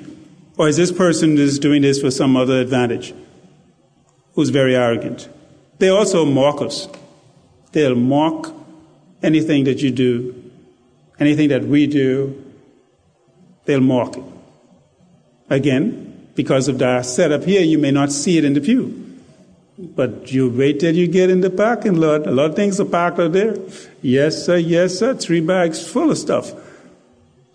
Or 0.57 0.69
is 0.69 0.77
this 0.77 0.93
person 0.93 1.37
is 1.37 1.59
doing 1.59 1.83
this 1.83 2.01
for 2.01 2.13
some 2.13 2.37
other 2.37 2.61
advantage? 2.61 3.13
Who's 4.35 4.51
very 4.51 4.77
arrogant. 4.77 5.29
They 5.79 5.89
also 5.89 6.25
mock 6.25 6.63
us. 6.63 6.89
They'll 7.73 7.97
mock 7.97 8.55
anything 9.25 9.65
that 9.65 9.83
you 9.83 9.91
do, 9.91 10.51
anything 11.19 11.49
that 11.49 11.65
we 11.65 11.89
do. 11.89 12.41
They'll 13.65 13.81
mock 13.81 14.17
it. 14.17 14.25
Again, 15.51 16.29
because 16.37 16.69
of 16.69 16.79
the 16.79 17.03
setup 17.03 17.43
here, 17.43 17.63
you 17.63 17.79
may 17.79 17.91
not 17.91 18.13
see 18.13 18.39
it 18.39 18.45
in 18.45 18.55
the 18.55 18.61
pew. 18.61 19.04
But 19.77 20.31
you 20.33 20.49
wait 20.51 20.81
till 20.81 20.95
you 20.95 21.09
get 21.09 21.31
in 21.31 21.41
the 21.41 21.51
parking 21.51 21.95
lot. 21.95 22.27
A 22.27 22.31
lot 22.31 22.51
of 22.51 22.57
things 22.57 22.79
are 22.79 22.85
parked 22.85 23.19
out 23.19 23.33
there. 23.33 23.57
Yes, 24.03 24.45
sir, 24.45 24.57
yes, 24.57 24.99
sir. 24.99 25.15
Three 25.15 25.41
bags 25.41 25.87
full 25.87 26.11
of 26.11 26.19
stuff. 26.19 26.53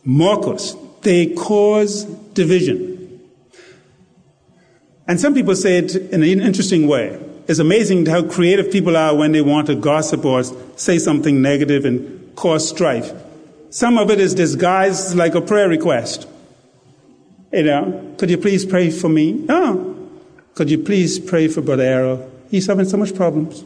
Us. 0.05 0.75
They 1.01 1.27
cause 1.33 2.03
division. 2.33 3.21
And 5.07 5.19
some 5.19 5.33
people 5.33 5.55
say 5.55 5.77
it 5.77 5.95
in 5.95 6.21
an 6.21 6.41
interesting 6.41 6.87
way. 6.87 7.19
It's 7.47 7.59
amazing 7.59 8.05
how 8.05 8.23
creative 8.23 8.71
people 8.71 8.95
are 8.95 9.15
when 9.15 9.31
they 9.31 9.41
want 9.41 9.67
to 9.67 9.75
gossip 9.75 10.23
or 10.23 10.43
say 10.75 10.99
something 10.99 11.41
negative 11.41 11.85
and 11.85 12.35
cause 12.35 12.67
strife. 12.67 13.11
Some 13.71 13.97
of 13.97 14.11
it 14.11 14.19
is 14.19 14.35
disguised 14.35 15.15
like 15.15 15.35
a 15.35 15.41
prayer 15.41 15.69
request. 15.69 16.27
You 17.51 17.63
know, 17.63 18.15
could 18.17 18.29
you 18.29 18.37
please 18.37 18.65
pray 18.65 18.91
for 18.91 19.09
me? 19.09 19.45
Oh, 19.49 19.98
could 20.59 20.69
you 20.69 20.77
please 20.77 21.21
pray 21.21 21.47
for 21.47 21.61
Brother 21.61 21.83
Arrow? 21.83 22.31
He's 22.51 22.67
having 22.67 22.83
so 22.83 22.97
much 22.97 23.15
problems. 23.15 23.63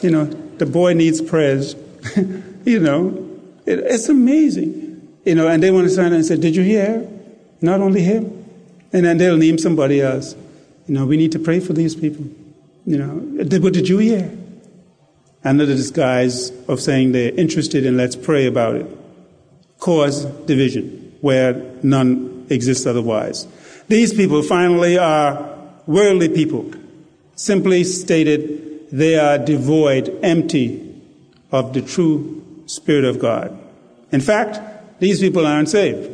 You 0.00 0.08
know, 0.08 0.24
the 0.24 0.64
boy 0.64 0.94
needs 0.94 1.20
prayers. 1.20 1.76
you 2.64 2.80
know, 2.80 3.38
it, 3.66 3.80
it's 3.80 4.08
amazing. 4.08 5.06
You 5.26 5.34
know, 5.34 5.46
and 5.46 5.62
they 5.62 5.70
want 5.70 5.86
to 5.86 5.90
stand 5.90 6.14
and 6.14 6.24
say, 6.24 6.38
Did 6.38 6.56
you 6.56 6.62
hear? 6.62 7.06
Not 7.60 7.82
only 7.82 8.00
him. 8.00 8.24
And 8.94 9.04
then 9.04 9.18
they'll 9.18 9.36
name 9.36 9.58
somebody 9.58 10.00
else. 10.00 10.34
You 10.88 10.94
know, 10.94 11.04
we 11.04 11.18
need 11.18 11.32
to 11.32 11.38
pray 11.38 11.60
for 11.60 11.74
these 11.74 11.94
people. 11.94 12.24
You 12.86 12.96
know, 12.96 13.08
what 13.58 13.74
did 13.74 13.86
you 13.86 13.98
hear? 13.98 14.34
Under 15.44 15.66
the 15.66 15.74
disguise 15.74 16.52
of 16.68 16.80
saying 16.80 17.12
they're 17.12 17.34
interested 17.34 17.84
and 17.84 17.98
let's 17.98 18.16
pray 18.16 18.46
about 18.46 18.76
it. 18.76 18.86
Cause 19.78 20.24
division 20.46 21.18
where 21.20 21.52
none 21.82 22.46
exists 22.48 22.86
otherwise. 22.86 23.46
These 23.88 24.14
people 24.14 24.42
finally 24.42 24.98
are 24.98 25.58
worldly 25.86 26.28
people. 26.28 26.70
Simply 27.36 27.84
stated, 27.84 28.90
they 28.90 29.18
are 29.18 29.38
devoid, 29.38 30.18
empty 30.22 30.94
of 31.50 31.72
the 31.72 31.82
true 31.82 32.42
Spirit 32.66 33.04
of 33.04 33.18
God. 33.18 33.58
In 34.10 34.20
fact, 34.20 35.00
these 35.00 35.20
people 35.20 35.46
aren't 35.46 35.68
saved. 35.68 36.10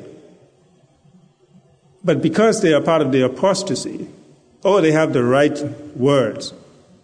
But 2.02 2.22
because 2.22 2.62
they 2.62 2.72
are 2.72 2.80
part 2.80 3.02
of 3.02 3.12
the 3.12 3.22
apostasy, 3.22 4.08
oh, 4.64 4.80
they 4.80 4.92
have 4.92 5.12
the 5.12 5.22
right 5.22 5.62
words. 5.96 6.54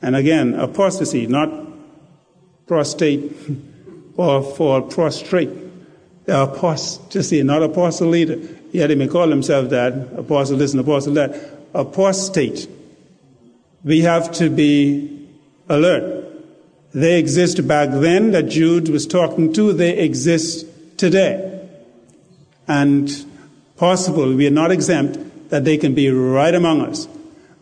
And 0.00 0.16
again, 0.16 0.54
apostasy, 0.54 1.26
not 1.26 1.50
prostate 2.66 3.32
or 4.16 4.42
for 4.42 4.82
prostrate. 4.82 5.50
Apostasy, 6.26 7.42
not 7.42 7.62
apostle 7.62 8.08
leader. 8.08 8.40
Yeah, 8.72 8.86
they 8.86 8.94
may 8.94 9.08
call 9.08 9.28
themselves 9.28 9.70
that, 9.70 9.92
apostle 10.16 10.56
this 10.56 10.72
and 10.72 10.80
apostle 10.80 11.14
that. 11.14 11.34
Apostate. 11.74 12.68
We 13.84 14.00
have 14.02 14.32
to 14.32 14.50
be 14.50 15.28
alert. 15.68 16.24
They 16.92 17.18
exist 17.18 17.66
back 17.68 17.90
then 17.90 18.32
that 18.32 18.44
Jude 18.44 18.88
was 18.88 19.06
talking 19.06 19.52
to, 19.52 19.72
they 19.72 19.98
exist 19.98 20.66
today. 20.96 21.68
And 22.66 23.10
possible, 23.76 24.34
we 24.34 24.46
are 24.46 24.50
not 24.50 24.72
exempt, 24.72 25.50
that 25.50 25.64
they 25.64 25.76
can 25.76 25.94
be 25.94 26.10
right 26.10 26.54
among 26.54 26.80
us. 26.80 27.06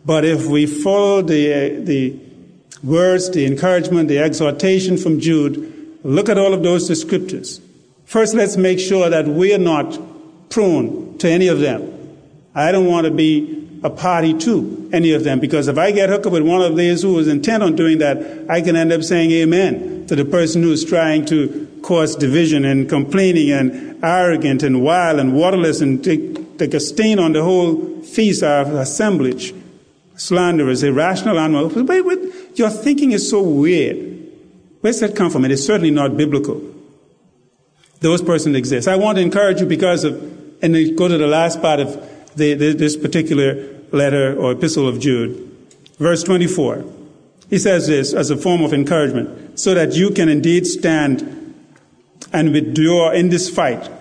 But 0.05 0.25
if 0.25 0.47
we 0.47 0.65
follow 0.65 1.21
the, 1.21 1.53
uh, 1.53 1.85
the 1.85 2.19
words, 2.83 3.29
the 3.31 3.45
encouragement, 3.45 4.07
the 4.07 4.19
exhortation 4.19 4.97
from 4.97 5.19
Jude, 5.19 5.99
look 6.03 6.29
at 6.29 6.37
all 6.37 6.53
of 6.53 6.63
those 6.63 6.99
scriptures. 6.99 7.59
First, 8.05 8.35
let's 8.35 8.55
make 8.55 8.79
sure 8.79 9.09
that 9.09 9.27
we 9.27 9.53
are 9.53 9.59
not 9.59 9.99
prone 10.55 11.17
to 11.17 11.29
any 11.29 11.49
of 11.49 11.59
them. 11.59 11.81
I 12.55 12.71
don't 12.71 12.85
want 12.85 13.03
to 13.03 13.11
be 13.11 13.79
a 13.83 13.89
party 13.89 14.33
to 14.33 14.89
any 14.93 15.11
of 15.11 15.25
them 15.25 15.41
because 15.41 15.67
if 15.67 15.77
I 15.77 15.91
get 15.91 16.09
hooked 16.09 16.25
up 16.27 16.31
with 16.31 16.43
one 16.43 16.61
of 16.61 16.77
these 16.77 17.01
who 17.01 17.19
is 17.19 17.27
intent 17.27 17.61
on 17.61 17.75
doing 17.75 17.97
that, 17.97 18.45
I 18.49 18.61
can 18.61 18.77
end 18.77 18.93
up 18.93 19.03
saying 19.03 19.31
amen 19.31 20.07
to 20.07 20.15
the 20.15 20.23
person 20.23 20.63
who 20.63 20.71
is 20.71 20.85
trying 20.85 21.25
to 21.25 21.67
cause 21.83 22.15
division 22.15 22.63
and 22.63 22.87
complaining 22.87 23.51
and 23.51 24.01
arrogant 24.01 24.63
and 24.63 24.81
wild 24.81 25.19
and 25.19 25.33
waterless 25.33 25.81
and 25.81 26.01
take, 26.01 26.57
take 26.57 26.73
a 26.73 26.79
stain 26.79 27.19
on 27.19 27.33
the 27.33 27.43
whole 27.43 28.01
feast 28.01 28.41
of 28.41 28.73
assemblage. 28.73 29.53
Slanderers, 30.15 30.83
irrational 30.83 31.37
animals. 31.37 31.75
Wait, 31.75 32.01
wait, 32.01 32.57
your 32.57 32.69
thinking 32.69 33.11
is 33.11 33.29
so 33.29 33.43
weird. 33.43 33.97
Where's 34.79 35.01
that 35.01 35.17
come 35.17 35.29
from? 35.29 35.43
It 35.43 35.51
is 35.51 35.65
certainly 35.65 35.91
not 35.91 36.15
biblical. 36.15 36.61
Those 37.99 38.21
persons 38.21 38.55
exist. 38.55 38.87
I 38.87 38.95
want 38.95 39.17
to 39.17 39.21
encourage 39.21 39.59
you 39.59 39.65
because 39.65 40.05
of 40.05 40.34
and 40.65 40.73
then 40.73 40.95
go 40.95 41.07
to 41.07 41.15
the 41.15 41.27
last 41.27 41.61
part 41.61 41.79
of 41.79 41.93
the, 42.35 42.55
the, 42.55 42.73
this 42.73 42.97
particular 42.97 43.71
letter 43.91 44.35
or 44.35 44.53
epistle 44.53 44.87
of 44.87 44.99
Jude. 44.99 45.51
Verse 45.99 46.23
24. 46.23 46.83
He 47.51 47.59
says 47.59 47.85
this 47.85 48.15
as 48.15 48.31
a 48.31 48.35
form 48.35 48.63
of 48.63 48.73
encouragement, 48.73 49.59
so 49.59 49.75
that 49.75 49.93
you 49.93 50.09
can 50.09 50.27
indeed 50.27 50.65
stand 50.65 51.21
and 52.33 52.55
endure 52.55 53.13
in 53.13 53.29
this 53.29 53.47
fight 53.47 53.91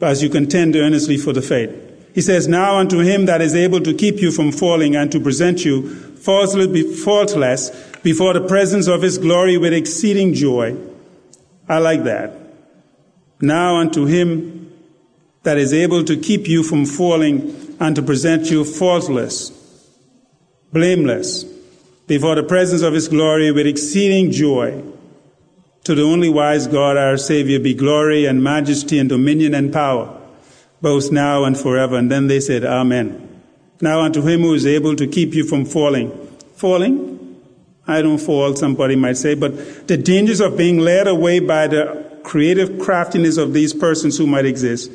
as 0.00 0.22
you 0.22 0.30
contend 0.30 0.76
earnestly 0.76 1.16
for 1.16 1.32
the 1.32 1.42
faith. 1.42 1.74
He 2.14 2.22
says, 2.22 2.46
Now 2.46 2.76
unto 2.76 3.00
him 3.00 3.26
that 3.26 3.42
is 3.42 3.56
able 3.56 3.80
to 3.80 3.92
keep 3.92 4.20
you 4.20 4.30
from 4.30 4.52
falling 4.52 4.94
and 4.94 5.10
to 5.10 5.18
present 5.18 5.64
you 5.64 5.92
faultless 6.14 7.70
before 8.02 8.34
the 8.34 8.44
presence 8.46 8.86
of 8.86 9.02
his 9.02 9.18
glory 9.18 9.58
with 9.58 9.72
exceeding 9.72 10.32
joy. 10.32 10.76
I 11.68 11.78
like 11.78 12.04
that. 12.04 12.36
Now 13.40 13.76
unto 13.76 14.06
him 14.06 14.59
that 15.42 15.56
is 15.56 15.72
able 15.72 16.04
to 16.04 16.16
keep 16.16 16.46
you 16.46 16.62
from 16.62 16.84
falling 16.84 17.76
and 17.80 17.96
to 17.96 18.02
present 18.02 18.50
you 18.50 18.64
faultless, 18.64 19.50
blameless, 20.72 21.44
before 22.06 22.34
the 22.34 22.42
presence 22.42 22.82
of 22.82 22.92
his 22.92 23.08
glory 23.08 23.50
with 23.50 23.66
exceeding 23.66 24.30
joy. 24.30 24.82
To 25.84 25.94
the 25.94 26.02
only 26.02 26.28
wise 26.28 26.66
God, 26.66 26.98
our 26.98 27.16
Savior, 27.16 27.58
be 27.58 27.72
glory 27.72 28.26
and 28.26 28.44
majesty 28.44 28.98
and 28.98 29.08
dominion 29.08 29.54
and 29.54 29.72
power, 29.72 30.20
both 30.82 31.10
now 31.10 31.44
and 31.44 31.58
forever. 31.58 31.96
And 31.96 32.10
then 32.10 32.26
they 32.26 32.40
said, 32.40 32.64
Amen. 32.64 33.42
Now 33.80 34.00
unto 34.00 34.20
him 34.20 34.42
who 34.42 34.52
is 34.52 34.66
able 34.66 34.94
to 34.96 35.06
keep 35.06 35.32
you 35.32 35.44
from 35.44 35.64
falling. 35.64 36.10
Falling? 36.54 37.16
I 37.86 38.02
don't 38.02 38.18
fall, 38.18 38.54
somebody 38.54 38.94
might 38.94 39.16
say, 39.16 39.34
but 39.34 39.88
the 39.88 39.96
dangers 39.96 40.40
of 40.40 40.56
being 40.56 40.78
led 40.78 41.08
away 41.08 41.40
by 41.40 41.66
the 41.66 42.20
creative 42.22 42.78
craftiness 42.78 43.38
of 43.38 43.54
these 43.54 43.72
persons 43.72 44.18
who 44.18 44.26
might 44.26 44.44
exist 44.44 44.90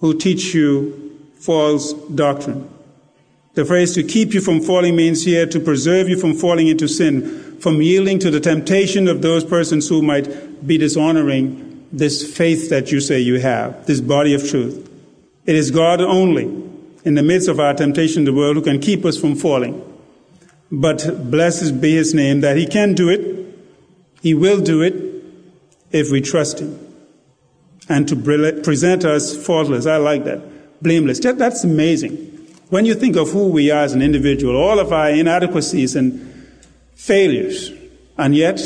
who 0.00 0.18
teach 0.18 0.54
you 0.54 1.18
false 1.38 1.92
doctrine. 1.92 2.68
The 3.54 3.64
phrase 3.64 3.94
to 3.94 4.02
keep 4.02 4.34
you 4.34 4.40
from 4.40 4.60
falling 4.60 4.94
means 4.94 5.24
here 5.24 5.46
to 5.46 5.58
preserve 5.60 6.08
you 6.08 6.18
from 6.18 6.34
falling 6.34 6.68
into 6.68 6.86
sin, 6.86 7.58
from 7.60 7.82
yielding 7.82 8.18
to 8.20 8.30
the 8.30 8.40
temptation 8.40 9.08
of 9.08 9.22
those 9.22 9.44
persons 9.44 9.88
who 9.88 10.00
might 10.00 10.66
be 10.66 10.78
dishonoring 10.78 11.86
this 11.90 12.36
faith 12.36 12.70
that 12.70 12.92
you 12.92 13.00
say 13.00 13.18
you 13.18 13.40
have, 13.40 13.86
this 13.86 14.00
body 14.00 14.34
of 14.34 14.48
truth. 14.48 14.88
It 15.46 15.56
is 15.56 15.70
God 15.70 16.00
only 16.00 16.44
in 17.04 17.14
the 17.14 17.22
midst 17.22 17.48
of 17.48 17.58
our 17.58 17.74
temptation 17.74 18.20
in 18.20 18.24
the 18.26 18.32
world 18.32 18.56
who 18.56 18.62
can 18.62 18.80
keep 18.80 19.04
us 19.04 19.18
from 19.18 19.34
falling. 19.34 19.82
But 20.70 21.30
blessed 21.30 21.80
be 21.80 21.94
his 21.94 22.12
name 22.12 22.42
that 22.42 22.56
he 22.56 22.66
can 22.66 22.94
do 22.94 23.08
it. 23.08 23.58
He 24.20 24.34
will 24.34 24.60
do 24.60 24.82
it 24.82 24.94
if 25.90 26.10
we 26.10 26.20
trust 26.20 26.60
him. 26.60 26.87
And 27.88 28.06
to 28.08 28.16
present 28.16 29.04
us 29.04 29.36
faultless. 29.46 29.86
I 29.86 29.96
like 29.96 30.24
that. 30.24 30.82
Blameless. 30.82 31.20
That's 31.20 31.64
amazing. 31.64 32.16
When 32.68 32.84
you 32.84 32.94
think 32.94 33.16
of 33.16 33.30
who 33.30 33.48
we 33.48 33.70
are 33.70 33.82
as 33.82 33.94
an 33.94 34.02
individual, 34.02 34.56
all 34.56 34.78
of 34.78 34.92
our 34.92 35.10
inadequacies 35.10 35.96
and 35.96 36.20
failures, 36.94 37.72
and 38.18 38.34
yet 38.34 38.60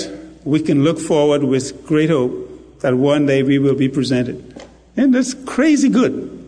we 0.44 0.60
can 0.60 0.82
look 0.82 0.98
forward 0.98 1.44
with 1.44 1.86
great 1.86 2.10
hope 2.10 2.80
that 2.80 2.94
one 2.94 3.26
day 3.26 3.42
we 3.44 3.58
will 3.58 3.76
be 3.76 3.88
presented. 3.88 4.60
And 4.96 5.14
that's 5.14 5.34
crazy 5.34 5.88
good 5.88 6.38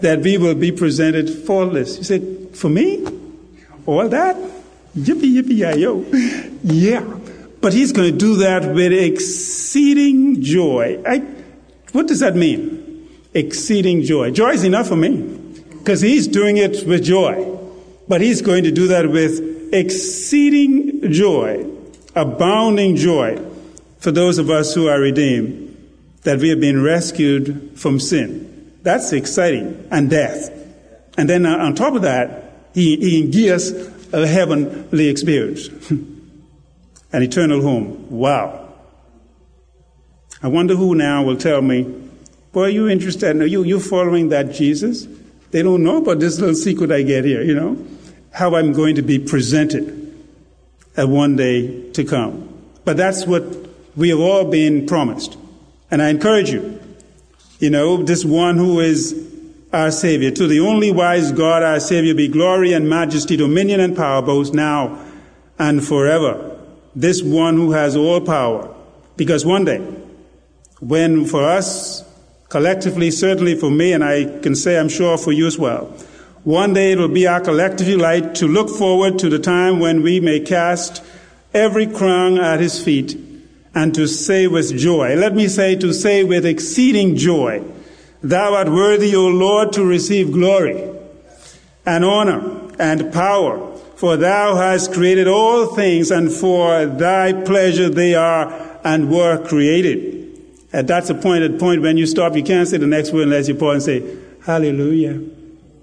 that 0.00 0.20
we 0.20 0.38
will 0.38 0.54
be 0.54 0.72
presented 0.72 1.28
faultless. 1.28 1.98
You 1.98 2.04
say, 2.04 2.44
for 2.52 2.68
me? 2.68 3.06
All 3.86 4.08
that? 4.08 4.36
Yippee, 4.96 5.40
yippee, 5.40 5.56
yeah, 5.56 5.74
yo. 5.74 6.04
Yeah. 6.62 7.04
But 7.60 7.72
he's 7.72 7.92
going 7.92 8.12
to 8.12 8.18
do 8.18 8.36
that 8.36 8.74
with 8.74 8.92
exceeding 8.92 10.42
joy. 10.42 11.02
I, 11.06 11.22
what 11.96 12.06
does 12.06 12.20
that 12.20 12.36
mean? 12.36 13.08
Exceeding 13.34 14.02
joy. 14.02 14.30
Joy 14.30 14.50
is 14.50 14.64
enough 14.64 14.88
for 14.88 14.96
me 14.96 15.16
because 15.70 16.00
he's 16.00 16.28
doing 16.28 16.56
it 16.56 16.86
with 16.86 17.04
joy. 17.04 17.56
But 18.08 18.20
he's 18.20 18.42
going 18.42 18.64
to 18.64 18.70
do 18.70 18.88
that 18.88 19.10
with 19.10 19.72
exceeding 19.72 21.10
joy, 21.10 21.68
abounding 22.14 22.96
joy 22.96 23.42
for 23.98 24.12
those 24.12 24.38
of 24.38 24.50
us 24.50 24.74
who 24.74 24.88
are 24.88 25.00
redeemed, 25.00 25.76
that 26.22 26.38
we 26.38 26.50
have 26.50 26.60
been 26.60 26.82
rescued 26.82 27.72
from 27.74 27.98
sin. 27.98 28.72
That's 28.82 29.12
exciting. 29.12 29.88
And 29.90 30.08
death. 30.08 30.50
And 31.18 31.28
then 31.28 31.46
uh, 31.46 31.56
on 31.56 31.74
top 31.74 31.94
of 31.94 32.02
that, 32.02 32.68
he, 32.74 32.96
he 32.96 33.28
gives 33.30 33.72
a 34.12 34.26
heavenly 34.26 35.08
experience, 35.08 35.68
an 35.90 37.22
eternal 37.22 37.62
home. 37.62 38.10
Wow. 38.10 38.65
I 40.42 40.48
wonder 40.48 40.76
who 40.76 40.94
now 40.94 41.24
will 41.24 41.36
tell 41.36 41.62
me, 41.62 41.82
boy, 42.52 42.66
you 42.68 42.88
interested? 42.88 43.34
No, 43.36 43.44
you, 43.44 43.62
you 43.64 43.80
following 43.80 44.28
that 44.30 44.52
Jesus? 44.52 45.06
They 45.50 45.62
don't 45.62 45.82
know 45.82 45.98
about 45.98 46.20
this 46.20 46.38
little 46.38 46.54
secret 46.54 46.92
I 46.92 47.02
get 47.02 47.24
here, 47.24 47.42
you 47.42 47.54
know? 47.54 47.84
How 48.32 48.54
I'm 48.56 48.72
going 48.72 48.96
to 48.96 49.02
be 49.02 49.18
presented 49.18 50.14
at 50.96 51.08
one 51.08 51.36
day 51.36 51.90
to 51.92 52.04
come. 52.04 52.52
But 52.84 52.96
that's 52.96 53.26
what 53.26 53.42
we 53.96 54.10
have 54.10 54.20
all 54.20 54.44
been 54.44 54.86
promised. 54.86 55.38
And 55.90 56.02
I 56.02 56.10
encourage 56.10 56.50
you, 56.50 56.80
you 57.58 57.70
know, 57.70 58.02
this 58.02 58.24
one 58.24 58.56
who 58.56 58.80
is 58.80 59.14
our 59.72 59.90
Savior. 59.90 60.30
To 60.30 60.46
the 60.46 60.60
only 60.60 60.92
wise 60.92 61.32
God, 61.32 61.62
our 61.62 61.80
Savior, 61.80 62.14
be 62.14 62.28
glory 62.28 62.72
and 62.72 62.88
majesty, 62.88 63.36
dominion 63.36 63.80
and 63.80 63.96
power, 63.96 64.22
both 64.22 64.52
now 64.52 65.02
and 65.58 65.84
forever. 65.84 66.58
This 66.94 67.22
one 67.22 67.56
who 67.56 67.72
has 67.72 67.96
all 67.96 68.20
power. 68.20 68.74
Because 69.16 69.46
one 69.46 69.64
day, 69.64 69.86
when 70.80 71.24
for 71.24 71.42
us, 71.42 72.04
collectively, 72.48 73.10
certainly 73.10 73.54
for 73.54 73.70
me, 73.70 73.92
and 73.92 74.04
I 74.04 74.40
can 74.40 74.54
say 74.54 74.78
I'm 74.78 74.88
sure 74.88 75.16
for 75.16 75.32
you 75.32 75.46
as 75.46 75.58
well, 75.58 75.86
one 76.44 76.74
day 76.74 76.92
it 76.92 76.98
will 76.98 77.08
be 77.08 77.26
our 77.26 77.40
collective 77.40 77.86
delight 77.86 78.36
to 78.36 78.46
look 78.46 78.68
forward 78.70 79.18
to 79.20 79.28
the 79.28 79.38
time 79.38 79.80
when 79.80 80.02
we 80.02 80.20
may 80.20 80.40
cast 80.40 81.02
every 81.52 81.86
crown 81.86 82.38
at 82.38 82.60
his 82.60 82.82
feet 82.82 83.18
and 83.74 83.94
to 83.94 84.06
say 84.06 84.46
with 84.46 84.76
joy, 84.76 85.14
let 85.16 85.34
me 85.34 85.48
say 85.48 85.76
to 85.76 85.92
say 85.92 86.24
with 86.24 86.46
exceeding 86.46 87.16
joy, 87.16 87.62
Thou 88.22 88.54
art 88.54 88.68
worthy, 88.68 89.14
O 89.14 89.26
Lord, 89.26 89.72
to 89.74 89.84
receive 89.84 90.32
glory 90.32 90.82
and 91.84 92.04
honor 92.04 92.70
and 92.78 93.12
power, 93.12 93.76
for 93.96 94.16
thou 94.16 94.56
hast 94.56 94.92
created 94.92 95.28
all 95.28 95.74
things, 95.74 96.10
and 96.10 96.32
for 96.32 96.86
thy 96.86 97.32
pleasure 97.44 97.88
they 97.90 98.14
are 98.14 98.78
and 98.82 99.10
were 99.10 99.44
created. 99.46 100.15
And 100.76 100.86
that's 100.86 101.08
a 101.08 101.14
pointed 101.14 101.58
point. 101.58 101.80
When 101.80 101.96
you 101.96 102.04
stop, 102.04 102.36
you 102.36 102.42
can't 102.42 102.68
say 102.68 102.76
the 102.76 102.86
next 102.86 103.10
word 103.10 103.22
unless 103.22 103.48
you 103.48 103.54
pause 103.54 103.88
and 103.88 104.04
say, 104.04 104.18
Hallelujah. 104.44 105.22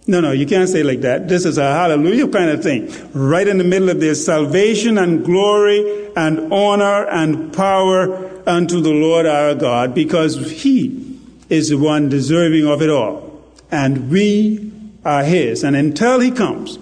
No, 0.05 0.21
no, 0.21 0.31
you 0.31 0.45
can't 0.45 0.69
say 0.69 0.83
like 0.83 1.01
that. 1.01 1.27
This 1.27 1.45
is 1.45 1.57
a 1.57 1.63
hallelujah 1.63 2.27
kind 2.27 2.51
of 2.51 2.61
thing. 2.61 2.93
Right 3.11 3.47
in 3.47 3.57
the 3.57 3.63
middle 3.63 3.89
of 3.89 3.99
this 3.99 4.23
salvation 4.23 4.99
and 4.99 5.25
glory 5.25 6.11
and 6.15 6.53
honor 6.53 7.07
and 7.07 7.51
power 7.51 8.31
unto 8.47 8.81
the 8.81 8.91
Lord 8.91 9.25
our 9.25 9.55
God, 9.55 9.95
because 9.95 10.61
He 10.61 11.19
is 11.49 11.69
the 11.69 11.77
one 11.79 12.09
deserving 12.09 12.67
of 12.67 12.83
it 12.83 12.91
all. 12.91 13.41
And 13.71 14.11
we 14.11 14.71
are 15.03 15.23
His. 15.23 15.63
And 15.63 15.75
until 15.75 16.19
He 16.19 16.29
comes, 16.29 16.77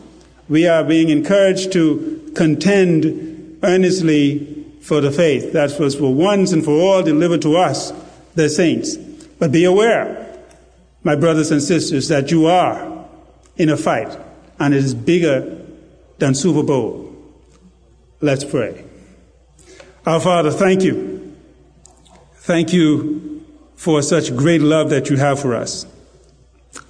we 0.50 0.68
are 0.68 0.84
being 0.84 1.08
encouraged 1.08 1.72
to 1.74 2.30
contend 2.36 3.60
earnestly 3.64 4.62
for 4.82 5.00
the 5.00 5.12
faith 5.12 5.54
that 5.54 5.80
was 5.80 5.96
for 5.96 6.14
once 6.14 6.52
and 6.52 6.66
for 6.66 6.72
all 6.72 7.04
delivered 7.04 7.42
to 7.44 7.56
us, 7.56 7.94
the 8.36 8.50
saints. 8.50 8.98
But 9.40 9.52
be 9.52 9.64
aware, 9.64 10.40
my 11.04 11.16
brothers 11.16 11.52
and 11.52 11.62
sisters, 11.62 12.08
that 12.10 12.32
you 12.32 12.46
are 12.46 13.06
in 13.58 13.70
a 13.70 13.78
fight, 13.78 14.18
and 14.60 14.74
it 14.74 14.84
is 14.84 14.94
bigger 14.94 15.58
than 16.20 16.36
Super 16.36 16.64
Bowl. 16.64 17.16
Let's 18.22 18.46
pray. 18.46 18.86
Our 20.06 20.20
Father, 20.20 20.52
thank 20.52 20.84
you. 20.84 21.36
Thank 22.36 22.74
you 22.74 23.46
for 23.76 24.02
such 24.02 24.36
great 24.36 24.62
love 24.62 24.90
that 24.92 25.10
you 25.10 25.18
have 25.18 25.40
for 25.40 25.56
us. 25.56 25.86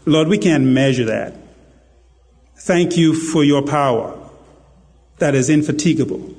Lord, 0.05 0.27
we 0.27 0.37
can't 0.37 0.65
measure 0.65 1.05
that. 1.05 1.35
Thank 2.57 2.97
you 2.97 3.13
for 3.13 3.43
your 3.43 3.61
power 3.61 4.17
that 5.17 5.35
is 5.35 5.49
infatigable. 5.49 6.35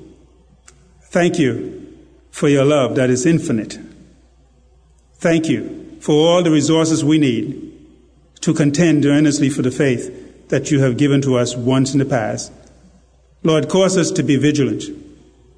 Thank 1.05 1.39
you 1.39 1.97
for 2.31 2.49
your 2.49 2.65
love 2.65 2.95
that 2.95 3.09
is 3.09 3.25
infinite. 3.25 3.77
Thank 5.23 5.47
you 5.47 5.99
for 6.01 6.11
all 6.11 6.43
the 6.43 6.51
resources 6.51 7.01
we 7.01 7.17
need 7.17 7.71
to 8.41 8.53
contend 8.53 9.05
earnestly 9.05 9.49
for 9.49 9.61
the 9.61 9.71
faith 9.71 10.49
that 10.49 10.69
you 10.69 10.81
have 10.81 10.97
given 10.97 11.21
to 11.21 11.37
us 11.37 11.55
once 11.55 11.93
in 11.93 11.99
the 11.99 12.05
past. 12.05 12.51
Lord, 13.41 13.69
cause 13.69 13.97
us 13.97 14.11
to 14.11 14.21
be 14.21 14.35
vigilant. 14.35 14.83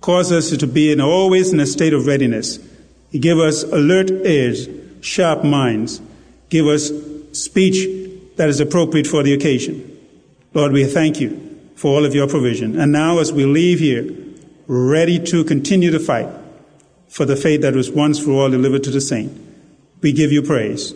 Cause 0.02 0.32
us 0.32 0.56
to 0.56 0.68
be 0.68 0.92
in 0.92 1.02
always 1.02 1.52
in 1.52 1.60
a 1.60 1.66
state 1.66 1.96
of 1.96 2.06
readiness. 2.06 2.60
Give 3.12 3.40
us 3.40 3.64
alert 3.64 4.12
ears 4.12 4.70
sharp 5.02 5.44
minds. 5.44 6.00
Give 6.50 6.68
us 6.68 6.92
speech 7.32 7.88
that 8.36 8.50
is 8.50 8.60
appropriate 8.60 9.08
for 9.08 9.24
the 9.24 9.34
occasion. 9.34 9.98
Lord, 10.54 10.74
we 10.74 10.86
thank 10.86 11.20
you 11.20 11.60
for 11.76 11.88
all 11.88 12.06
of 12.06 12.14
your 12.14 12.28
provision. 12.28 12.80
And 12.80 12.92
now, 12.92 13.18
as 13.18 13.34
we 13.34 13.46
leave 13.46 13.80
here, 13.80 14.08
ready 14.68 15.18
to 15.26 15.44
continue 15.44 15.90
to 15.90 16.00
fight 16.00 16.30
for 17.10 17.26
the 17.26 17.36
faith 17.36 17.62
that 17.62 17.74
was 17.74 17.90
once 17.90 18.20
for 18.20 18.30
all 18.30 18.52
delivered 18.52 18.84
to 18.84 18.92
the 18.92 19.02
saint, 19.02 19.45
we 20.02 20.12
give 20.12 20.32
you 20.32 20.42
praise 20.42 20.94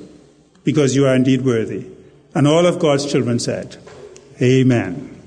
because 0.64 0.96
you 0.96 1.08
are 1.08 1.16
indeed 1.16 1.44
worthy. 1.44 1.88
And 2.36 2.48
all 2.48 2.66
of 2.66 2.80
God's 2.80 3.10
children 3.12 3.40
said, 3.40 3.78
Amen. 4.42 5.19